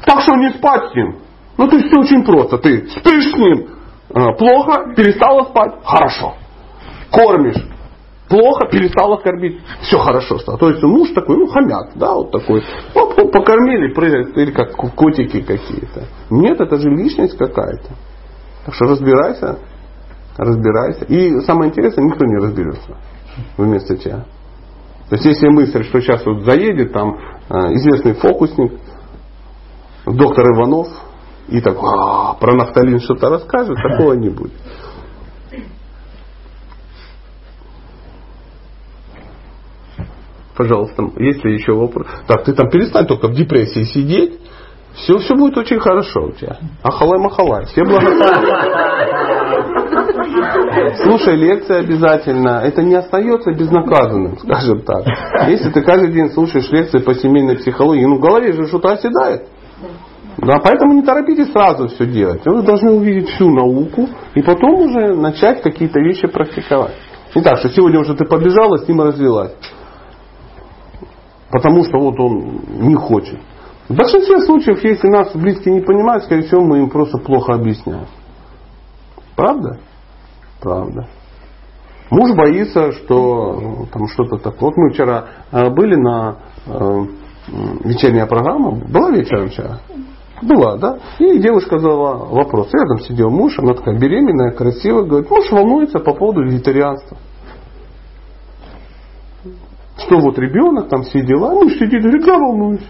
Так 0.04 0.20
что 0.20 0.34
не 0.34 0.50
спать 0.50 0.90
с 0.90 0.94
ним. 0.94 1.18
Ну, 1.56 1.68
то 1.68 1.76
есть 1.76 1.88
все 1.88 2.00
очень 2.00 2.24
просто. 2.24 2.58
Ты 2.58 2.88
спишь 2.88 3.30
с 3.30 3.36
ним, 3.36 3.68
э, 4.10 4.32
плохо, 4.38 4.94
перестала 4.96 5.44
спать, 5.44 5.74
хорошо. 5.84 6.34
Кормишь, 7.10 7.64
плохо, 8.28 8.66
перестала 8.70 9.16
кормить, 9.16 9.60
все 9.82 9.98
хорошо 9.98 10.38
стало. 10.38 10.58
То 10.58 10.70
есть 10.70 10.82
муж 10.82 11.10
такой, 11.10 11.36
ну, 11.36 11.46
хомяк, 11.46 11.90
да, 11.96 12.14
вот 12.14 12.30
такой. 12.30 12.62
Оп, 12.94 13.18
оп, 13.18 13.32
покормили, 13.32 13.92
прыгает, 13.92 14.36
или 14.36 14.52
как 14.52 14.72
котики 14.76 15.40
какие-то. 15.40 16.04
Нет, 16.30 16.60
это 16.60 16.76
же 16.76 16.90
личность 16.90 17.36
какая-то. 17.36 17.90
Так 18.64 18.74
что 18.74 18.84
разбирайся, 18.86 19.58
разбирайся. 20.38 21.04
И 21.04 21.40
самое 21.40 21.70
интересное, 21.70 22.04
никто 22.04 22.24
не 22.24 22.36
разберется 22.36 22.96
вместо 23.56 23.96
тебя. 23.96 24.24
То 25.10 25.16
есть 25.16 25.24
если 25.24 25.48
мысль, 25.48 25.84
что 25.84 26.00
сейчас 26.00 26.24
вот 26.24 26.44
заедет 26.44 26.92
там 26.92 27.18
э, 27.48 27.54
известный 27.74 28.14
фокусник, 28.14 28.72
доктор 30.06 30.46
Иванов, 30.54 30.88
и 31.48 31.60
так 31.60 31.76
«А, 31.82 32.34
про 32.34 32.54
нафталин 32.54 33.00
что-то 33.00 33.30
расскажет, 33.30 33.76
такого 33.76 34.12
не 34.12 34.28
будет. 34.28 34.52
Пожалуйста, 40.54 41.04
есть 41.18 41.44
ли 41.44 41.54
еще 41.54 41.72
вопрос? 41.72 42.06
Так, 42.26 42.44
ты 42.44 42.52
там 42.52 42.68
перестань 42.68 43.06
только 43.06 43.28
в 43.28 43.32
депрессии 43.32 43.84
сидеть. 43.84 44.40
Все, 44.92 45.18
все 45.18 45.36
будет 45.36 45.56
очень 45.56 45.78
хорошо 45.78 46.24
у 46.24 46.32
тебя. 46.32 46.58
Ахалай 46.82 47.20
махалай. 47.20 47.64
Все 47.66 47.84
благодарны. 47.84 49.37
Слушай 51.02 51.36
лекции 51.36 51.76
обязательно. 51.76 52.60
Это 52.64 52.82
не 52.82 52.94
остается 52.94 53.52
безнаказанным, 53.52 54.38
скажем 54.42 54.82
так. 54.82 55.04
Если 55.48 55.70
ты 55.70 55.82
каждый 55.82 56.12
день 56.12 56.30
слушаешь 56.30 56.70
лекции 56.70 56.98
по 56.98 57.14
семейной 57.14 57.56
психологии, 57.56 58.04
ну 58.04 58.16
в 58.16 58.20
голове 58.20 58.52
же 58.52 58.66
что-то 58.66 58.92
оседает. 58.92 59.48
Да, 60.38 60.60
поэтому 60.62 60.94
не 60.94 61.02
торопитесь 61.02 61.50
сразу 61.52 61.88
все 61.88 62.06
делать. 62.06 62.42
Вы 62.44 62.62
должны 62.62 62.92
увидеть 62.92 63.28
всю 63.30 63.50
науку 63.50 64.08
и 64.34 64.42
потом 64.42 64.74
уже 64.82 65.14
начать 65.14 65.62
какие-то 65.62 65.98
вещи 65.98 66.28
практиковать. 66.28 66.94
Не 67.34 67.42
так, 67.42 67.58
что 67.58 67.68
сегодня 67.70 68.00
уже 68.00 68.14
ты 68.14 68.24
побежала, 68.24 68.78
с 68.78 68.88
ним 68.88 69.00
развелась. 69.00 69.52
Потому 71.50 71.84
что 71.84 71.98
вот 71.98 72.18
он 72.20 72.60
не 72.86 72.94
хочет. 72.94 73.38
В 73.88 73.94
большинстве 73.94 74.40
случаев, 74.42 74.84
если 74.84 75.08
нас 75.08 75.34
близкие 75.34 75.74
не 75.74 75.80
понимают, 75.80 76.24
скорее 76.24 76.42
всего, 76.42 76.62
мы 76.62 76.78
им 76.78 76.90
просто 76.90 77.18
плохо 77.18 77.54
объясняем. 77.54 78.06
Правда? 79.34 79.78
Правда. 80.60 81.08
Муж 82.10 82.34
боится, 82.34 82.92
что 82.92 83.58
ну, 83.60 83.86
там 83.92 84.08
что-то 84.08 84.38
такое. 84.38 84.70
Вот 84.70 84.76
мы 84.76 84.90
вчера 84.90 85.26
э, 85.52 85.70
были 85.70 85.94
на 85.94 86.38
э, 86.66 87.04
вечерняя 87.84 88.26
программа. 88.26 88.70
Была 88.70 89.10
вечером 89.10 89.48
вчера? 89.48 89.80
Была, 90.40 90.76
да? 90.78 90.98
И 91.18 91.38
девушка 91.38 91.78
задала 91.78 92.16
вопрос. 92.16 92.72
Рядом 92.72 93.00
сидел 93.00 93.28
муж, 93.28 93.58
она 93.58 93.74
такая 93.74 93.98
беременная, 93.98 94.52
красивая. 94.52 95.04
Говорит, 95.04 95.30
муж 95.30 95.50
волнуется 95.50 95.98
по 95.98 96.14
поводу 96.14 96.44
вегетарианства. 96.44 97.18
Что 99.98 100.18
вот 100.20 100.38
ребенок, 100.38 100.88
там 100.88 101.02
все 101.02 101.22
дела. 101.22 101.52
Муж 101.52 101.74
сидит, 101.74 102.02
говорит, 102.02 102.26
я 102.26 102.38
волнуюсь. 102.38 102.86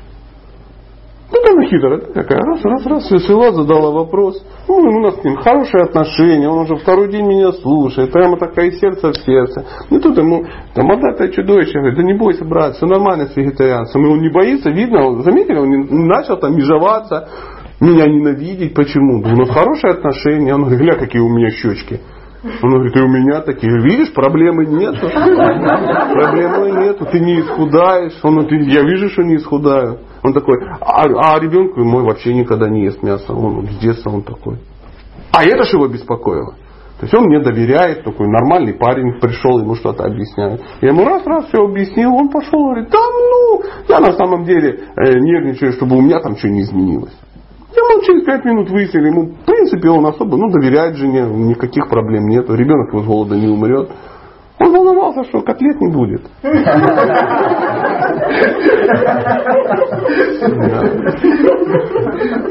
Ну, 1.31 1.39
там 1.45 1.63
хитрая 1.63 1.99
такая, 1.99 2.41
раз, 2.41 2.65
раз, 2.65 2.87
раз, 2.87 3.05
все 3.05 3.19
свела, 3.19 3.53
задала 3.53 3.91
вопрос. 3.91 4.43
Ну, 4.67 4.77
у 4.77 5.01
нас 5.01 5.21
с 5.21 5.25
ним 5.25 5.37
хорошие 5.37 5.85
отношения, 5.85 6.49
он 6.49 6.61
уже 6.61 6.77
второй 6.77 7.11
день 7.13 7.27
меня 7.27 7.53
слушает, 7.53 8.11
прямо 8.13 8.39
такая 8.39 8.69
из 8.69 8.81
сердца 8.81 9.13
в 9.13 9.17
сердце. 9.17 9.67
Ну, 9.91 10.01
тут 10.01 10.17
ему, 10.17 10.45
там, 10.75 10.91
это 10.91 11.29
чудовище, 11.29 11.81
говорит, 11.81 11.99
да 11.99 12.03
не 12.03 12.15
бойся, 12.15 12.47
брат, 12.47 12.77
все 12.77 12.87
нормально 12.87 13.27
с 13.27 13.37
вегетарианцем. 13.37 14.03
И 14.05 14.09
он 14.09 14.21
не 14.21 14.31
боится, 14.31 14.71
видно, 14.71 15.07
он, 15.07 15.23
заметили, 15.23 15.59
он 15.59 16.07
начал 16.07 16.39
там 16.39 16.57
межеваться, 16.57 17.29
меня 17.81 18.07
ненавидеть, 18.07 18.75
почему? 18.75 19.23
Да 19.23 19.33
у 19.33 19.37
нас 19.37 19.51
хорошие 19.51 19.93
отношения, 19.93 20.55
он 20.55 20.63
говорит, 20.63 20.81
гля, 20.81 20.95
какие 20.95 21.21
у 21.21 21.29
меня 21.29 21.51
щечки. 21.51 22.01
Он 22.63 22.71
говорит, 22.71 22.97
и 22.97 23.01
у 23.01 23.09
меня 23.09 23.41
такие. 23.41 23.73
Видишь, 23.83 24.13
проблемы 24.15 24.65
нету. 24.67 25.09
Проблемы 25.11 26.71
нету. 26.85 27.05
Ты 27.07 27.19
не 27.19 27.41
исхудаешь. 27.41 28.13
Он 28.23 28.37
говорит, 28.37 28.69
я 28.69 28.83
вижу, 28.83 29.09
что 29.09 29.23
не 29.23 29.37
исхудаю. 29.37 29.99
Он 30.23 30.33
такой, 30.33 30.57
а, 30.81 31.05
а 31.05 31.41
ребенок 31.41 31.77
мой 31.77 32.03
вообще 32.03 32.35
никогда 32.35 32.69
не 32.69 32.85
ест 32.85 33.03
мясо. 33.03 33.33
Он 33.33 33.67
с 33.67 33.79
детства 33.79 34.11
он 34.11 34.23
такой. 34.23 34.59
А 35.33 35.45
это 35.45 35.65
же 35.65 35.77
его 35.77 35.89
беспокоило. 35.89 36.55
То 36.99 37.07
есть 37.07 37.15
он 37.15 37.27
мне 37.27 37.39
доверяет, 37.39 38.03
такой 38.03 38.27
нормальный 38.27 38.75
парень 38.75 39.21
пришел, 39.21 39.61
ему 39.61 39.77
что-то 39.77 40.05
объясняет. 40.05 40.61
Я 40.81 40.89
ему 40.89 41.05
раз-раз 41.05 41.47
все 41.47 41.63
объяснил, 41.63 42.13
он 42.13 42.29
пошел, 42.29 42.59
говорит, 42.65 42.89
да 42.91 42.99
ну, 42.99 43.63
я 43.89 44.01
на 44.01 44.13
самом 44.15 44.45
деле 44.45 44.81
э, 44.97 45.19
нервничаю, 45.21 45.73
чтобы 45.75 45.97
у 45.97 46.01
меня 46.01 46.19
там 46.19 46.37
что 46.37 46.49
не 46.49 46.63
изменилось. 46.63 47.17
Ему 47.77 48.03
через 48.03 48.25
пять 48.25 48.45
минут 48.45 48.71
выяснили, 48.71 49.07
ему 49.09 49.27
в 49.27 49.45
принципе 49.45 49.91
он 49.91 50.07
особо, 50.07 50.37
ну, 50.37 50.51
доверяет 50.51 50.97
жене, 50.97 51.23
никаких 51.23 51.89
проблем 51.89 52.27
нет, 52.27 52.51
ребенок 52.51 52.93
его 52.93 53.03
с 53.03 53.07
голода 53.07 53.37
не 53.37 53.47
умрет. 53.47 53.91
Он 54.61 54.73
волновался, 54.73 55.25
что 55.25 55.41
котлет 55.43 55.81
не 55.81 55.93
будет. 55.93 56.23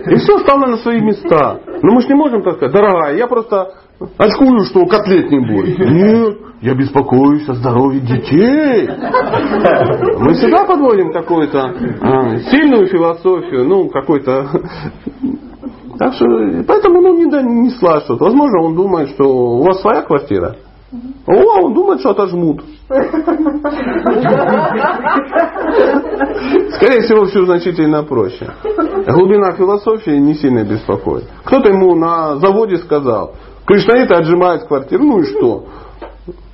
И 0.05 0.15
все 0.15 0.39
стало 0.39 0.67
на 0.67 0.77
свои 0.77 1.01
места. 1.01 1.59
Но 1.83 1.93
мы 1.93 2.01
же 2.01 2.07
не 2.07 2.15
можем 2.15 2.43
так 2.43 2.55
сказать, 2.55 2.73
дорогая, 2.73 3.15
я 3.17 3.27
просто 3.27 3.73
очкую, 4.17 4.61
что 4.65 4.85
котлет 4.85 5.29
не 5.29 5.39
будет. 5.39 5.79
Нет, 5.79 6.37
я 6.61 6.75
беспокоюсь 6.75 7.47
о 7.49 7.53
здоровье 7.55 7.99
детей. 7.99 8.89
Мы 10.19 10.33
всегда 10.35 10.63
подводим 10.63 11.11
какую-то 11.11 11.73
а, 12.01 12.37
сильную 12.51 12.87
философию, 12.87 13.65
ну, 13.65 13.89
какой-то 13.89 14.47
так 15.99 16.13
что, 16.13 16.25
поэтому 16.67 17.01
ну, 17.01 17.17
не, 17.17 17.25
не 17.63 17.69
слаживают. 17.71 18.21
Возможно, 18.21 18.61
он 18.61 18.75
думает, 18.75 19.09
что 19.09 19.23
у 19.23 19.63
вас 19.63 19.81
своя 19.81 20.03
квартира. 20.03 20.55
О, 20.91 21.65
он 21.65 21.73
думает, 21.73 21.99
что 21.99 22.11
отожмут. 22.11 22.63
Скорее 26.75 27.01
всего, 27.01 27.25
все 27.25 27.45
значительно 27.45 28.03
проще. 28.03 28.49
Глубина 29.07 29.51
философии 29.51 30.17
не 30.17 30.35
сильно 30.35 30.63
беспокоит. 30.63 31.25
Кто-то 31.43 31.69
ему 31.69 31.95
на 31.95 32.37
заводе 32.37 32.77
сказал, 32.77 33.33
кришнаиты 33.65 34.13
отжимают 34.13 34.63
квартиру, 34.67 35.03
ну 35.03 35.19
и 35.19 35.25
что? 35.25 35.65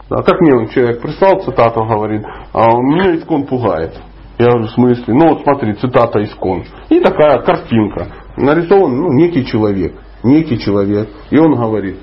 А 0.10 0.24
как 0.24 0.42
мне 0.42 0.68
человек 0.70 1.02
прислал 1.02 1.42
цитату, 1.42 1.86
говорит, 1.86 2.26
а 2.54 2.72
меня 2.72 3.16
искон 3.16 3.46
пугает. 3.46 3.94
Я 4.40 4.58
в 4.58 4.68
смысле? 4.70 5.14
Ну 5.14 5.30
вот 5.30 5.44
смотри, 5.44 5.76
цитата 5.76 6.24
искон. 6.24 6.64
И 6.90 7.00
такая 7.00 7.40
картинка. 7.44 8.08
Нарисован 8.36 8.96
ну, 8.96 9.14
некий 9.14 9.46
человек. 9.46 9.94
Некий 10.24 10.58
человек. 10.58 11.08
И 11.30 11.38
он 11.38 11.54
говорит, 11.54 11.98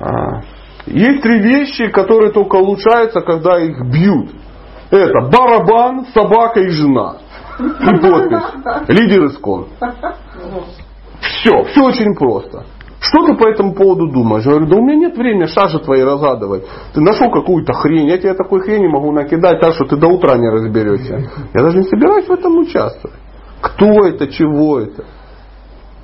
а, 0.00 0.40
есть 0.86 1.22
три 1.22 1.40
вещи, 1.40 1.88
которые 1.88 2.32
только 2.32 2.56
улучшаются, 2.56 3.20
когда 3.20 3.58
их 3.60 3.80
бьют. 3.90 4.30
Это 4.90 5.28
барабан, 5.30 6.06
собака 6.14 6.60
и 6.60 6.68
жена. 6.68 7.16
И 7.58 8.00
подпись. 8.00 8.88
Лидер 8.88 9.26
искон. 9.26 9.68
Все, 11.20 11.64
все 11.64 11.84
очень 11.84 12.14
просто. 12.14 12.64
Что 13.00 13.26
ты 13.26 13.34
по 13.34 13.46
этому 13.48 13.74
поводу 13.74 14.10
думаешь? 14.10 14.44
Я 14.44 14.52
говорю, 14.52 14.66
да 14.66 14.76
у 14.76 14.82
меня 14.82 14.96
нет 14.96 15.16
времени 15.16 15.46
шажи 15.46 15.78
твои 15.78 16.02
разгадывать. 16.02 16.64
Ты 16.94 17.00
нашел 17.00 17.30
какую-то 17.30 17.72
хрень, 17.74 18.08
я 18.08 18.16
тебе 18.18 18.34
такой 18.34 18.60
хрени 18.60 18.86
могу 18.86 19.12
накидать 19.12 19.60
так, 19.60 19.74
что 19.74 19.84
ты 19.84 19.96
до 19.96 20.08
утра 20.08 20.36
не 20.38 20.48
разберешься. 20.48 21.30
Я 21.52 21.62
даже 21.62 21.78
не 21.78 21.84
собираюсь 21.84 22.26
в 22.26 22.32
этом 22.32 22.56
участвовать. 22.58 23.18
Кто 23.60 24.06
это, 24.06 24.26
чего 24.28 24.80
это? 24.80 25.04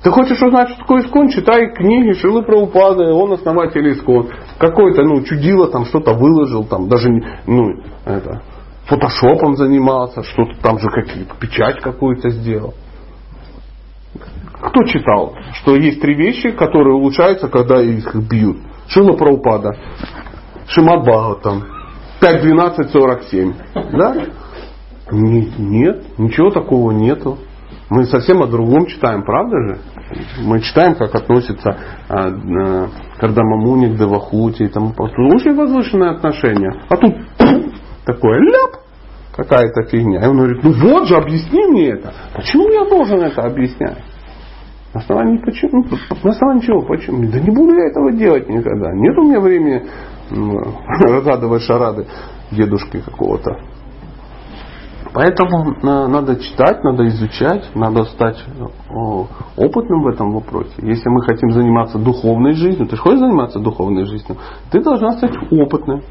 Ты 0.03 0.09
хочешь 0.09 0.41
узнать, 0.41 0.69
что 0.69 0.79
такое 0.79 1.03
искон? 1.03 1.29
Читай 1.29 1.73
книги 1.75 2.13
Шилы 2.13 2.41
Праупады, 2.41 3.13
он 3.13 3.33
основатель 3.33 3.87
искон. 3.91 4.29
Какой-то, 4.57 5.03
ну, 5.03 5.21
чудило 5.21 5.67
там 5.67 5.85
что-то 5.85 6.13
выложил, 6.13 6.65
там 6.65 6.89
даже, 6.89 7.07
ну, 7.45 7.75
это, 8.05 8.41
фотошопом 8.85 9.55
занимался, 9.55 10.23
что-то 10.23 10.59
там 10.61 10.79
же 10.79 10.89
какие-то, 10.89 11.35
печать 11.39 11.81
какую-то 11.81 12.29
сделал. 12.29 12.73
кто 14.59 14.83
читал, 14.85 15.35
что 15.53 15.75
есть 15.75 16.01
три 16.01 16.15
вещи, 16.15 16.49
которые 16.49 16.95
улучшаются, 16.95 17.47
когда 17.47 17.79
их 17.81 18.15
бьют? 18.15 18.57
Шила 18.87 19.13
Праупада, 19.13 19.77
Шимат 20.67 21.01
Бхагаватам, 21.01 21.63
5.12.47. 22.21 23.53
Да? 23.91 24.15
Нет, 25.11 26.17
ничего 26.17 26.49
такого 26.49 26.91
нету. 26.91 27.37
Мы 27.91 28.05
совсем 28.05 28.41
о 28.41 28.47
другом 28.47 28.85
читаем, 28.85 29.23
правда 29.23 29.57
же? 29.67 29.77
Мы 30.45 30.61
читаем, 30.61 30.95
как 30.95 31.13
относится 31.13 31.77
а, 32.07 32.29
а, 32.29 32.87
Кардамамуни 33.19 33.93
к 33.93 33.97
Девахути 33.97 34.63
и 34.63 34.67
тому 34.69 34.93
подобное. 34.93 35.35
Очень 35.35 35.55
возвышенное 35.55 36.11
отношение. 36.11 36.71
А 36.87 36.95
тут 36.95 37.13
такое 38.05 38.39
ляп, 38.39 38.79
какая-то 39.35 39.83
фигня. 39.89 40.23
И 40.23 40.25
он 40.25 40.37
говорит, 40.37 40.63
ну 40.63 40.71
вот 40.71 41.09
же, 41.09 41.17
объясни 41.17 41.65
мне 41.65 41.89
это. 41.89 42.13
Почему 42.33 42.69
я 42.69 42.85
должен 42.85 43.19
это 43.23 43.41
объяснять? 43.41 43.97
На 44.93 45.01
основании 45.01 45.39
почему? 45.39 45.83
На 46.23 46.29
основании 46.29 46.65
чего? 46.65 46.83
Почему? 46.83 47.29
Да 47.29 47.41
не 47.41 47.53
буду 47.53 47.73
я 47.73 47.89
этого 47.89 48.13
делать 48.13 48.47
никогда. 48.47 48.93
Нет 48.93 49.17
у 49.17 49.23
меня 49.23 49.41
времени 49.41 49.83
разгадывать 51.01 51.63
шарады 51.63 52.07
дедушки 52.51 53.01
какого-то. 53.01 53.51
Поэтому 55.13 55.75
надо 55.81 56.37
читать, 56.37 56.83
надо 56.83 57.05
изучать, 57.07 57.75
надо 57.75 58.05
стать 58.05 58.41
опытным 59.57 60.03
в 60.03 60.07
этом 60.07 60.31
вопросе. 60.31 60.71
Если 60.77 61.09
мы 61.09 61.21
хотим 61.23 61.51
заниматься 61.51 61.97
духовной 61.97 62.53
жизнью, 62.53 62.87
ты 62.87 62.95
же 62.95 63.01
хочешь 63.01 63.19
заниматься 63.19 63.59
духовной 63.59 64.05
жизнью, 64.05 64.37
ты 64.71 64.81
должна 64.81 65.11
стать 65.17 65.33
опытным 65.51 66.01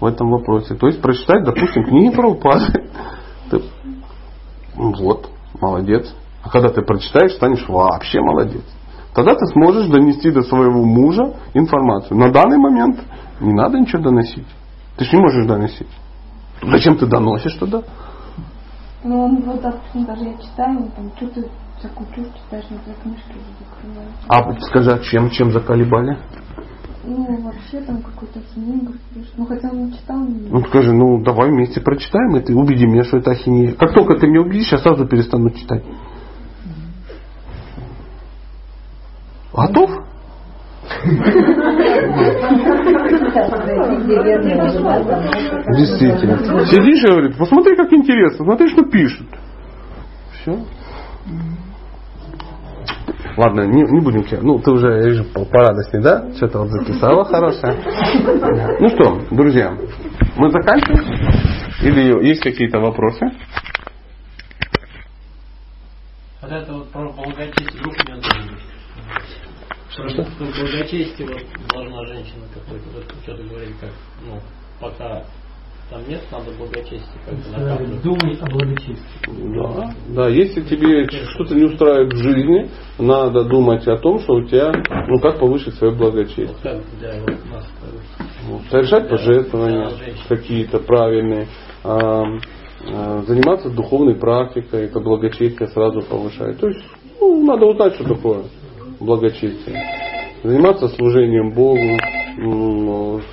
в 0.00 0.06
этом 0.06 0.30
вопросе. 0.30 0.74
То 0.74 0.86
есть 0.86 1.02
прочитать, 1.02 1.44
допустим, 1.44 1.84
книги 1.84 2.14
про 2.14 2.30
упады. 2.30 2.88
Вот, 4.74 5.28
молодец. 5.60 6.14
А 6.42 6.48
когда 6.48 6.70
ты 6.70 6.80
прочитаешь, 6.80 7.34
станешь 7.34 7.68
вообще 7.68 8.20
молодец. 8.20 8.62
Тогда 9.14 9.34
ты 9.34 9.44
сможешь 9.52 9.88
донести 9.88 10.30
до 10.30 10.40
своего 10.42 10.82
мужа 10.82 11.34
информацию. 11.52 12.16
На 12.16 12.32
данный 12.32 12.56
момент 12.56 13.00
не 13.40 13.52
надо 13.52 13.78
ничего 13.78 14.02
доносить. 14.02 14.46
Ты 14.96 15.04
же 15.04 15.16
не 15.16 15.22
можешь 15.22 15.46
доносить. 15.46 15.88
Зачем 16.62 16.96
ты 16.96 17.04
доносишь 17.04 17.56
тогда? 17.56 17.82
Ну, 19.02 19.24
он 19.24 19.42
вот, 19.42 19.62
допустим, 19.62 20.04
даже 20.04 20.24
я 20.24 20.36
читаю, 20.36 20.90
там, 20.94 21.10
что 21.16 21.26
ты 21.28 21.48
всякую 21.78 22.06
чушь 22.14 22.26
читаешь, 22.34 22.68
на 22.70 22.78
твоей 22.78 22.98
книжке 23.02 23.34
закрывают. 23.58 24.12
А 24.28 24.60
скажи, 24.60 24.92
а 24.92 24.98
чем, 24.98 25.30
чем 25.30 25.52
заколебали? 25.52 26.18
Ну, 27.02 27.42
вообще 27.42 27.80
там 27.80 28.02
какой-то 28.02 28.40
говоришь. 28.54 29.32
Ну, 29.36 29.46
хотя 29.46 29.70
он 29.70 29.86
не 29.86 29.92
читал. 29.92 30.18
Не 30.18 30.50
ну, 30.50 30.60
скажи, 30.66 30.92
ну, 30.92 31.22
давай 31.22 31.50
вместе 31.50 31.80
прочитаем, 31.80 32.36
и 32.36 32.40
ты 32.40 32.54
убеди 32.54 32.84
меня, 32.84 33.04
что 33.04 33.16
это 33.16 33.30
ахинея. 33.30 33.72
Как 33.72 33.94
только 33.94 34.18
ты 34.18 34.26
меня 34.26 34.42
убедишь, 34.42 34.70
я 34.70 34.78
сразу 34.78 35.06
перестану 35.06 35.50
читать. 35.50 35.82
Готов? 39.54 39.90
Действительно. 45.76 46.64
Сидишь 46.66 47.04
и 47.04 47.06
говорит, 47.06 47.36
посмотри, 47.36 47.76
как 47.76 47.92
интересно, 47.92 48.44
смотри, 48.44 48.68
что 48.68 48.82
пишут. 48.84 49.26
Все. 50.32 50.58
Ладно, 53.36 53.62
не, 53.62 53.82
не 53.82 54.00
будем 54.00 54.24
тебя. 54.24 54.40
Ну, 54.42 54.58
ты 54.58 54.70
уже, 54.70 54.88
я 54.88 55.02
вижу, 55.08 55.24
порадостней, 55.24 56.02
да? 56.02 56.32
Что-то 56.36 56.60
вот 56.60 56.70
записала 56.70 57.24
хорошее. 57.24 57.74
Ну 58.80 58.88
что, 58.88 59.20
друзья, 59.34 59.74
мы 60.36 60.50
заканчиваем? 60.50 61.04
Или 61.82 62.26
есть 62.26 62.42
какие-то 62.42 62.80
вопросы? 62.80 63.26
Вот 66.42 66.50
это 66.52 66.72
вот 66.72 66.90
про 66.90 67.08
благочестие, 67.12 67.79
что, 69.90 70.08
что? 70.08 70.22
В 70.22 70.38
благочестии 70.38 71.24
вот 71.24 71.42
должна 71.72 72.06
женщина 72.06 72.44
какой-то, 72.54 72.84
вот 72.94 73.04
что-то 73.22 73.42
говорить, 73.42 73.76
как, 73.80 73.90
ну, 74.24 74.38
пока 74.80 75.24
там 75.90 76.08
нет, 76.08 76.20
надо 76.30 76.52
благочестие 76.56 77.00
как-то 77.26 77.50
накапливать. 77.50 78.02
Думай 78.02 78.38
о 78.40 78.46
благочестии. 78.46 79.56
Да, 79.56 79.94
да, 80.08 80.28
если 80.28 80.60
тебе 80.62 81.08
что-то 81.08 81.54
не 81.56 81.64
устраивает 81.64 82.12
в 82.12 82.16
жизни, 82.16 82.70
надо 82.98 83.44
думать 83.44 83.86
о 83.88 83.96
том, 83.96 84.20
что 84.20 84.34
у 84.34 84.44
тебя, 84.44 84.72
ну 85.08 85.18
как 85.18 85.40
повысить 85.40 85.74
свое 85.74 85.92
благочестие. 85.92 86.46
Вот 86.46 86.58
как 86.62 86.80
для 87.00 87.20
вот 87.20 87.50
нас, 87.50 87.68
ну, 88.48 88.60
совершать 88.70 89.08
пожертвования 89.08 89.90
какие-то 90.28 90.78
правильные, 90.78 91.48
а, 91.82 92.22
а, 92.86 93.22
заниматься 93.22 93.68
духовной 93.68 94.14
практикой, 94.14 94.84
это 94.84 95.00
благочестие 95.00 95.68
сразу 95.70 96.02
повышает. 96.02 96.60
То 96.60 96.68
есть, 96.68 96.84
ну, 97.20 97.44
надо 97.44 97.66
узнать, 97.66 97.94
что 97.96 98.04
такое 98.04 98.44
благочестие. 99.00 99.82
Заниматься 100.42 100.88
служением 100.88 101.52
Богу, 101.52 101.98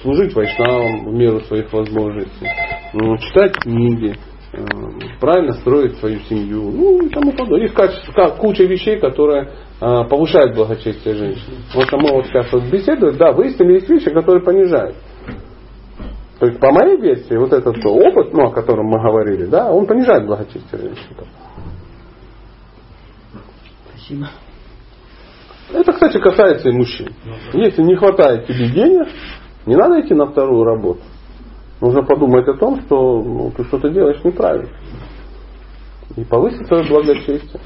служить 0.02 0.34
вайшнавам 0.36 1.06
в 1.06 1.14
меру 1.14 1.40
своих 1.42 1.72
возможностей, 1.72 2.48
читать 3.20 3.54
книги, 3.58 4.16
э, 4.54 4.66
правильно 5.20 5.54
строить 5.54 5.96
свою 5.98 6.20
семью, 6.22 6.72
ну 6.72 7.06
и 7.06 7.10
тому 7.10 7.32
подобное. 7.32 7.62
Есть 7.62 7.74
качество, 7.74 8.36
куча 8.38 8.64
вещей, 8.64 9.00
которые 9.00 9.44
э, 9.44 10.04
повышают 10.10 10.56
благочестие 10.56 11.16
женщины. 11.16 11.58
Вот 11.74 11.92
мы 11.94 12.12
вот 12.12 12.26
сейчас 12.26 12.52
вот 12.52 12.64
беседуем, 12.64 13.16
да, 13.18 13.32
выяснили, 13.32 13.74
есть 13.74 13.90
вещи, 13.90 14.10
которые 14.10 14.44
понижают. 14.44 14.96
То 16.40 16.46
есть 16.46 16.60
по 16.60 16.72
моей 16.72 16.98
версии, 16.98 17.36
вот 17.36 17.52
этот 17.52 17.78
опыт, 17.86 18.34
ну, 18.34 18.48
о 18.48 18.52
котором 18.52 18.88
мы 18.88 19.02
говорили, 19.02 19.46
да, 19.46 19.72
он 19.72 19.86
понижает 19.86 20.26
благочестие 20.26 20.82
женщины. 20.82 21.28
Спасибо. 23.90 24.30
Это, 25.74 25.92
кстати, 25.92 26.18
касается 26.20 26.70
и 26.70 26.72
мужчин. 26.72 27.10
Если 27.54 27.82
не 27.82 27.96
хватает 27.96 28.48
тебе 28.48 28.70
денег, 28.70 29.08
не 29.66 29.76
надо 29.76 30.00
идти 30.02 30.14
на 30.14 30.28
вторую 30.28 30.64
работу. 30.64 31.02
Нужно 31.82 32.04
подумать 32.04 32.48
о 32.48 32.54
том, 32.54 32.82
что 32.82 33.22
ну, 33.22 33.52
ты 33.52 33.64
что-то 33.66 33.90
делаешь 33.90 34.24
неправильно. 34.24 34.70
И 36.16 36.24
повысить 36.24 36.66
свое 36.68 36.84
благочестие. 36.84 37.62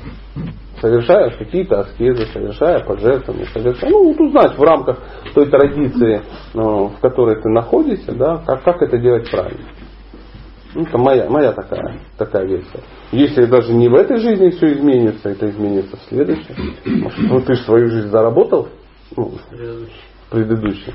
Совершая 0.82 1.30
какие-то 1.30 1.82
аскезы, 1.82 2.26
совершая 2.34 2.84
пожертвования, 2.84 3.46
совершая, 3.54 3.92
ну, 3.92 4.04
вот 4.04 4.20
узнать 4.20 4.58
в 4.58 4.64
рамках 4.64 4.98
той 5.36 5.48
традиции, 5.48 6.24
ну, 6.56 6.88
в 6.88 7.00
которой 7.00 7.40
ты 7.40 7.50
находишься, 7.50 8.14
да, 8.14 8.42
как, 8.46 8.64
как 8.64 8.82
это 8.82 8.98
делать 8.98 9.30
правильно. 9.30 9.64
Ну, 10.74 10.84
это 10.84 10.98
моя, 10.98 11.30
моя 11.30 11.52
такая, 11.52 12.00
такая 12.18 12.46
версия. 12.46 12.80
Если 13.12 13.46
даже 13.46 13.74
не 13.74 13.90
в 13.90 13.94
этой 13.94 14.18
жизни 14.18 14.52
все 14.52 14.74
изменится, 14.74 15.30
это 15.30 15.50
изменится 15.50 15.98
в 15.98 16.02
следующей. 16.04 16.56
Может, 16.86 17.20
ну 17.20 17.42
ты 17.42 17.56
же 17.56 17.64
свою 17.64 17.90
жизнь 17.90 18.08
заработал, 18.08 18.70
ну, 19.18 19.34
предыдущий. 20.30 20.94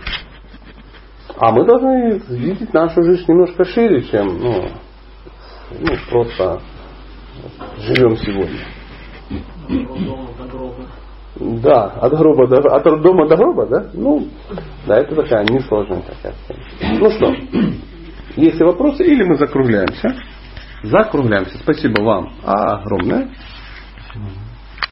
А 1.38 1.52
мы 1.52 1.66
должны 1.66 2.18
видеть 2.28 2.72
нашу 2.72 3.02
жизнь 3.02 3.24
немножко 3.28 3.64
шире, 3.64 4.02
чем 4.04 4.26
ну, 4.38 4.68
ну, 5.80 5.88
просто 6.10 6.60
живем 7.78 8.16
сегодня. 8.16 8.60
Да, 11.38 11.84
от 12.00 12.16
гроба 12.16 12.46
до 12.46 12.56
от 12.60 13.02
дома 13.02 13.28
до 13.28 13.36
гроба, 13.36 13.66
да? 13.66 13.90
Ну, 13.92 14.26
да, 14.86 15.00
это 15.00 15.14
такая 15.14 15.44
несложная 15.44 16.00
такая. 16.00 16.34
Ну 16.98 17.10
что, 17.10 17.34
есть 18.36 18.60
вопросы 18.60 19.04
или 19.04 19.24
мы 19.24 19.36
закругляемся? 19.36 20.16
Закругляемся. 20.82 21.58
Спасибо 21.58 22.02
вам 22.02 22.32
огромное. 22.44 23.28